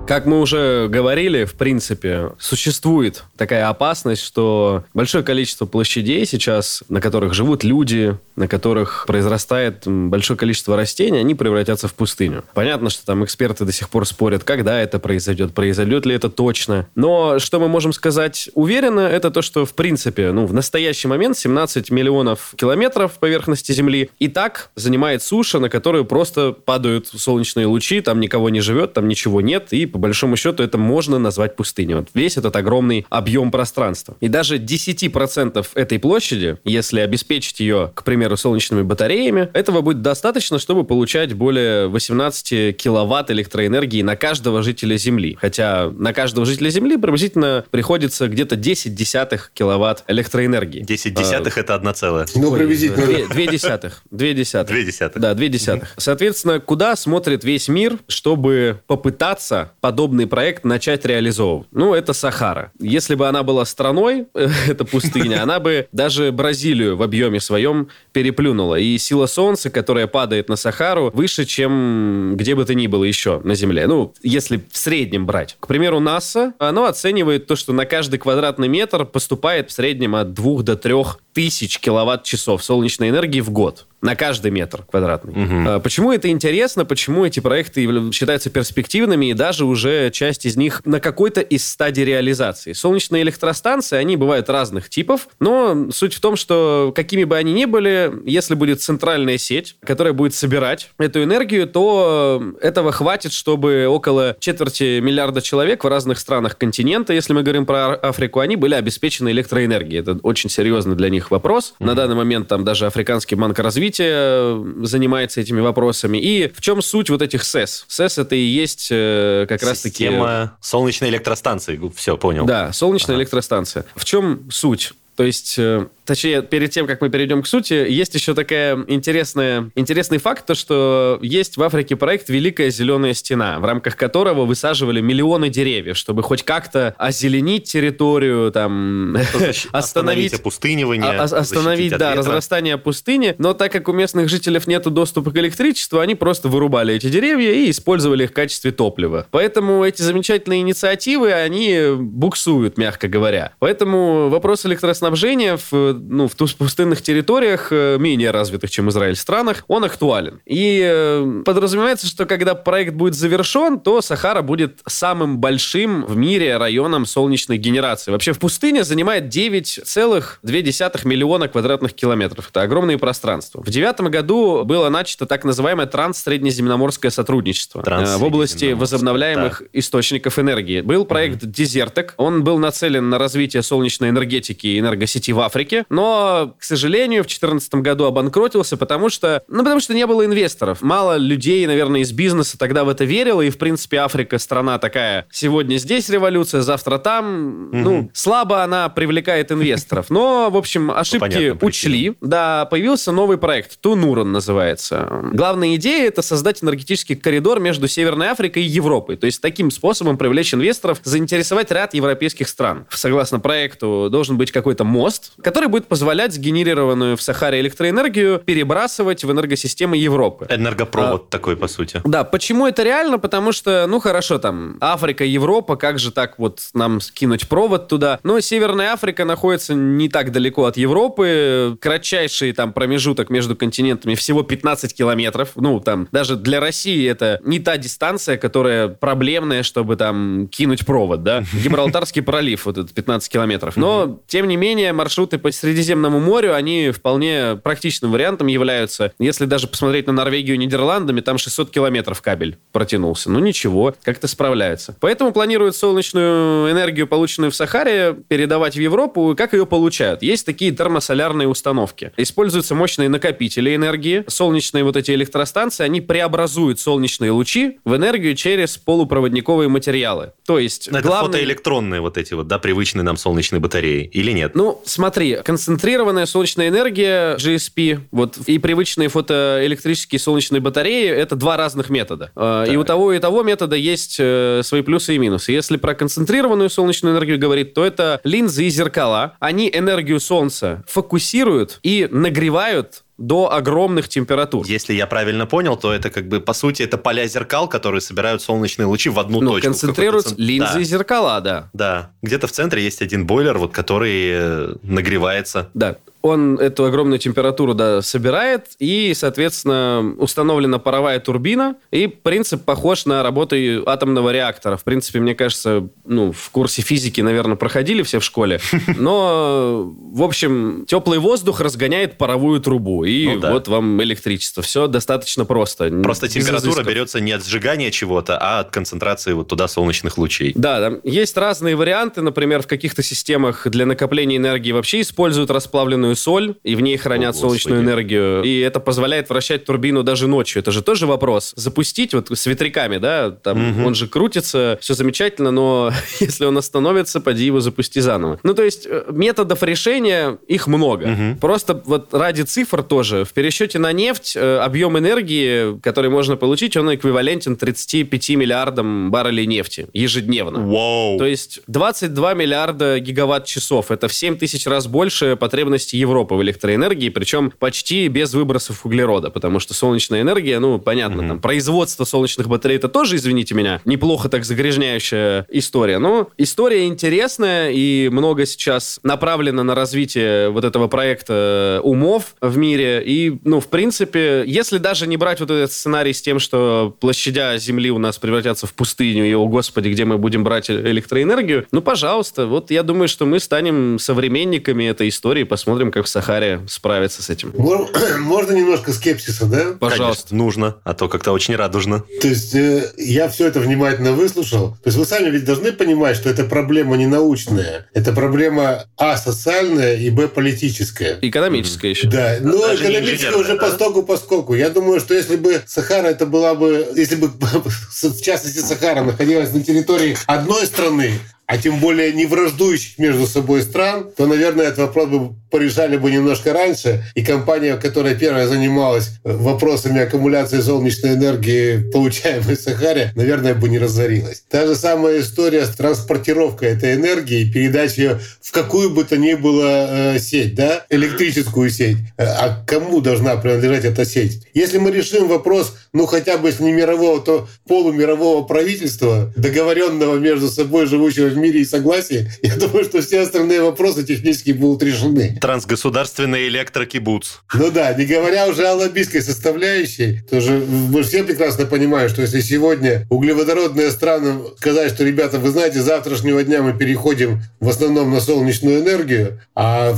Как 0.06 0.26
мы 0.26 0.42
уже 0.42 0.90
говорили, 0.90 1.46
в 1.46 1.54
принципе, 1.54 2.34
существует 2.38 3.24
такая 3.38 3.70
опасность, 3.70 4.22
что 4.22 4.84
большое 4.94 5.24
количество 5.24 5.66
площадей 5.66 6.26
сейчас, 6.26 6.84
на 6.90 7.00
которых 7.00 7.34
живут 7.34 7.64
люди, 7.64 8.18
на 8.36 8.50
которых 8.50 9.06
произрастает 9.08 9.84
большое 9.86 10.38
количество 10.38 10.76
растений, 10.76 11.20
они 11.20 11.36
превратятся 11.36 11.88
в 11.88 11.94
пустыню. 11.94 12.44
Понятно, 12.54 12.90
что 12.90 13.06
там 13.06 13.24
эксперты 13.24 13.64
до 13.64 13.72
сих 13.72 13.90
пор 13.90 14.06
спорят, 14.06 14.44
когда 14.44 14.78
это 14.80 15.00
произойдет, 15.00 15.54
произойдет 15.54 16.06
ли 16.06 16.16
это 16.16 16.30
точно. 16.30 16.88
Но 16.96 17.40
что 17.40 17.60
мы 17.62 17.70
можем 17.70 17.94
сказать 17.94 18.50
уверенно, 18.56 19.02
это 19.02 19.32
то, 19.32 19.42
что 19.42 19.66
в 19.66 19.74
принципе, 19.74 20.34
ну, 20.34 20.46
в 20.46 20.54
настоящий 20.54 21.08
момент 21.08 21.38
17 21.38 21.92
миллионов 21.92 22.54
километров 22.58 23.14
поверхности 23.20 23.72
Земли 23.72 24.10
и 24.20 24.28
так 24.28 24.72
занимает 24.76 25.24
суша, 25.24 25.60
на 25.60 25.70
которую 25.70 26.04
просто 26.04 26.52
падают 26.52 27.08
солнечные 27.08 27.68
лучи, 27.68 28.02
там 28.02 28.20
никого 28.20 28.50
не 28.50 28.60
живет, 28.60 28.94
там 28.94 29.08
ничего 29.08 29.40
нет, 29.40 29.70
и 29.72 29.93
по 29.94 30.00
большому 30.00 30.36
счету 30.36 30.64
это 30.64 30.78
можно 30.78 31.20
назвать 31.20 31.56
пустыней. 31.56 31.94
Вот 31.94 32.10
весь 32.16 32.36
этот 32.36 32.56
огромный 32.56 33.06
объем 33.10 33.52
пространства. 33.52 34.18
И 34.20 34.28
даже 34.28 34.58
10% 34.58 35.66
этой 35.76 36.00
площади, 36.00 36.58
если 36.66 37.00
обеспечить 37.00 37.60
ее, 37.60 37.92
к 37.94 38.04
примеру, 38.04 38.36
солнечными 38.36 38.82
батареями, 38.82 39.50
этого 39.54 39.82
будет 39.82 40.02
достаточно, 40.02 40.58
чтобы 40.58 40.84
получать 40.84 41.34
более 41.34 41.88
18 41.88 42.76
киловатт 42.76 43.30
электроэнергии 43.30 44.02
на 44.02 44.16
каждого 44.16 44.64
жителя 44.64 44.98
Земли. 44.98 45.38
Хотя 45.40 45.92
на 45.92 46.12
каждого 46.12 46.46
жителя 46.46 46.70
Земли 46.70 46.98
приблизительно 46.98 47.64
приходится 47.70 48.28
где-то 48.28 48.56
10 48.56 48.96
десятых 48.96 49.52
киловатт 49.54 50.04
электроэнергии. 50.08 50.82
10 50.82 51.14
десятых 51.14 51.58
а, 51.58 51.62
это 51.62 51.76
одна 51.76 51.94
целая. 51.94 52.26
Ну, 52.34 52.52
приблизительно. 52.56 53.06
Две, 53.06 53.28
две 53.28 53.48
десятых. 53.48 54.02
Две 54.10 54.34
десятых. 54.34 54.76
Две 54.76 54.86
десятых. 54.86 55.22
Да, 55.22 55.36
две 55.36 55.50
десятых. 55.50 55.94
Соответственно, 55.98 56.60
куда 56.60 56.96
смотрит 56.96 57.44
весь 57.44 57.68
мир, 57.68 58.00
чтобы 58.08 58.82
попытаться 58.88 59.74
подобный 59.84 60.28
проект 60.28 60.64
начать 60.64 61.06
реализовывать? 61.06 61.68
Ну, 61.72 61.94
это 61.94 62.14
Сахара. 62.14 62.72
Если 62.80 63.16
бы 63.16 63.28
она 63.28 63.44
была 63.44 63.66
страной, 63.66 64.28
это 64.34 64.86
пустыня, 64.86 65.44
она 65.44 65.60
бы 65.60 65.90
даже 65.92 66.32
Бразилию 66.32 66.96
в 66.96 67.04
объеме 67.04 67.42
своем 67.42 67.90
переплюнула. 68.14 68.76
И 68.76 68.98
сила 68.98 69.26
Солнца, 69.26 69.70
которая 69.70 70.08
падает 70.08 70.48
на 70.48 70.56
Сахару, 70.56 71.12
выше, 71.14 71.44
чем 71.44 72.36
где 72.38 72.56
бы 72.56 72.64
то 72.64 72.74
ни 72.74 72.88
было 72.88 73.04
еще 73.04 73.42
на 73.44 73.56
Земле. 73.56 73.86
Ну, 73.88 74.14
если 74.24 74.64
в 74.72 74.78
среднем 74.78 75.26
брать. 75.26 75.58
К 75.60 75.68
примеру, 75.68 76.00
НАСА, 76.00 76.54
оно 76.60 76.86
оценивает 76.86 77.48
то, 77.48 77.58
что 77.58 77.74
на 77.74 77.86
каждый 77.86 78.20
квадратный 78.20 78.70
метр 78.70 79.04
поступает 79.04 79.70
в 79.70 79.74
среднем 79.74 80.16
от 80.16 80.32
2 80.32 80.64
до 80.64 80.78
3 80.78 80.94
тысяч 81.34 81.80
киловатт-часов 81.80 82.64
солнечной 82.64 83.10
энергии 83.10 83.42
в 83.42 83.50
год 83.50 83.88
на 84.04 84.18
каждый 84.18 84.52
метр 84.52 84.84
квадратный. 84.84 85.34
Угу. 85.34 85.82
Почему 85.82 86.12
это 86.12 86.28
интересно? 86.30 86.84
Почему 86.84 87.26
эти 87.26 87.40
проекты 87.40 87.88
считаются 88.12 88.50
перспективными 88.50 89.28
и 89.28 89.34
даже 89.34 89.64
уже 89.64 90.12
часть 90.12 90.46
из 90.46 90.58
них 90.58 90.82
на 90.84 91.00
какой-то 91.00 91.40
из 91.40 91.66
стадий 91.66 92.04
реализации? 92.04 92.74
Солнечные 92.74 93.24
электростанции, 93.24 93.96
они 93.96 94.18
бывают 94.18 94.50
разных 94.50 94.90
типов, 94.90 95.30
но 95.40 95.90
суть 95.92 96.14
в 96.14 96.20
том, 96.20 96.36
что 96.36 96.92
какими 96.94 97.24
бы 97.24 97.38
они 97.38 97.54
ни 97.54 97.64
были, 97.64 98.12
если 98.26 98.56
будет 98.56 98.82
центральная 98.82 99.38
сеть, 99.38 99.78
которая 99.80 100.12
будет 100.12 100.36
собирать 100.36 100.90
эту 100.98 101.24
энергию, 101.24 101.66
то 101.66 102.44
этого 102.62 102.92
хватит, 102.92 103.32
чтобы 103.32 103.86
около 103.88 104.36
четверти 104.40 105.00
миллиарда 105.00 105.42
человек 105.42 105.86
в 105.86 105.88
разных 105.88 106.20
странах 106.20 106.58
континента, 106.58 107.14
если 107.14 107.32
мы 107.32 107.42
говорим 107.42 107.66
про 107.66 107.94
Африку, 107.94 108.42
они 108.42 108.58
были 108.58 108.76
обеспечены 108.76 109.30
электроэнергией. 109.30 110.02
Это 110.02 110.20
очень 110.24 110.50
серьезно 110.50 110.96
для 110.96 111.10
них 111.10 111.23
вопрос. 111.32 111.74
Mm-hmm. 111.80 111.86
На 111.86 111.96
данный 111.96 112.16
момент 112.16 112.48
там 112.48 112.64
даже 112.64 112.86
Африканский 112.86 113.36
банк 113.36 113.60
развития 113.60 113.84
развития 113.84 114.12
э, 114.12 114.86
занимается 114.86 115.42
этими 115.42 115.62
вопросами. 115.62 116.18
И 116.18 116.52
в 116.54 116.62
чем 116.62 116.82
суть 116.82 117.10
вот 117.10 117.22
этих 117.22 117.44
СЭС? 117.44 117.86
СЭС 117.88 118.18
это 118.18 118.36
и 118.36 118.44
есть 118.44 118.88
э, 118.92 119.46
как 119.48 119.64
раз-таки... 119.64 120.06
Система 120.06 120.58
солнечной 120.62 121.10
электростанции. 121.10 121.80
Все, 121.96 122.18
понял. 122.18 122.46
Да, 122.46 122.72
солнечная 122.74 123.16
ага. 123.16 123.24
электростанция. 123.24 123.86
В 123.96 124.06
чем 124.06 124.50
суть? 124.52 124.94
То 125.16 125.24
есть 125.24 125.56
э, 125.58 125.88
Точнее, 126.06 126.42
перед 126.42 126.72
тем, 126.72 126.88
как 126.88 127.02
мы 127.02 127.10
перейдем 127.10 127.42
к 127.42 127.48
сути, 127.48 127.74
есть 127.74 128.14
еще 128.14 128.34
такая 128.34 128.84
интересная, 128.88 129.72
интересный 129.76 130.18
факт, 130.18 130.46
то, 130.46 130.56
что 130.56 131.20
есть 131.22 131.58
в 131.58 131.64
Африке 131.64 131.96
проект 131.96 132.30
«Великая 132.30 132.70
зеленая 132.70 133.14
стена», 133.14 133.60
в 133.60 133.66
рамках 133.66 133.96
которого 133.96 134.46
высаживали 134.46 135.02
миллионы 135.02 135.50
деревьев, 135.50 135.98
чтобы 135.98 136.24
хоть 136.24 136.44
как-то 136.44 136.94
озеленить 136.98 137.72
территорию, 137.72 138.52
там, 138.52 139.18
остановить... 139.72 140.34
опустынивание. 140.34 141.12
А, 141.12 141.24
остановить, 141.24 141.98
да, 141.98 142.16
разрастание 142.16 142.78
пустыни. 142.78 143.36
Но 143.38 143.54
так 143.54 143.72
как 143.72 143.88
у 143.88 143.94
местных 143.94 144.30
жителей 144.30 144.60
нет 144.68 144.84
доступа 144.84 145.32
к 145.32 145.38
электричеству, 145.38 146.00
они 146.00 146.16
просто 146.16 146.50
вырубали 146.50 146.96
эти 146.96 147.10
деревья 147.10 147.52
и 147.54 147.70
использовали 147.70 148.26
их 148.26 148.32
в 148.32 148.34
качестве 148.34 148.72
топлива. 148.72 149.28
Поэтому 149.32 149.84
эти 149.84 150.02
замечательные 150.02 150.62
инициативы, 150.62 151.32
они 151.32 151.96
буксуют, 151.98 152.78
мягко 152.78 153.08
говоря. 153.08 153.54
Поэтому 153.60 154.30
вопрос 154.30 154.66
электроснабжения 154.66 155.58
в 155.58 155.93
ну, 155.94 156.28
в 156.28 156.36
пустынных 156.36 157.02
территориях, 157.02 157.68
э, 157.72 157.98
менее 158.00 158.32
развитых, 158.32 158.70
чем 158.72 158.90
Израиль, 158.90 159.16
странах, 159.16 159.64
он 159.68 159.84
актуален. 159.84 160.42
И 160.46 160.82
э, 160.84 161.42
подразумевается, 161.46 162.08
что 162.08 162.26
когда 162.26 162.56
проект 162.56 162.94
будет 162.94 163.16
завершен, 163.16 163.80
то 163.80 164.02
Сахара 164.02 164.42
будет 164.42 164.80
самым 164.86 165.40
большим 165.40 166.06
в 166.06 166.16
мире 166.16 166.58
районом 166.58 167.06
солнечной 167.06 167.58
генерации. 167.58 168.12
Вообще 168.12 168.34
в 168.34 168.40
пустыне 168.40 168.84
занимает 168.84 169.26
9,2 169.26 171.08
миллиона 171.08 171.48
квадратных 171.48 171.94
километров. 171.94 172.50
Это 172.50 172.62
огромные 172.62 172.98
пространства. 172.98 173.64
В 173.64 173.70
девятом 173.70 174.10
году 174.10 174.64
было 174.66 174.90
начато 174.90 175.26
так 175.26 175.44
называемое 175.44 175.86
транссреднеземноморское 175.86 177.12
сотрудничество 177.12 177.84
э, 177.86 178.18
в 178.18 178.24
области 178.24 178.74
возобновляемых 178.74 179.60
да. 179.62 179.68
источников 179.74 180.40
энергии. 180.40 180.82
Был 180.82 181.06
проект 181.06 181.46
Дезертек. 181.46 182.14
Он 182.18 182.44
был 182.44 182.58
нацелен 182.58 183.10
на 183.10 183.18
развитие 183.18 183.64
солнечной 183.64 184.10
энергетики 184.10 184.68
и 184.68 184.80
энергосети 184.80 185.32
в 185.32 185.40
Африке, 185.40 185.83
но, 185.90 186.56
к 186.60 186.64
сожалению, 186.64 187.24
в 187.24 187.28
2014 187.28 187.76
году 187.76 188.06
обанкротился, 188.06 188.78
потому 188.78 189.10
что, 189.10 189.44
ну, 189.48 189.64
потому 189.64 189.80
что 189.80 189.94
не 189.94 190.06
было 190.08 190.26
инвесторов. 190.26 190.82
Мало 190.82 191.18
людей, 191.18 191.66
наверное, 191.68 192.02
из 192.02 192.12
бизнеса 192.12 192.58
тогда 192.58 192.84
в 192.84 192.90
это 192.90 193.04
верило, 193.04 193.42
и, 193.42 193.50
в 193.50 193.58
принципе, 193.58 193.98
Африка 193.98 194.38
страна 194.38 194.80
такая, 194.80 195.26
сегодня 195.32 195.78
здесь 195.78 196.10
революция, 196.10 196.62
завтра 196.62 196.98
там, 196.98 197.68
угу. 197.68 197.78
ну, 197.78 198.12
слабо 198.14 198.64
она 198.64 198.90
привлекает 198.90 199.52
инвесторов. 199.52 200.10
Но, 200.10 200.50
в 200.50 200.58
общем, 200.58 200.92
ошибки 200.92 201.58
учли. 201.64 202.16
Да, 202.22 202.66
появился 202.66 203.12
новый 203.12 203.38
проект, 203.38 203.80
Тунуран 203.82 204.32
называется. 204.32 205.08
Главная 205.34 205.76
идея— 205.76 206.08
это 206.10 206.22
создать 206.22 206.64
энергетический 206.64 207.16
коридор 207.16 207.60
между 207.60 207.88
Северной 207.88 208.30
Африкой 208.30 208.64
и 208.64 208.68
Европой. 208.68 209.18
То 209.18 209.26
есть 209.26 209.42
таким 209.42 209.72
способом 209.72 210.18
привлечь 210.18 210.54
инвесторов, 210.54 211.00
заинтересовать 211.04 211.72
ряд 211.72 211.94
европейских 211.94 212.48
стран. 212.48 212.86
Согласно 212.90 213.40
проекту, 213.40 214.10
должен 214.12 214.38
быть 214.38 214.52
какой-то 214.52 214.84
мост, 214.84 215.34
который 215.42 215.70
будет 215.74 215.88
позволять 215.88 216.34
сгенерированную 216.34 217.18
в 217.18 217.22
Сахаре 217.24 217.60
электроэнергию 217.60 218.38
перебрасывать 218.46 219.24
в 219.24 219.32
энергосистемы 219.32 219.98
Европы. 219.98 220.46
Энергопровод 220.48 221.26
а, 221.30 221.32
такой, 221.32 221.58
по 221.58 221.68
сути. 221.68 222.00
Да, 222.06 222.24
почему 222.24 222.68
это 222.68 222.84
реально? 222.84 223.18
Потому 223.18 223.52
что, 223.52 223.88
ну 223.88 224.00
хорошо, 224.00 224.38
там, 224.38 224.78
Африка, 224.82 225.26
Европа, 225.26 225.76
как 225.76 225.98
же 225.98 226.12
так 226.12 226.38
вот 226.38 226.60
нам 226.76 227.02
скинуть 227.02 227.50
провод 227.50 227.88
туда? 227.88 228.20
Но 228.22 228.40
Северная 228.40 228.92
Африка 228.92 229.26
находится 229.26 229.74
не 229.74 230.10
так 230.10 230.32
далеко 230.32 230.66
от 230.66 230.78
Европы, 230.78 231.76
кратчайший 231.82 232.54
там 232.54 232.72
промежуток 232.72 233.32
между 233.32 233.56
континентами 233.56 234.14
всего 234.14 234.44
15 234.44 234.94
километров. 234.94 235.54
Ну, 235.56 235.80
там, 235.80 236.08
даже 236.12 236.36
для 236.36 236.60
России 236.60 237.10
это 237.10 237.42
не 237.44 237.58
та 237.58 237.78
дистанция, 237.78 238.38
которая 238.38 238.90
проблемная, 238.90 239.64
чтобы 239.64 239.96
там 239.96 240.48
кинуть 240.50 240.86
провод, 240.86 241.24
да? 241.24 241.44
Гибралтарский 241.64 242.22
пролив, 242.22 242.68
вот 242.68 242.78
этот 242.78 242.94
15 242.94 243.32
километров. 243.32 243.76
Но, 243.76 244.20
тем 244.28 244.48
не 244.48 244.56
менее, 244.56 244.94
маршруты 244.94 245.40
по 245.40 245.52
Средиземному 245.64 246.20
морю, 246.20 246.56
они 246.56 246.92
вполне 246.92 247.56
практичным 247.56 248.12
вариантом 248.12 248.48
являются. 248.48 249.14
Если 249.18 249.46
даже 249.46 249.68
посмотреть 249.68 250.08
на 250.08 250.12
Норвегию 250.12 250.58
Нидерландами, 250.58 251.22
там 251.22 251.38
600 251.38 251.72
километров 251.72 252.22
кабель 252.22 252.58
протянулся. 252.74 253.32
Ну, 253.32 253.40
ничего, 253.40 253.96
как-то 254.04 254.28
справляются. 254.28 254.94
Поэтому 255.00 255.32
планируют 255.32 255.78
солнечную 255.78 256.70
энергию, 256.70 257.08
полученную 257.08 257.50
в 257.50 257.56
Сахаре, 257.56 258.14
передавать 258.28 258.76
в 258.76 258.82
Европу. 258.82 259.36
Как 259.38 259.54
ее 259.54 259.66
получают? 259.66 260.22
Есть 260.22 260.46
такие 260.46 260.74
термосолярные 260.74 261.48
установки. 261.48 262.12
Используются 262.18 262.76
мощные 262.76 263.08
накопители 263.08 263.74
энергии. 263.74 264.26
Солнечные 264.28 264.84
вот 264.84 264.98
эти 264.98 265.12
электростанции, 265.12 265.86
они 265.86 266.02
преобразуют 266.02 266.82
солнечные 266.82 267.32
лучи 267.32 267.80
в 267.86 267.96
энергию 267.96 268.36
через 268.36 268.76
полупроводниковые 268.76 269.70
материалы. 269.70 270.34
То 270.46 270.60
есть... 270.60 270.90
Это 270.90 271.02
главный... 271.02 271.28
фотоэлектронные 271.28 272.02
вот 272.02 272.18
эти 272.18 272.34
вот, 272.34 272.48
да, 272.48 272.60
привычные 272.60 273.04
нам 273.04 273.16
солнечные 273.16 273.62
батареи, 273.62 274.04
или 274.04 274.34
нет? 274.34 274.56
Ну, 274.56 274.82
смотри, 274.84 275.38
концентрированная 275.54 276.26
солнечная 276.26 276.70
энергия, 276.70 277.36
GSP, 277.36 278.00
вот, 278.12 278.38
и 278.48 278.58
привычные 278.58 279.08
фотоэлектрические 279.08 280.18
солнечные 280.18 280.62
батареи, 280.62 281.08
это 281.08 281.36
два 281.36 281.58
разных 281.58 281.92
метода. 281.92 282.32
Так. 282.34 282.70
И 282.70 282.76
у 282.76 282.84
того 282.84 283.14
и 283.14 283.20
того 283.20 283.44
метода 283.44 283.76
есть 283.76 284.16
э, 284.20 284.62
свои 284.64 284.82
плюсы 284.82 285.14
и 285.14 285.20
минусы. 285.20 285.52
Если 285.52 285.78
про 285.78 285.94
концентрированную 285.94 286.72
солнечную 286.72 287.16
энергию 287.16 287.38
говорить, 287.38 287.76
то 287.76 287.86
это 287.86 288.20
линзы 288.24 288.66
и 288.66 288.70
зеркала. 288.70 289.36
Они 289.40 289.70
энергию 289.72 290.20
солнца 290.20 290.84
фокусируют 290.88 291.80
и 291.84 292.08
нагревают 292.10 293.04
до 293.28 293.54
огромных 293.54 294.10
температур. 294.10 294.66
Если 294.66 294.94
я 294.94 295.08
правильно 295.08 295.46
понял, 295.46 295.78
то 295.78 295.94
это 295.94 296.10
как 296.10 296.28
бы, 296.28 296.40
по 296.40 296.54
сути, 296.54 296.84
это 296.84 296.98
поля 296.98 297.28
зеркал, 297.28 297.68
которые 297.68 298.02
собирают 298.02 298.42
солнечные 298.42 298.86
лучи 298.86 299.10
в 299.10 299.20
одну 299.20 299.42
ну, 299.42 299.52
точку. 299.52 299.68
концентрируют 299.68 300.28
цент... 300.28 300.40
линзы 300.40 300.80
да. 300.80 300.84
зеркала, 300.84 301.42
да. 301.42 301.70
Да. 301.74 302.12
Где-то 302.22 302.48
в 302.48 302.52
центре 302.52 302.84
есть 302.84 303.02
один 303.02 303.26
бойлер, 303.26 303.58
вот, 303.58 303.72
который 303.72 304.32
э, 304.32 304.76
нагревается. 304.84 305.70
Да 305.74 305.98
он 306.24 306.58
эту 306.58 306.86
огромную 306.86 307.20
температуру 307.20 307.74
да, 307.74 308.02
собирает, 308.02 308.68
и, 308.80 309.14
соответственно, 309.14 310.16
установлена 310.18 310.80
паровая 310.80 311.20
турбина, 311.20 311.76
и 311.92 312.08
принцип 312.08 312.64
похож 312.64 313.06
на 313.06 313.22
работу 313.22 313.58
атомного 313.86 314.32
реактора. 314.32 314.78
В 314.78 314.86
принципе, 314.86 315.20
мне 315.20 315.36
кажется, 315.36 315.90
ну, 316.06 316.32
в 316.32 316.50
курсе 316.52 316.82
физики, 316.82 317.20
наверное, 317.20 317.58
проходили 317.58 318.04
все 318.04 318.20
в 318.20 318.24
школе, 318.24 318.62
но, 318.98 319.94
в 320.14 320.24
общем, 320.24 320.86
теплый 320.88 321.20
воздух 321.20 321.60
разгоняет 321.60 322.18
паровую 322.18 322.62
трубу, 322.62 323.04
и 323.04 323.28
ну, 323.28 323.40
да. 323.42 323.52
вот 323.52 323.68
вам 323.68 324.02
электричество. 324.02 324.64
Все 324.64 324.88
достаточно 324.88 325.44
просто. 325.44 325.90
Просто 325.90 326.30
температура 326.30 326.84
берется 326.84 327.20
не 327.20 327.34
от 327.34 327.46
сжигания 327.46 327.92
чего-то, 327.92 328.38
а 328.38 328.62
от 328.62 328.72
концентрации 328.72 329.34
вот 329.34 329.50
туда 329.50 329.68
солнечных 329.68 330.18
лучей. 330.18 330.54
Да, 330.56 330.80
да. 330.80 331.00
Есть 331.04 331.36
разные 331.36 331.76
варианты, 331.76 332.22
например, 332.22 332.62
в 332.62 332.68
каких-то 332.68 333.04
системах 333.04 333.68
для 333.68 333.86
накопления 333.86 334.38
энергии 334.38 334.72
вообще 334.72 335.02
используют 335.02 335.52
расплавленную 335.52 336.13
холодную 336.14 336.16
соль, 336.16 336.56
и 336.64 336.76
в 336.76 336.82
ней 336.82 336.98
хранят 336.98 337.36
О, 337.36 337.40
солнечную 337.40 337.82
энергию. 337.82 338.44
И 338.44 338.60
это 338.60 338.80
позволяет 338.80 339.30
вращать 339.30 339.66
турбину 339.66 340.04
даже 340.04 340.28
ночью. 340.28 340.62
Это 340.62 340.72
же 340.72 340.82
тоже 340.82 341.08
вопрос. 341.08 341.54
Запустить 341.56 342.14
вот 342.14 342.30
с 342.32 342.46
ветряками, 342.46 342.98
да, 342.98 343.32
там 343.32 343.72
угу. 343.80 343.88
он 343.88 343.96
же 343.96 344.08
крутится, 344.08 344.78
все 344.82 344.94
замечательно, 344.94 345.52
но 345.52 345.92
если 346.20 346.46
он 346.46 346.58
остановится, 346.58 347.20
поди 347.20 347.46
его 347.46 347.60
запусти 347.60 348.02
заново. 348.02 348.40
Ну, 348.44 348.54
то 348.54 348.64
есть 348.64 348.88
э, 348.90 349.04
методов 349.12 349.64
решения 349.64 350.38
их 350.48 350.68
много. 350.68 351.06
Угу. 351.06 351.40
Просто 351.42 351.82
вот 351.86 352.14
ради 352.14 352.44
цифр 352.44 352.84
тоже. 352.84 353.26
В 353.26 353.34
пересчете 353.34 353.80
на 353.80 353.92
нефть 353.94 354.36
э, 354.36 354.58
объем 354.58 354.98
энергии, 354.98 355.80
который 355.82 356.10
можно 356.10 356.36
получить, 356.36 356.78
он 356.78 356.94
эквивалентен 356.94 357.56
35 357.56 358.30
миллиардам 358.30 359.12
баррелей 359.12 359.46
нефти 359.46 359.88
ежедневно. 359.94 360.60
Вау. 360.60 361.18
То 361.18 361.26
есть 361.26 361.62
22 361.68 362.34
миллиарда 362.34 363.00
гигаватт-часов. 363.00 363.92
Это 363.92 364.08
в 364.08 364.14
7 364.14 364.38
тысяч 364.38 364.66
раз 364.68 364.88
больше 364.88 365.36
потребности 365.36 365.98
Европы 366.04 366.36
в 366.36 366.42
электроэнергии, 366.44 367.10
причем 367.10 367.52
почти 367.60 368.08
без 368.08 368.34
выбросов 368.34 368.86
углерода, 368.86 369.30
потому 369.30 369.60
что 369.60 369.74
солнечная 369.74 370.22
энергия, 370.22 370.60
ну, 370.60 370.80
понятно, 370.80 371.22
mm-hmm. 371.22 371.28
там, 371.28 371.40
производство 371.40 372.06
солнечных 372.06 372.48
батарей, 372.48 372.78
это 372.78 372.90
тоже, 372.90 373.16
извините 373.16 373.56
меня, 373.56 373.82
неплохо 373.86 374.30
так 374.30 374.46
загрязняющая 374.46 375.46
история. 375.50 376.00
Но 376.00 376.30
история 376.38 376.88
интересная, 376.88 377.72
и 377.72 378.10
много 378.10 378.46
сейчас 378.46 379.00
направлено 379.04 379.64
на 379.64 379.76
развитие 379.76 380.50
вот 380.50 380.66
этого 380.66 380.88
проекта 380.88 381.80
умов 381.84 382.36
в 382.42 382.58
мире. 382.58 383.02
И, 383.06 383.40
ну, 383.44 383.60
в 383.60 383.68
принципе, 383.68 384.44
если 384.46 384.78
даже 384.78 385.08
не 385.08 385.18
брать 385.18 385.40
вот 385.40 385.50
этот 385.50 385.72
сценарий 385.72 386.14
с 386.14 386.22
тем, 386.22 386.40
что 386.40 386.96
площадя 387.00 387.58
Земли 387.58 387.92
у 387.92 387.98
нас 387.98 388.18
превратятся 388.18 388.68
в 388.68 388.74
пустыню, 388.74 389.26
и, 389.26 389.34
о 389.34 389.46
господи, 389.48 389.90
где 389.90 390.06
мы 390.06 390.18
будем 390.18 390.44
брать 390.44 390.70
электроэнергию, 390.70 391.66
ну, 391.72 391.82
пожалуйста, 391.82 392.46
вот 392.46 392.72
я 392.72 392.84
думаю, 392.84 393.08
что 393.08 393.26
мы 393.26 393.40
станем 393.40 394.00
современниками 394.00 394.84
этой 394.84 395.10
истории, 395.10 395.44
посмотрим, 395.44 395.92
как 395.94 396.06
в 396.06 396.10
Сахаре 396.10 396.62
справиться 396.68 397.22
с 397.22 397.30
этим. 397.30 397.54
Можно 398.20 398.54
немножко 398.54 398.92
скепсиса, 398.94 399.46
да? 399.46 399.74
Пожалуйста. 399.80 400.30
Конечно, 400.30 400.38
нужно, 400.38 400.76
а 400.84 400.94
то 400.96 401.08
как-то 401.08 401.32
очень 401.32 401.56
радужно. 401.56 402.04
То 402.20 402.28
есть 402.28 402.56
э, 402.56 402.92
я 402.98 403.30
все 403.30 403.48
это 403.48 403.60
внимательно 403.60 404.14
выслушал. 404.14 404.72
То 404.84 404.88
есть 404.88 404.98
вы 404.98 405.06
сами 405.06 405.30
ведь 405.30 405.46
должны 405.46 405.72
понимать, 405.72 406.16
что 406.18 406.32
это 406.32 406.46
проблема 406.46 406.98
не 406.98 407.06
научная. 407.06 407.88
Это 407.94 408.12
проблема 408.12 408.86
А, 408.98 409.18
социальная, 409.18 409.96
и 409.96 410.10
Б, 410.10 410.28
политическая. 410.28 411.20
Экономическая 411.22 411.90
mm-hmm. 411.90 411.92
еще. 411.92 412.08
Да, 412.08 412.38
но 412.42 412.54
ну, 412.54 412.76
экономическая 412.76 413.36
уже 413.36 413.56
да? 413.56 413.68
постоку 413.68 414.02
поскольку. 414.02 414.56
Я 414.56 414.70
думаю, 414.70 415.00
что 415.00 415.14
если 415.14 415.36
бы 415.36 415.62
Сахара 415.68 416.08
это 416.08 416.26
была 416.26 416.56
бы, 416.56 416.88
если 416.96 417.16
бы 417.16 417.28
в 417.32 418.22
частности 418.22 418.60
Сахара 418.60 419.04
находилась 419.04 419.54
на 419.54 419.64
территории 419.64 420.18
одной 420.26 420.66
страны, 420.66 421.20
а 421.46 421.58
тем 421.58 421.80
более 421.80 422.14
не 422.14 422.26
враждующих 422.26 422.98
между 423.00 423.28
собой 423.28 423.62
стран, 423.62 424.10
то, 424.16 424.26
наверное, 424.26 424.68
этот 424.68 424.80
вопрос 424.80 425.10
бы 425.10 425.36
порешали 425.52 425.98
бы 425.98 426.10
немножко 426.10 426.52
раньше, 426.52 427.04
и 427.14 427.24
компания, 427.24 427.76
которая 427.76 428.16
первая 428.16 428.48
занималась 428.48 429.12
вопросами 429.24 430.02
аккумуляции 430.02 430.62
солнечной 430.62 431.14
энергии, 431.14 431.92
получаемой 431.92 432.56
в 432.56 432.60
Сахаре, 432.60 433.12
наверное, 433.16 433.54
бы 433.54 433.70
не 433.70 433.78
разорилась. 433.78 434.44
Та 434.50 434.66
же 434.66 434.76
самая 434.76 435.22
история 435.22 435.66
с 435.66 435.76
транспортировкой 435.76 436.70
этой 436.70 436.96
энергии 436.96 437.42
и 437.42 437.52
передачей 437.52 438.02
ее 438.02 438.20
в 438.42 438.52
какую 438.52 438.90
бы 438.90 439.04
то 439.04 439.18
ни 439.18 439.34
было 439.36 440.16
э, 440.16 440.20
сеть, 440.20 440.56
да, 440.56 440.86
электрическую 440.90 441.70
сеть. 441.70 441.98
А 442.18 442.64
кому 442.66 443.02
должна 443.02 443.36
принадлежать 443.36 443.86
эта 443.86 444.06
сеть? 444.06 444.48
Если 444.54 444.78
мы 444.78 444.92
решим 444.92 445.28
вопрос, 445.28 445.76
ну, 445.94 446.06
хотя 446.08 446.38
бы 446.38 446.48
если 446.50 446.64
не 446.64 446.72
мирового, 446.72 447.22
то 447.22 447.48
полумирового 447.68 448.44
правительства, 448.44 449.32
договоренного 449.36 450.18
между 450.18 450.50
собой 450.50 450.88
живущего 450.88 451.30
в 451.34 451.38
мире 451.38 451.62
и 451.62 451.66
согласие, 451.66 452.32
я 452.42 452.56
думаю, 452.56 452.86
что 452.86 453.02
все 453.02 453.22
остальные 453.22 453.62
вопросы 453.62 454.04
технически 454.04 454.52
будут 454.52 454.84
решены. 454.84 455.38
Трансгосударственный 455.42 456.48
электрокибуц. 456.48 457.42
Ну 457.54 457.72
да, 457.72 457.94
не 457.94 458.06
говоря 458.06 458.48
уже 458.48 458.68
о 458.68 458.76
лоббистской 458.76 459.22
составляющей, 459.22 460.22
тоже 460.30 460.52
мы 460.52 461.04
все 461.04 461.24
прекрасно 461.24 461.66
понимаем, 461.66 462.10
что 462.10 462.22
если 462.22 462.42
сегодня 462.42 463.06
углеводородные 463.10 463.92
страны 463.92 464.40
сказать, 464.58 464.94
что, 464.94 465.04
ребята, 465.04 465.40
вы 465.40 465.50
знаете, 465.50 465.82
с 465.82 465.86
завтрашнего 465.86 466.44
дня 466.44 466.62
мы 466.62 466.78
переходим 466.78 467.42
в 467.60 467.70
основном 467.70 468.12
на 468.12 468.22
солнечную 468.22 468.82
энергию, 468.82 469.42
а 469.56 469.98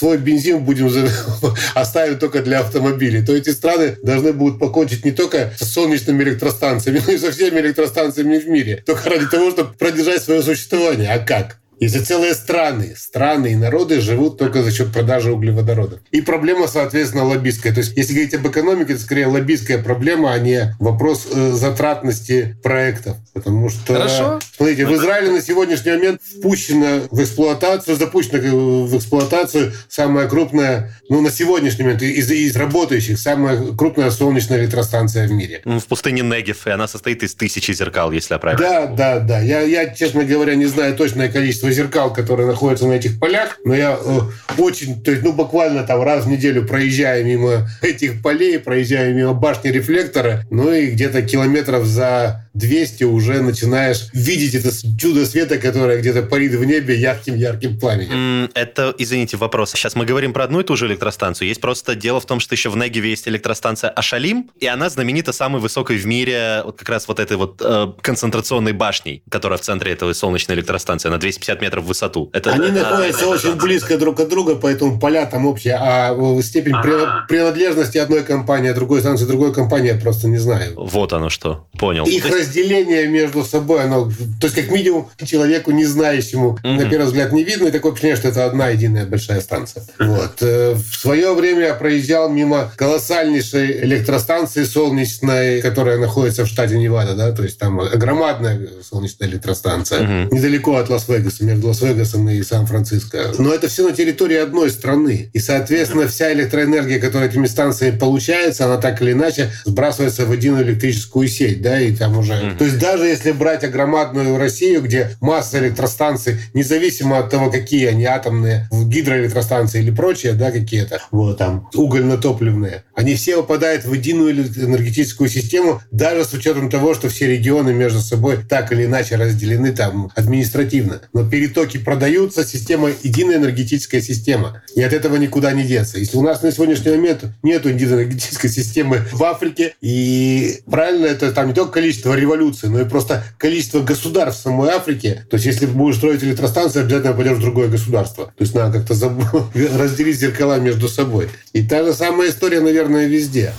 свой 0.00 0.16
бензин 0.16 0.64
будем 0.64 0.90
оставить 1.74 2.18
только 2.20 2.42
для 2.42 2.60
автомобилей, 2.60 3.22
то 3.22 3.36
эти 3.36 3.50
страны 3.50 3.96
должны 4.02 4.32
будут 4.32 4.58
покончить 4.58 5.04
не 5.04 5.12
только 5.12 5.52
с 5.60 5.64
солнечными 5.64 6.22
электростанциями, 6.22 7.02
но 7.06 7.12
и 7.12 7.18
со 7.18 7.30
всеми 7.30 7.60
электростанциями 7.60 8.38
в 8.38 8.48
мире. 8.48 8.82
Только 8.86 9.10
ради 9.10 9.26
того, 9.26 9.50
чтобы 9.50 9.74
продержать 9.74 10.22
свое 10.22 10.42
существование. 10.42 11.12
А 11.12 11.18
как? 11.18 11.59
Если 11.80 11.98
целые 12.00 12.34
страны, 12.34 12.94
страны 12.94 13.52
и 13.52 13.56
народы 13.56 14.02
живут 14.02 14.36
только 14.36 14.62
за 14.62 14.70
счет 14.70 14.92
продажи 14.92 15.32
углеводородов. 15.32 16.00
И 16.10 16.20
проблема, 16.20 16.68
соответственно, 16.68 17.24
лоббистская. 17.24 17.72
То 17.72 17.80
есть, 17.80 17.96
если 17.96 18.12
говорить 18.12 18.34
об 18.34 18.46
экономике, 18.46 18.92
это 18.92 19.02
скорее 19.02 19.26
лоббистская 19.28 19.78
проблема, 19.78 20.34
а 20.34 20.38
не 20.38 20.74
вопрос 20.78 21.26
э, 21.32 21.52
затратности 21.52 22.58
проектов. 22.62 23.16
Потому 23.32 23.70
что, 23.70 23.94
Хорошо. 23.94 24.40
смотрите, 24.54 24.84
в 24.84 24.94
Израиле 24.94 25.30
на 25.30 25.40
сегодняшний 25.40 25.92
момент 25.92 26.20
впущена 26.20 27.00
в 27.10 27.22
эксплуатацию, 27.22 27.96
запущена 27.96 28.40
в 28.40 28.96
эксплуатацию 28.96 29.72
самая 29.88 30.28
крупная, 30.28 30.92
ну, 31.08 31.22
на 31.22 31.30
сегодняшний 31.30 31.84
момент 31.84 32.02
из, 32.02 32.30
из 32.30 32.56
работающих, 32.56 33.18
самая 33.18 33.72
крупная 33.72 34.10
солнечная 34.10 34.58
электростанция 34.58 35.26
в 35.26 35.32
мире. 35.32 35.62
В 35.64 35.86
пустыне 35.86 36.20
Негев, 36.20 36.66
и 36.66 36.70
она 36.70 36.86
состоит 36.86 37.22
из 37.22 37.34
тысячи 37.34 37.72
зеркал, 37.72 38.12
если 38.12 38.34
я 38.34 38.38
правильно 38.38 38.68
Да, 38.68 38.86
да, 38.86 39.18
да. 39.20 39.40
Я, 39.40 39.62
я, 39.62 39.94
честно 39.94 40.24
говоря, 40.24 40.54
не 40.56 40.66
знаю 40.66 40.94
точное 40.94 41.30
количество 41.30 41.69
зеркал, 41.72 42.12
которые 42.12 42.46
находятся 42.46 42.86
на 42.86 42.94
этих 42.94 43.18
полях, 43.18 43.58
но 43.64 43.74
я 43.74 43.98
э, 44.00 44.18
очень, 44.58 45.02
то 45.02 45.10
есть, 45.10 45.22
ну, 45.22 45.32
буквально 45.32 45.84
там 45.84 46.02
раз 46.02 46.24
в 46.24 46.28
неделю 46.28 46.66
проезжаю 46.66 47.24
мимо 47.24 47.68
этих 47.82 48.22
полей, 48.22 48.58
проезжаю 48.58 49.14
мимо 49.14 49.32
башни 49.34 49.68
рефлектора, 49.68 50.44
ну 50.50 50.72
и 50.72 50.90
где-то 50.90 51.22
километров 51.22 51.84
за 51.84 52.49
200 52.54 53.04
уже 53.04 53.42
начинаешь 53.42 54.08
видеть 54.12 54.54
это 54.54 54.70
чудо 54.98 55.26
света, 55.26 55.58
которое 55.58 55.98
где-то 55.98 56.22
парит 56.22 56.54
в 56.54 56.64
небе 56.64 56.96
ярким-ярким 56.96 57.78
пламенем. 57.78 58.50
Это, 58.54 58.94
извините, 58.98 59.36
вопрос. 59.36 59.72
Сейчас 59.72 59.94
мы 59.94 60.04
говорим 60.04 60.32
про 60.32 60.44
одну 60.44 60.60
и 60.60 60.64
ту 60.64 60.76
же 60.76 60.86
электростанцию. 60.86 61.48
Есть 61.48 61.60
просто 61.60 61.94
дело 61.94 62.20
в 62.20 62.26
том, 62.26 62.40
что 62.40 62.54
еще 62.54 62.70
в 62.70 62.76
Негеве 62.76 63.10
есть 63.10 63.28
электростанция 63.28 63.90
Ашалим, 63.90 64.50
и 64.58 64.66
она 64.66 64.88
знаменита 64.90 65.32
самой 65.32 65.60
высокой 65.60 65.96
в 65.96 66.06
мире 66.06 66.62
вот 66.64 66.78
как 66.78 66.88
раз 66.88 67.06
вот 67.08 67.20
этой 67.20 67.36
вот 67.36 67.60
э, 67.64 67.92
концентрационной 68.00 68.72
башней, 68.72 69.22
которая 69.30 69.58
в 69.58 69.62
центре 69.62 69.92
этой 69.92 70.14
солнечной 70.14 70.56
электростанции, 70.56 71.08
на 71.08 71.18
250 71.18 71.60
метров 71.60 71.84
в 71.84 71.86
высоту. 71.88 72.30
Это, 72.32 72.52
Они 72.52 72.66
это, 72.66 72.90
находятся 72.90 73.22
это, 73.22 73.28
очень 73.28 73.54
близко 73.56 73.96
друг 73.98 74.20
от 74.20 74.28
друга, 74.28 74.56
поэтому 74.56 74.98
поля 74.98 75.26
там 75.26 75.46
общие, 75.46 75.76
а 75.80 76.16
степень 76.42 76.74
А-а-а. 76.74 77.26
принадлежности 77.26 77.98
одной 77.98 78.24
компании, 78.24 78.70
а 78.70 78.74
другой 78.74 79.00
станции, 79.00 79.24
другой 79.24 79.52
компании 79.52 79.92
я 79.92 80.00
просто 80.00 80.28
не 80.28 80.38
знаю. 80.38 80.74
Вот 80.76 81.12
оно 81.12 81.28
что. 81.28 81.66
Понял. 81.78 82.04
Их 82.04 82.24
разделение 82.40 83.06
между 83.06 83.44
собой, 83.44 83.84
оно, 83.84 84.10
то 84.40 84.46
есть 84.46 84.54
как 84.54 84.70
минимум 84.70 85.08
человеку 85.24 85.70
не 85.70 85.84
знающему, 85.84 86.58
mm-hmm. 86.62 86.76
на 86.76 86.88
первый 86.88 87.06
взгляд 87.06 87.32
не 87.32 87.44
видно, 87.44 87.68
и 87.68 87.70
такое 87.70 87.92
впечатление, 87.92 88.16
что 88.16 88.28
это 88.28 88.46
одна 88.46 88.68
единая 88.68 89.06
большая 89.06 89.40
станция. 89.40 89.84
Вот. 89.98 90.36
Э, 90.40 90.74
в 90.74 90.96
свое 90.96 91.34
время 91.34 91.66
я 91.66 91.74
проезжал 91.74 92.30
мимо 92.30 92.72
колоссальнейшей 92.76 93.84
электростанции 93.84 94.64
солнечной, 94.64 95.60
которая 95.60 95.98
находится 95.98 96.44
в 96.44 96.48
штате 96.48 96.78
Невада, 96.78 97.14
да, 97.14 97.32
то 97.32 97.42
есть 97.42 97.58
там 97.58 97.78
громадная 97.94 98.60
солнечная 98.88 99.28
электростанция, 99.28 100.00
mm-hmm. 100.00 100.34
недалеко 100.34 100.76
от 100.76 100.88
Лас-Вегаса, 100.88 101.44
между 101.44 101.68
Лас-Вегасом 101.68 102.28
и 102.28 102.42
Сан-Франциско. 102.42 103.32
Но 103.38 103.52
это 103.52 103.68
все 103.68 103.88
на 103.88 103.94
территории 103.94 104.36
одной 104.36 104.70
страны. 104.70 105.30
И, 105.32 105.38
соответственно, 105.38 106.08
вся 106.08 106.32
электроэнергия, 106.32 106.98
которая 106.98 107.28
этими 107.28 107.46
станциями 107.46 107.98
получается, 107.98 108.64
она 108.64 108.78
так 108.78 109.00
или 109.02 109.12
иначе 109.12 109.50
сбрасывается 109.64 110.24
в 110.26 110.32
единую 110.32 110.64
электрическую 110.64 111.28
сеть, 111.28 111.62
да, 111.62 111.80
и 111.80 111.94
там 111.94 112.18
уже... 112.18 112.29
Mm-hmm. 112.34 112.56
То 112.56 112.64
есть 112.64 112.78
даже 112.78 113.06
если 113.06 113.32
брать 113.32 113.64
огромадную 113.64 114.38
Россию, 114.38 114.82
где 114.82 115.16
масса 115.20 115.58
электростанций, 115.58 116.36
независимо 116.54 117.18
от 117.18 117.30
того, 117.30 117.50
какие 117.50 117.86
они, 117.86 118.04
атомные, 118.04 118.68
гидроэлектростанции 118.72 119.80
или 119.80 119.90
прочие, 119.90 120.32
да, 120.32 120.50
какие-то, 120.50 121.00
вот 121.10 121.38
там, 121.38 121.68
угольно-топливные, 121.74 122.84
они 122.94 123.14
все 123.14 123.36
попадают 123.36 123.84
в 123.84 123.92
единую 123.92 124.32
энергетическую 124.32 125.28
систему, 125.28 125.80
даже 125.90 126.24
с 126.24 126.32
учетом 126.32 126.70
того, 126.70 126.94
что 126.94 127.08
все 127.08 127.26
регионы 127.26 127.72
между 127.72 128.00
собой 128.00 128.38
так 128.48 128.72
или 128.72 128.84
иначе 128.84 129.16
разделены 129.16 129.72
там 129.72 130.10
административно. 130.14 131.00
Но 131.12 131.28
перетоки 131.28 131.78
продаются, 131.78 132.44
система 132.44 132.90
единая 133.02 133.36
энергетическая 133.36 134.00
система. 134.00 134.62
И 134.74 134.82
от 134.82 134.92
этого 134.92 135.16
никуда 135.16 135.52
не 135.52 135.64
деться. 135.64 135.98
Если 135.98 136.16
у 136.16 136.22
нас 136.22 136.42
на 136.42 136.52
сегодняшний 136.52 136.92
момент 136.92 137.24
нет 137.42 137.66
единой 137.66 138.04
энергетической 138.04 138.48
системы 138.48 139.02
в 139.12 139.22
Африке, 139.24 139.74
и 139.80 140.60
правильно 140.70 141.06
это 141.06 141.32
там 141.32 141.48
не 141.48 141.54
только 141.54 141.72
количество 141.72 142.14
революций, 142.20 142.68
но 142.68 142.80
и 142.80 142.84
просто 142.84 143.24
количество 143.38 143.80
государств 143.80 144.40
в 144.40 144.44
самой 144.44 144.70
Африке. 144.70 145.26
То 145.30 145.34
есть, 145.34 145.46
если 145.46 145.66
будешь 145.66 145.96
строить 145.96 146.22
электростанцию, 146.22 146.84
обязательно 146.84 147.14
пойдешь 147.14 147.38
в 147.38 147.40
другое 147.40 147.68
государство. 147.68 148.26
То 148.26 148.42
есть, 148.44 148.54
надо 148.54 148.78
как-то 148.78 148.94
заб... 148.94 149.12
разделить 149.54 150.18
зеркала 150.18 150.58
между 150.60 150.88
собой. 150.88 151.28
И 151.52 151.66
та 151.66 151.84
же 151.84 151.92
самая 151.92 152.30
история, 152.30 152.60
наверное, 152.60 153.06
везде. 153.06 153.52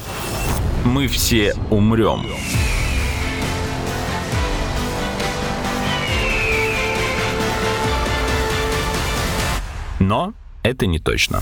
Мы 0.85 1.07
все 1.07 1.53
умрем. 1.69 2.25
Но 9.99 10.33
это 10.63 10.87
не 10.87 10.99
точно. 10.99 11.41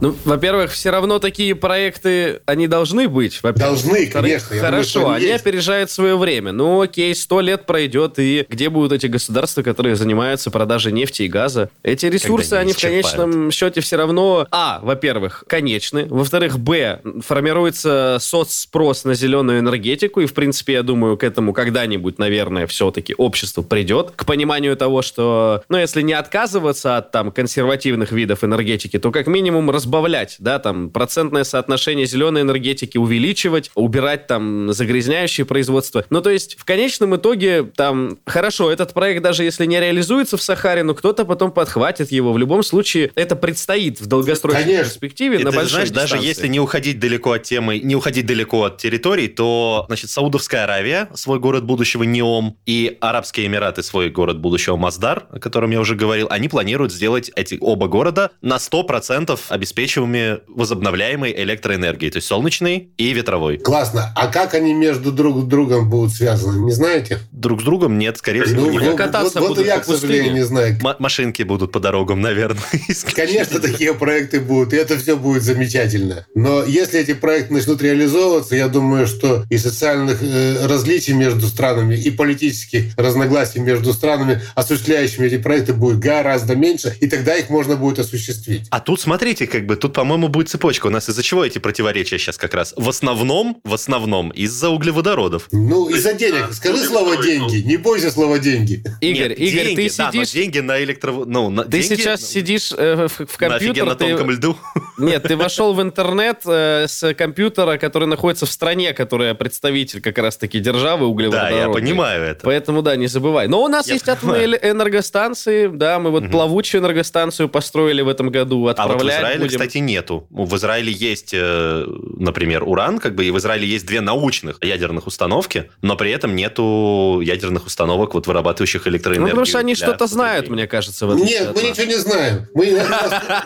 Ну, 0.00 0.14
во-первых, 0.24 0.72
все 0.72 0.90
равно 0.90 1.18
такие 1.18 1.54
проекты, 1.54 2.40
они 2.46 2.66
должны 2.66 3.08
быть. 3.08 3.40
Должны, 3.42 4.06
конечно. 4.06 4.56
Хорошо, 4.56 5.00
думаю, 5.00 5.16
они 5.16 5.26
есть. 5.26 5.40
опережают 5.40 5.90
свое 5.90 6.18
время. 6.18 6.52
Ну, 6.52 6.82
окей, 6.82 7.14
сто 7.14 7.40
лет 7.40 7.64
пройдет, 7.64 8.18
и 8.18 8.44
где 8.48 8.68
будут 8.68 8.92
эти 8.92 9.06
государства, 9.06 9.62
которые 9.62 9.96
занимаются 9.96 10.50
продажей 10.50 10.92
нефти 10.92 11.22
и 11.22 11.28
газа? 11.28 11.70
Эти 11.82 12.06
ресурсы, 12.06 12.54
они, 12.54 12.64
они 12.64 12.72
в 12.72 12.80
конечном 12.80 13.50
счете 13.50 13.80
все 13.80 13.96
равно, 13.96 14.46
а, 14.50 14.80
во-первых, 14.82 15.44
конечны, 15.46 16.06
во-вторых, 16.06 16.58
б, 16.58 17.00
формируется 17.24 18.18
соцспрос 18.20 19.04
на 19.04 19.14
зеленую 19.14 19.60
энергетику, 19.60 20.20
и, 20.20 20.26
в 20.26 20.34
принципе, 20.34 20.74
я 20.74 20.82
думаю, 20.82 21.16
к 21.16 21.24
этому 21.24 21.52
когда-нибудь, 21.52 22.18
наверное, 22.18 22.66
все-таки 22.66 23.14
общество 23.16 23.62
придет 23.62 24.12
к 24.14 24.26
пониманию 24.26 24.76
того, 24.76 25.02
что, 25.02 25.62
ну, 25.68 25.78
если 25.78 26.02
не 26.02 26.12
отказываться 26.12 26.96
от 26.98 27.10
там 27.10 27.30
консервативных 27.30 28.12
видов 28.12 28.44
энергетики, 28.44 28.98
то 28.98 29.10
как 29.10 29.28
минимум 29.28 29.70
разбавлять 29.70 29.83
разбавлять, 29.84 30.36
да, 30.38 30.58
там, 30.58 30.90
процентное 30.90 31.44
соотношение 31.44 32.06
зеленой 32.06 32.40
энергетики 32.40 32.96
увеличивать, 32.96 33.70
убирать 33.74 34.26
там 34.26 34.72
загрязняющие 34.72 35.44
производства. 35.44 36.04
Ну, 36.10 36.22
то 36.22 36.30
есть, 36.30 36.56
в 36.58 36.64
конечном 36.64 37.16
итоге, 37.16 37.64
там, 37.76 38.18
хорошо, 38.26 38.70
этот 38.70 38.94
проект 38.94 39.22
даже 39.22 39.44
если 39.44 39.66
не 39.66 39.78
реализуется 39.78 40.36
в 40.36 40.42
Сахаре, 40.42 40.82
но 40.82 40.94
кто-то 40.94 41.24
потом 41.24 41.52
подхватит 41.52 42.10
его. 42.10 42.32
В 42.32 42.38
любом 42.38 42.62
случае, 42.62 43.12
это 43.14 43.36
предстоит 43.36 44.00
в 44.00 44.06
долгосрочной 44.06 44.62
Конечно. 44.62 44.84
перспективе 44.84 45.40
и 45.40 45.44
на 45.44 45.52
большой 45.52 45.68
знаешь, 45.68 45.88
дистанции. 45.90 46.14
даже 46.14 46.26
если 46.26 46.48
не 46.48 46.60
уходить 46.60 46.98
далеко 46.98 47.32
от 47.32 47.42
темы, 47.42 47.78
не 47.78 47.94
уходить 47.94 48.26
далеко 48.26 48.64
от 48.64 48.78
территорий, 48.78 49.28
то, 49.28 49.84
значит, 49.88 50.10
Саудовская 50.10 50.64
Аравия, 50.64 51.08
свой 51.14 51.38
город 51.38 51.64
будущего 51.64 52.04
Неом, 52.04 52.56
и 52.64 52.96
Арабские 53.00 53.46
Эмираты, 53.46 53.82
свой 53.82 54.08
город 54.08 54.38
будущего 54.38 54.76
Маздар, 54.76 55.26
о 55.30 55.38
котором 55.38 55.70
я 55.70 55.80
уже 55.80 55.94
говорил, 55.94 56.26
они 56.30 56.48
планируют 56.48 56.92
сделать 56.92 57.30
эти 57.36 57.58
оба 57.60 57.86
города 57.86 58.30
на 58.40 58.56
100% 58.56 59.38
обеспечить 59.48 59.73
обеспечиваемыми 59.74 60.40
возобновляемой 60.46 61.34
электроэнергией, 61.36 62.10
то 62.12 62.18
есть 62.18 62.28
солнечной 62.28 62.90
и 62.96 63.12
ветровой. 63.12 63.58
Классно. 63.58 64.12
А 64.14 64.28
как 64.28 64.54
они 64.54 64.72
между 64.72 65.10
друг 65.10 65.48
другом 65.48 65.90
будут 65.90 66.12
связаны, 66.12 66.64
не 66.64 66.72
знаете? 66.72 67.18
Друг 67.32 67.60
с 67.60 67.64
другом 67.64 67.98
нет, 67.98 68.16
скорее 68.16 68.44
всего, 68.44 68.66
ну, 68.66 68.78
нет. 68.78 68.94
Кататься 68.94 69.40
вот, 69.40 69.56
вот 69.56 69.66
я, 69.66 69.80
к 69.80 69.84
сожалению, 69.84 70.34
не 70.34 70.44
знаю. 70.44 70.78
М- 70.82 70.96
машинки 70.98 71.42
будут 71.42 71.72
по 71.72 71.80
дорогам, 71.80 72.20
наверное. 72.20 72.62
Конечно, 73.14 73.58
такие 73.58 73.94
проекты 73.94 74.40
будут, 74.40 74.72
и 74.72 74.76
это 74.76 74.96
все 74.96 75.16
будет 75.16 75.42
замечательно. 75.42 76.26
Но 76.34 76.64
если 76.64 77.00
эти 77.00 77.14
проекты 77.14 77.54
начнут 77.54 77.82
реализовываться, 77.82 78.54
я 78.54 78.68
думаю, 78.68 79.06
что 79.06 79.44
и 79.50 79.58
социальных 79.58 80.22
э, 80.22 80.66
различий 80.66 81.14
между 81.14 81.48
странами, 81.48 81.96
и 81.96 82.10
политических 82.10 82.96
разногласий 82.96 83.58
между 83.58 83.92
странами, 83.92 84.40
осуществляющими 84.54 85.26
эти 85.26 85.38
проекты, 85.38 85.72
будет 85.72 85.98
гораздо 85.98 86.54
меньше, 86.54 86.96
и 87.00 87.08
тогда 87.08 87.34
их 87.34 87.50
можно 87.50 87.76
будет 87.76 87.98
осуществить. 87.98 88.68
А 88.70 88.80
тут 88.80 89.00
смотрите, 89.00 89.46
как 89.46 89.63
бы 89.64 89.74
бы 89.74 89.80
тут, 89.80 89.92
по-моему, 89.92 90.28
будет 90.28 90.48
цепочка. 90.48 90.86
У 90.86 90.90
нас 90.90 91.08
из-за 91.08 91.22
чего 91.22 91.44
эти 91.44 91.58
противоречия 91.58 92.18
сейчас 92.18 92.38
как 92.38 92.54
раз? 92.54 92.74
В 92.76 92.88
основном, 92.88 93.60
в 93.64 93.74
основном 93.74 94.30
из-за 94.30 94.70
углеводородов. 94.70 95.48
Ну, 95.52 95.88
из-за 95.88 96.14
денег. 96.14 96.52
Скажи 96.52 96.84
слово 96.84 97.22
«деньги». 97.22 97.56
Не 97.56 97.76
бойся 97.76 98.10
слова 98.10 98.38
«деньги». 98.38 98.84
Игорь, 99.00 99.30
Нет, 99.30 99.38
Игорь, 99.38 99.64
деньги, 99.66 99.88
ты 99.88 99.96
да, 99.96 100.12
сидишь... 100.12 100.30
деньги 100.30 100.58
на 100.60 100.82
электро... 100.82 101.12
Ну, 101.12 101.50
на... 101.50 101.64
Ты 101.64 101.80
деньги... 101.80 101.94
сейчас 101.94 102.24
сидишь 102.24 102.72
э, 102.76 103.08
в, 103.08 103.26
в 103.26 103.36
компьютер... 103.36 103.84
На 103.86 103.94
ты... 103.94 104.08
тонком 104.10 104.30
льду. 104.30 104.56
Нет, 104.98 105.22
ты 105.24 105.36
вошел 105.36 105.74
в 105.74 105.82
интернет 105.82 106.40
э, 106.46 106.86
с 106.88 107.14
компьютера, 107.14 107.76
который 107.78 108.06
находится 108.06 108.46
в 108.46 108.50
стране, 108.50 108.92
которая 108.92 109.34
представитель 109.34 110.00
как 110.00 110.18
раз-таки 110.18 110.60
державы 110.60 111.00
Да, 111.00 111.06
углеводородной. 111.06 111.58
я 111.60 111.68
понимаю 111.68 112.22
это. 112.24 112.44
Поэтому, 112.44 112.82
да, 112.82 112.96
не 112.96 113.06
забывай. 113.06 113.48
Но 113.48 113.62
у 113.62 113.68
нас 113.68 113.86
Я 113.88 113.94
есть 113.94 114.08
атомные 114.08 114.42
понимаю. 114.42 114.60
эле- 114.62 114.70
энергостанции, 114.70 115.66
да, 115.66 115.98
мы 115.98 116.10
вот 116.10 116.30
плавучую 116.30 116.80
энергостанцию 116.80 117.48
построили 117.48 118.02
в 118.02 118.08
этом 118.08 118.30
году, 118.30 118.68
А 118.68 118.86
вот 118.86 119.02
в 119.02 119.08
Израиле. 119.08 119.53
Кстати, 119.58 119.78
нету. 119.78 120.26
В 120.30 120.56
Израиле 120.56 120.92
есть, 120.92 121.30
э, 121.32 121.84
например, 122.18 122.62
уран, 122.64 122.98
как 122.98 123.14
бы, 123.14 123.24
и 123.24 123.30
в 123.30 123.38
Израиле 123.38 123.66
есть 123.66 123.86
две 123.86 124.00
научных 124.00 124.58
ядерных 124.62 125.06
установки, 125.06 125.70
но 125.82 125.96
при 125.96 126.10
этом 126.10 126.34
нету 126.36 127.20
ядерных 127.24 127.66
установок, 127.66 128.14
вот, 128.14 128.26
вырабатывающих 128.26 128.84
Ну, 128.86 128.92
электроэнергию. 128.92 129.30
потому 129.30 129.46
что 129.46 129.58
они 129.58 129.74
что-то 129.74 130.06
знают, 130.06 130.48
мне 130.48 130.66
кажется, 130.66 131.06
в 131.06 131.14
Нет, 131.16 131.52
мы 131.54 131.62
нас. 131.62 131.70
ничего 131.70 131.86
не 131.86 131.98
знаем. 131.98 132.46
Мы, 132.54 132.70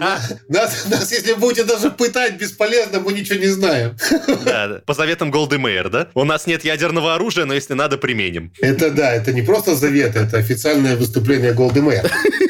нас, 0.00 0.32
нас- 0.48 0.86
нас, 0.88 1.12
если 1.12 1.34
будете 1.34 1.64
даже 1.64 1.90
пытать 1.90 2.36
бесполезно, 2.38 3.00
мы 3.00 3.12
ничего 3.12 3.38
не 3.38 3.46
знаем. 3.48 3.96
Да, 4.44 4.80
по 4.86 4.94
заветам 4.94 5.30
Голды 5.30 5.59
Мейер, 5.59 5.88
да? 5.88 6.09
У 6.14 6.24
нас 6.24 6.46
нет 6.46 6.64
ядерного 6.64 7.14
оружия, 7.14 7.44
но 7.44 7.54
если 7.54 7.74
надо, 7.74 7.98
применим. 7.98 8.52
Это 8.61 8.90
да, 8.90 9.12
это 9.14 9.32
не 9.32 9.42
просто 9.42 9.74
завет, 9.76 10.16
это 10.16 10.38
официальное 10.38 10.96
выступление 10.96 11.52
Голды 11.52 11.82
Мэйр. 11.82 12.11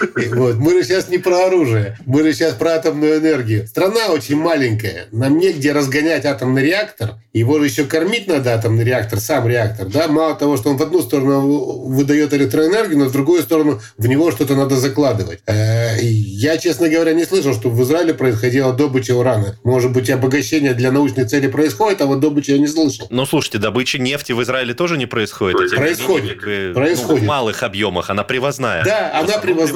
Вот. 0.36 0.56
Мы 0.56 0.72
же 0.72 0.84
сейчас 0.84 1.08
не 1.08 1.18
про 1.18 1.46
оружие, 1.46 1.96
мы 2.06 2.22
же 2.22 2.32
сейчас 2.32 2.54
про 2.54 2.74
атомную 2.74 3.18
энергию. 3.18 3.66
Страна 3.66 4.08
очень 4.08 4.36
маленькая, 4.36 5.06
нам 5.12 5.38
негде 5.38 5.72
разгонять 5.72 6.24
атомный 6.24 6.62
реактор, 6.62 7.14
его 7.32 7.58
же 7.58 7.66
еще 7.66 7.84
кормить 7.84 8.26
надо, 8.26 8.54
атомный 8.54 8.84
реактор, 8.84 9.20
сам 9.20 9.46
реактор. 9.48 9.88
Да? 9.88 10.08
Мало 10.08 10.34
того, 10.34 10.56
что 10.56 10.70
он 10.70 10.76
в 10.78 10.82
одну 10.82 11.02
сторону 11.02 11.86
выдает 11.88 12.32
электроэнергию, 12.32 12.98
но 12.98 13.04
в 13.06 13.12
другую 13.12 13.42
сторону 13.42 13.80
в 13.98 14.06
него 14.06 14.30
что-то 14.30 14.54
надо 14.56 14.76
закладывать. 14.76 15.40
Э, 15.46 15.98
Я, 16.00 16.56
честно 16.58 16.88
говоря, 16.88 17.12
не 17.12 17.24
слышал, 17.24 17.52
что 17.54 17.68
в 17.70 17.82
Израиле 17.82 18.14
происходила 18.14 18.72
добыча 18.72 19.12
урана. 19.12 19.58
Может 19.64 19.92
быть, 19.92 20.08
обогащение 20.10 20.74
для 20.74 20.90
научной 20.90 21.24
цели 21.26 21.46
происходит, 21.48 22.00
а 22.00 22.06
вот 22.06 22.20
добычи 22.20 22.52
я 22.52 22.58
не 22.58 22.66
слышал. 22.66 23.06
Ну, 23.10 23.26
слушайте, 23.26 23.58
добыча 23.58 23.98
нефти 23.98 24.32
в 24.32 24.42
Израиле 24.42 24.74
тоже 24.74 24.96
не 24.96 25.06
происходит. 25.06 25.56
Происходит. 25.74 26.40
Происходит. 26.74 27.08
ну, 27.08 27.16
в 27.16 27.22
малых 27.22 27.62
объемах, 27.62 28.10
она 28.10 28.24
привозная. 28.24 28.84
Да, 28.84 29.10
она 29.12 29.34
основном 29.34 29.66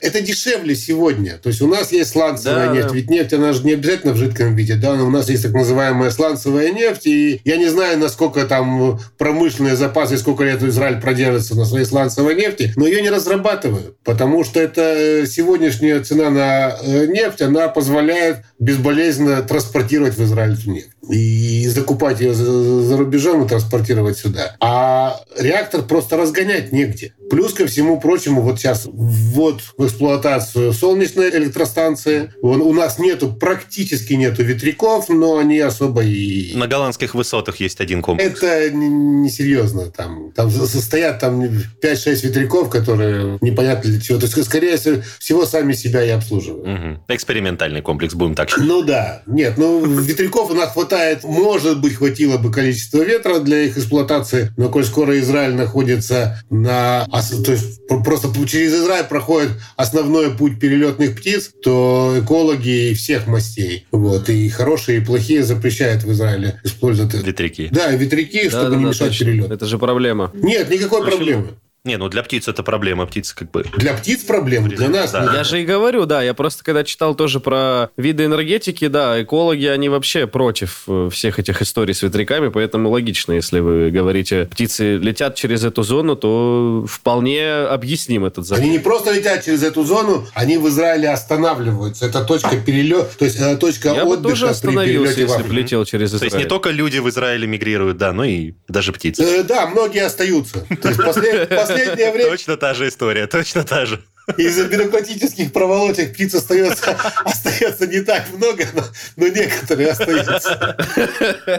Это 0.00 0.20
дешевле 0.20 0.74
сегодня. 0.74 1.38
То 1.38 1.48
есть 1.48 1.60
у 1.62 1.66
нас 1.68 1.92
есть 1.92 2.10
сланцевая 2.10 2.68
Да, 2.68 2.74
нефть. 2.74 2.88
да. 2.88 2.94
Ведь 2.94 3.10
нефть, 3.10 3.32
она 3.32 3.52
же 3.52 3.64
не 3.64 3.72
обязательно 3.72 4.12
в 4.12 4.16
жидком 4.16 4.54
виде. 4.54 4.74
Да, 4.74 4.94
но 4.94 5.06
у 5.06 5.10
нас 5.10 5.28
есть 5.28 5.42
так 5.42 5.52
называемая 5.52 6.10
сланцевая 6.10 6.72
нефть. 6.72 7.06
И 7.06 7.40
я 7.44 7.56
не 7.56 7.68
знаю, 7.68 7.98
насколько 7.98 8.44
там 8.46 8.98
промышленные 9.18 9.76
запасы, 9.76 10.16
сколько 10.18 10.44
лет 10.44 10.62
Израиль 10.62 11.00
продержится 11.00 11.54
на 11.54 11.64
своей 11.64 11.84
сланцевой 11.84 12.34
нефти, 12.34 12.72
но 12.76 12.86
ее 12.86 13.02
не 13.02 13.10
разрабатывают. 13.10 13.96
Потому 14.04 14.44
что 14.44 14.60
это 14.60 14.82
э, 14.82 15.26
сегодняшняя 15.26 16.00
цена 16.00 16.30
на 16.30 16.76
э, 16.82 17.06
нефть, 17.06 17.42
она 17.42 17.68
позволяет 17.68 18.38
безболезненно 18.58 19.42
транспортировать 19.42 20.14
в 20.16 20.22
Израиль 20.24 20.54
эту 20.54 20.70
нефть. 20.70 20.90
И 21.10 21.66
закупать 21.68 22.20
ее 22.20 22.34
за, 22.34 22.82
за 22.82 22.96
рубежом 22.96 23.44
и 23.44 23.48
транспортировать 23.48 24.18
сюда. 24.18 24.56
А 24.60 25.20
реактор 25.38 25.82
просто 25.82 26.16
разгонять 26.16 26.72
негде. 26.72 27.14
Плюс 27.30 27.52
ко 27.52 27.66
всему 27.66 28.00
прочему, 28.00 28.42
вот 28.42 28.58
сейчас 28.58 28.86
ввод 28.86 29.60
в 29.76 29.86
эксплуатацию 29.86 30.72
солнечной 30.72 31.30
электростанции. 31.30 32.32
Вон 32.42 32.60
У 32.60 32.72
нас 32.72 32.98
нету, 32.98 33.32
практически 33.32 34.14
нету 34.14 34.42
ветряков, 34.42 35.08
но 35.08 35.38
они 35.38 35.58
особо 35.58 36.02
и... 36.02 36.54
На 36.54 36.66
голландских 36.66 37.14
высотах 37.14 37.56
есть 37.56 37.80
один 37.80 38.02
комплекс. 38.02 38.42
Это 38.42 38.70
несерьезно. 38.70 39.90
Там, 39.90 40.32
там 40.32 40.50
состоят 40.50 41.20
там 41.20 41.42
5-6 41.42 42.26
ветряков, 42.26 42.70
которые 42.70 43.38
непонятно 43.40 43.90
для 43.90 44.00
чего. 44.00 44.18
То 44.18 44.26
есть, 44.26 44.44
скорее 44.44 44.76
всего, 45.18 45.46
сами 45.46 45.72
себя 45.72 46.04
и 46.04 46.10
обслуживают. 46.10 46.66
Мгм. 46.66 47.02
Экспериментальный 47.08 47.82
комплекс, 47.82 48.14
будем 48.14 48.34
так 48.34 48.48
считать. 48.48 48.64
Ну 48.64 48.82
да. 48.82 49.22
Нет, 49.26 49.54
ну 49.56 49.84
ветряков 49.84 50.50
у 50.50 50.54
нас 50.54 50.72
хватает. 50.72 50.93
Может 51.22 51.80
быть, 51.80 51.94
хватило 51.94 52.38
бы 52.38 52.50
количество 52.52 53.02
ветра 53.02 53.38
для 53.40 53.62
их 53.62 53.76
эксплуатации, 53.76 54.52
но 54.56 54.68
коль 54.68 54.84
скоро 54.84 55.18
Израиль 55.18 55.54
находится 55.54 56.42
на... 56.50 57.06
То 57.44 57.52
есть 57.52 57.86
пр- 57.86 58.02
просто 58.02 58.28
через 58.46 58.74
Израиль 58.74 59.04
проходит 59.04 59.50
основной 59.76 60.36
путь 60.36 60.58
перелетных 60.58 61.16
птиц, 61.16 61.50
то 61.62 62.14
экологи 62.22 62.94
всех 62.94 63.26
мастей, 63.26 63.86
вот, 63.92 64.28
и 64.28 64.48
хорошие, 64.48 64.98
и 64.98 65.04
плохие 65.04 65.42
запрещают 65.42 66.04
в 66.04 66.12
Израиле 66.12 66.60
использовать... 66.64 67.14
Ветряки. 67.14 67.68
Да, 67.70 67.90
ветряки, 67.90 68.48
чтобы 68.48 68.64
Да-да-да, 68.64 68.76
не 68.76 68.84
мешать 68.84 69.08
точно. 69.08 69.24
перелету. 69.26 69.54
Это 69.54 69.66
же 69.66 69.78
проблема. 69.78 70.30
Нет, 70.34 70.70
никакой 70.70 71.02
Почему? 71.02 71.16
проблемы. 71.16 71.48
Не, 71.86 71.98
ну 71.98 72.08
для 72.08 72.22
птиц 72.22 72.48
это 72.48 72.62
проблема. 72.62 73.04
Птицы 73.04 73.34
как 73.36 73.50
бы... 73.50 73.62
Для 73.76 73.92
птиц 73.92 74.22
проблема, 74.24 74.68
для 74.70 74.88
нас 74.88 75.12
Да. 75.12 75.20
нет. 75.22 75.34
Я 75.34 75.44
же 75.44 75.60
и 75.60 75.66
говорю, 75.66 76.06
да, 76.06 76.22
я 76.22 76.32
просто 76.32 76.64
когда 76.64 76.82
читал 76.82 77.14
тоже 77.14 77.40
про 77.40 77.90
виды 77.98 78.24
энергетики, 78.24 78.88
да, 78.88 79.22
экологи, 79.22 79.66
они 79.66 79.90
вообще 79.90 80.26
против 80.26 80.84
э, 80.88 81.10
всех 81.12 81.38
этих 81.38 81.60
историй 81.60 81.92
с 81.92 82.00
ветряками, 82.00 82.48
поэтому 82.48 82.88
логично, 82.88 83.32
если 83.34 83.60
вы 83.60 83.90
говорите, 83.90 84.46
птицы 84.50 84.96
летят 84.96 85.34
через 85.34 85.62
эту 85.62 85.82
зону, 85.82 86.16
то 86.16 86.86
вполне 86.88 87.50
объясним 87.52 88.24
этот 88.24 88.46
закон. 88.46 88.62
Они 88.64 88.72
не 88.72 88.78
просто 88.78 89.12
летят 89.12 89.44
через 89.44 89.62
эту 89.62 89.84
зону, 89.84 90.26
они 90.32 90.56
в 90.56 90.66
Израиле 90.70 91.10
останавливаются. 91.10 92.06
Это 92.06 92.24
точка 92.24 92.56
перелета, 92.56 93.10
то 93.18 93.26
есть 93.26 93.38
э, 93.38 93.56
точка 93.58 93.90
Я 93.90 94.06
бы 94.06 94.12
отдыха 94.12 94.30
тоже 94.30 94.46
при 94.46 94.50
остановился, 94.52 95.14
перелете 95.16 95.26
в 95.26 95.36
если 95.36 95.48
бы 95.50 95.54
летел 95.54 95.84
через 95.84 96.10
То 96.12 96.14
есть 96.14 96.22
не 96.22 96.28
Израиль. 96.28 96.48
только 96.48 96.70
люди 96.70 96.96
в 96.96 97.10
Израиле 97.10 97.46
мигрируют, 97.46 97.98
да, 97.98 98.14
но 98.14 98.24
и 98.24 98.54
даже 98.68 98.90
птицы. 98.94 99.22
Э, 99.22 99.42
Да, 99.42 99.66
многие 99.66 100.02
остаются. 100.02 100.60
То 100.80 100.88
есть 100.88 100.98
послед- 100.98 101.73
последнее 101.78 102.12
время 102.12 102.30
Точно 102.30 102.56
та 102.56 102.74
же 102.74 102.88
история, 102.88 103.26
точно 103.26 103.64
та 103.64 103.86
же. 103.86 103.98
Из-за 104.36 104.64
бюрократических 104.64 105.52
проволочек 105.52 106.14
птиц 106.14 106.34
остается, 106.34 106.96
остается 107.24 107.86
не 107.86 108.00
так 108.00 108.24
много, 108.34 108.66
но, 108.74 108.82
но 109.16 109.28
некоторые 109.28 109.90
остаются. 109.90 110.76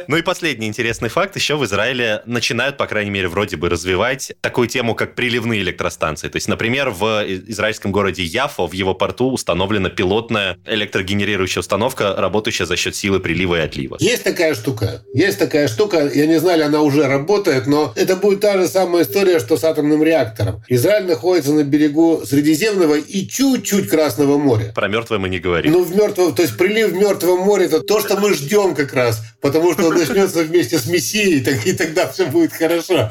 Ну 0.07 0.17
и 0.17 0.21
последний 0.21 0.67
интересный 0.67 1.09
факт. 1.09 1.35
Еще 1.35 1.55
в 1.55 1.65
Израиле 1.65 2.21
начинают, 2.25 2.77
по 2.77 2.87
крайней 2.87 3.11
мере, 3.11 3.27
вроде 3.27 3.57
бы 3.57 3.69
развивать 3.69 4.33
такую 4.41 4.67
тему, 4.67 4.95
как 4.95 5.15
приливные 5.15 5.61
электростанции. 5.61 6.27
То 6.27 6.37
есть, 6.37 6.47
например, 6.47 6.89
в 6.89 7.23
израильском 7.47 7.91
городе 7.91 8.23
Яфо, 8.23 8.67
в 8.67 8.73
его 8.73 8.93
порту 8.93 9.31
установлена 9.31 9.89
пилотная 9.89 10.57
электрогенерирующая 10.65 11.61
установка, 11.61 12.15
работающая 12.17 12.65
за 12.65 12.75
счет 12.75 12.95
силы 12.95 13.19
прилива 13.19 13.57
и 13.57 13.59
отлива. 13.59 13.97
Есть 13.99 14.23
такая 14.23 14.55
штука. 14.55 15.03
Есть 15.13 15.39
такая 15.39 15.67
штука. 15.67 16.09
Я 16.13 16.25
не 16.27 16.39
знаю, 16.39 16.59
ли 16.59 16.63
она 16.63 16.81
уже 16.81 17.07
работает, 17.07 17.67
но 17.67 17.93
это 17.95 18.15
будет 18.15 18.41
та 18.41 18.57
же 18.57 18.67
самая 18.67 19.03
история, 19.03 19.39
что 19.39 19.57
с 19.57 19.63
атомным 19.63 20.03
реактором. 20.03 20.63
Израиль 20.67 21.05
находится 21.05 21.53
на 21.53 21.63
берегу 21.63 22.21
Средиземного 22.55 22.95
и 22.95 23.27
чуть-чуть 23.27 23.89
Красного 23.89 24.37
моря. 24.37 24.71
Про 24.73 24.87
мертвое 24.87 25.19
мы 25.19 25.29
не 25.29 25.39
говорим. 25.39 25.73
Ну, 25.73 25.83
в 25.83 25.95
мертвом, 25.95 26.33
то 26.33 26.41
есть 26.41 26.57
прилив 26.57 26.91
в 26.91 26.93
мертвом 26.93 27.41
море 27.41 27.65
это 27.65 27.81
то, 27.81 27.99
что 27.99 28.17
мы 28.17 28.33
ждем 28.33 28.75
как 28.75 28.93
раз, 28.93 29.21
потому 29.45 29.73
что 29.73 29.89
он 29.89 29.95
начнется 29.95 30.41
вместе 30.41 30.79
с 30.79 30.87
Мессией, 30.87 31.43
так- 31.43 31.67
и 31.67 31.73
тогда 31.73 32.07
все 32.07 32.25
будет 32.25 32.51
хорошо. 32.51 33.07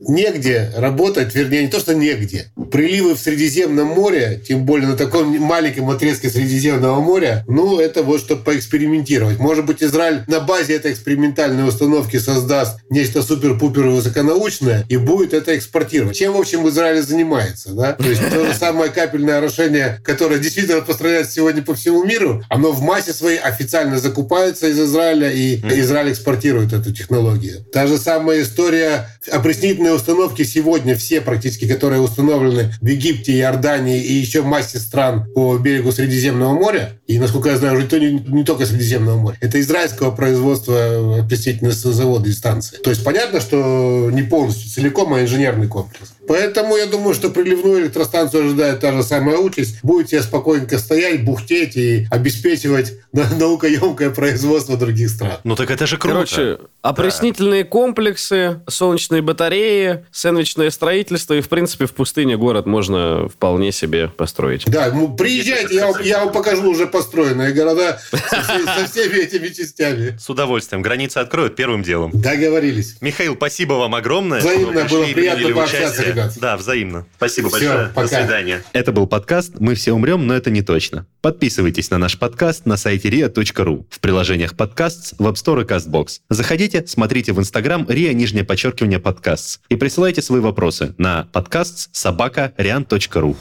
Негде 0.00 0.72
работать, 0.74 1.34
вернее, 1.34 1.64
не 1.64 1.68
то, 1.68 1.80
что 1.80 1.94
негде. 1.94 2.50
Приливы 2.72 3.14
в 3.14 3.18
Средиземном 3.18 3.88
море, 3.88 4.40
тем 4.46 4.64
более 4.64 4.88
на 4.88 4.96
таком 4.96 5.38
маленьком 5.38 5.90
отрезке 5.90 6.30
Средиземного 6.30 7.00
моря, 7.00 7.44
ну, 7.46 7.78
это 7.78 8.02
вот 8.02 8.20
чтобы 8.20 8.42
поэкспериментировать. 8.42 9.38
Может 9.38 9.66
быть, 9.66 9.82
Израиль 9.82 10.22
на 10.28 10.40
базе 10.40 10.76
этой 10.76 10.92
экспериментальной 10.92 11.68
установки 11.68 12.18
создаст 12.18 12.78
нечто 12.88 13.22
супер-пупер 13.22 13.82
высоконаучное 13.88 14.86
и 14.88 14.96
будет 14.96 15.34
это 15.34 15.58
экспортировать. 15.58 16.16
Чем, 16.16 16.32
в 16.32 16.38
общем, 16.38 16.66
Израиль 16.68 17.02
занимается, 17.02 17.72
да? 17.72 17.92
То 17.92 18.08
есть 18.08 18.22
то 18.30 18.46
же 18.46 18.54
самое 18.54 18.90
капельное 18.90 19.38
орошение, 19.38 20.00
которое 20.02 20.38
действительно 20.38 20.78
распространяется 20.78 21.32
сегодня 21.34 21.62
по 21.62 21.74
всему 21.74 22.02
миру, 22.04 22.42
оно 22.48 22.72
в 22.72 22.80
массе 22.80 23.12
своей 23.12 23.38
официально 23.38 23.98
закупается 23.98 24.68
из 24.68 24.85
Израиля, 24.86 25.30
и 25.30 25.56
Израиль 25.80 26.12
экспортирует 26.12 26.72
эту 26.72 26.92
технологию. 26.92 27.64
Та 27.72 27.86
же 27.86 27.98
самая 27.98 28.42
история 28.42 29.08
опреснительные 29.30 29.92
установки 29.92 30.42
сегодня, 30.44 30.96
все 30.96 31.20
практически, 31.20 31.68
которые 31.68 32.00
установлены 32.00 32.72
в 32.80 32.86
Египте, 32.86 33.36
Иордании 33.38 34.02
и 34.02 34.14
еще 34.14 34.42
в 34.42 34.46
массе 34.46 34.78
стран 34.78 35.26
по 35.34 35.56
берегу 35.58 35.92
Средиземного 35.92 36.54
моря, 36.54 36.92
и, 37.06 37.18
насколько 37.18 37.50
я 37.50 37.58
знаю, 37.58 37.76
уже 37.76 37.86
то 37.86 37.98
не, 37.98 38.12
не 38.12 38.44
только 38.44 38.66
Средиземного 38.66 39.18
моря, 39.18 39.36
это 39.40 39.60
израильского 39.60 40.10
производства 40.10 41.20
опреснительные 41.20 41.72
заводы 41.72 42.30
и 42.30 42.32
станции. 42.32 42.76
То 42.76 42.90
есть 42.90 43.04
понятно, 43.04 43.40
что 43.40 44.10
не 44.12 44.22
полностью 44.22 44.70
целиком, 44.70 45.12
а 45.14 45.20
инженерный 45.20 45.68
комплекс. 45.68 46.12
Поэтому 46.26 46.76
я 46.76 46.86
думаю, 46.86 47.14
что 47.14 47.30
приливную 47.30 47.82
электростанцию 47.82 48.46
ожидает 48.46 48.80
та 48.80 48.92
же 48.92 49.02
самая 49.02 49.38
участь. 49.38 49.78
Будете 49.82 50.22
спокойненько 50.22 50.78
стоять, 50.78 51.24
бухтеть 51.24 51.76
и 51.76 52.06
обеспечивать 52.10 52.94
на- 53.12 53.28
наукоемкое 53.36 54.10
производство 54.10 54.76
других 54.76 55.10
стран. 55.10 55.32
Ну 55.44 55.56
так 55.56 55.70
это 55.70 55.86
же 55.86 55.96
круто. 55.98 56.14
Короче, 56.16 56.58
опреснительные 56.82 57.64
комплексы, 57.64 58.60
солнечные 58.68 59.22
батареи, 59.22 60.04
сэндвичное 60.12 60.70
строительство, 60.70 61.34
и, 61.34 61.40
в 61.40 61.48
принципе, 61.48 61.86
в 61.86 61.92
пустыне 61.92 62.36
город 62.36 62.66
можно 62.66 63.28
вполне 63.28 63.72
себе 63.72 64.08
построить. 64.08 64.64
Да, 64.66 64.90
ну, 64.92 65.14
приезжайте, 65.14 65.74
я, 65.74 65.86
вам- 65.92 66.02
я 66.02 66.24
вам 66.24 66.32
покажу 66.32 66.70
уже 66.70 66.86
построенные 66.86 67.52
города 67.52 68.00
со, 68.10 68.86
всеми 68.90 69.18
этими 69.22 69.48
частями. 69.48 70.16
С 70.18 70.28
удовольствием. 70.28 70.82
Границы 70.82 71.18
откроют 71.18 71.56
первым 71.56 71.82
делом. 71.82 72.10
Договорились. 72.12 72.96
Михаил, 73.00 73.34
спасибо 73.36 73.74
вам 73.74 73.94
огромное. 73.94 74.40
Взаимно 74.40 74.84
было 74.84 75.04
приятно 75.04 75.48
пообщаться. 75.50 76.02
Ребят. 76.16 76.32
Да, 76.40 76.56
взаимно. 76.56 77.06
Спасибо 77.16 77.48
Всё, 77.48 77.58
большое. 77.58 77.88
пока. 77.88 78.08
До 78.08 78.22
свидания. 78.22 78.64
Это 78.72 78.92
был 78.92 79.06
подкаст 79.06 79.54
«Мы 79.58 79.74
все 79.74 79.92
умрем, 79.92 80.26
но 80.26 80.34
это 80.34 80.50
не 80.50 80.62
точно». 80.62 81.06
Подписывайтесь 81.20 81.90
на 81.90 81.98
наш 81.98 82.18
подкаст 82.18 82.66
на 82.66 82.76
сайте 82.76 83.08
ria.ru, 83.08 83.84
в 83.90 84.00
приложениях 84.00 84.56
подкаст, 84.56 85.14
в 85.18 85.26
App 85.26 85.34
Store 85.34 85.62
и 85.62 85.66
CastBox. 85.66 86.20
Заходите, 86.30 86.84
смотрите 86.86 87.32
в 87.32 87.40
Instagram 87.40 87.84
ria, 87.84 88.12
нижнее 88.12 88.44
подчеркивание 88.44 88.98
подкаст 88.98 89.60
и 89.68 89.76
присылайте 89.76 90.22
свои 90.22 90.40
вопросы 90.40 90.94
на 90.98 91.28
подкаст 91.32 91.94
собака 91.94 92.52
rian.ru. 92.56 93.36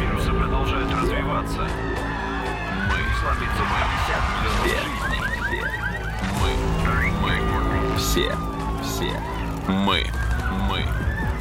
Вирусы 0.00 0.30
продолжают 0.30 0.90
развиваться. 0.92 1.68
Мы 2.88 2.98
все, 3.16 4.26
все, 4.58 5.60
мы, 6.40 6.50
мы, 7.22 7.98
все, 7.98 8.36
все, 8.82 9.12
мы, 9.68 9.74
мы, 9.84 10.21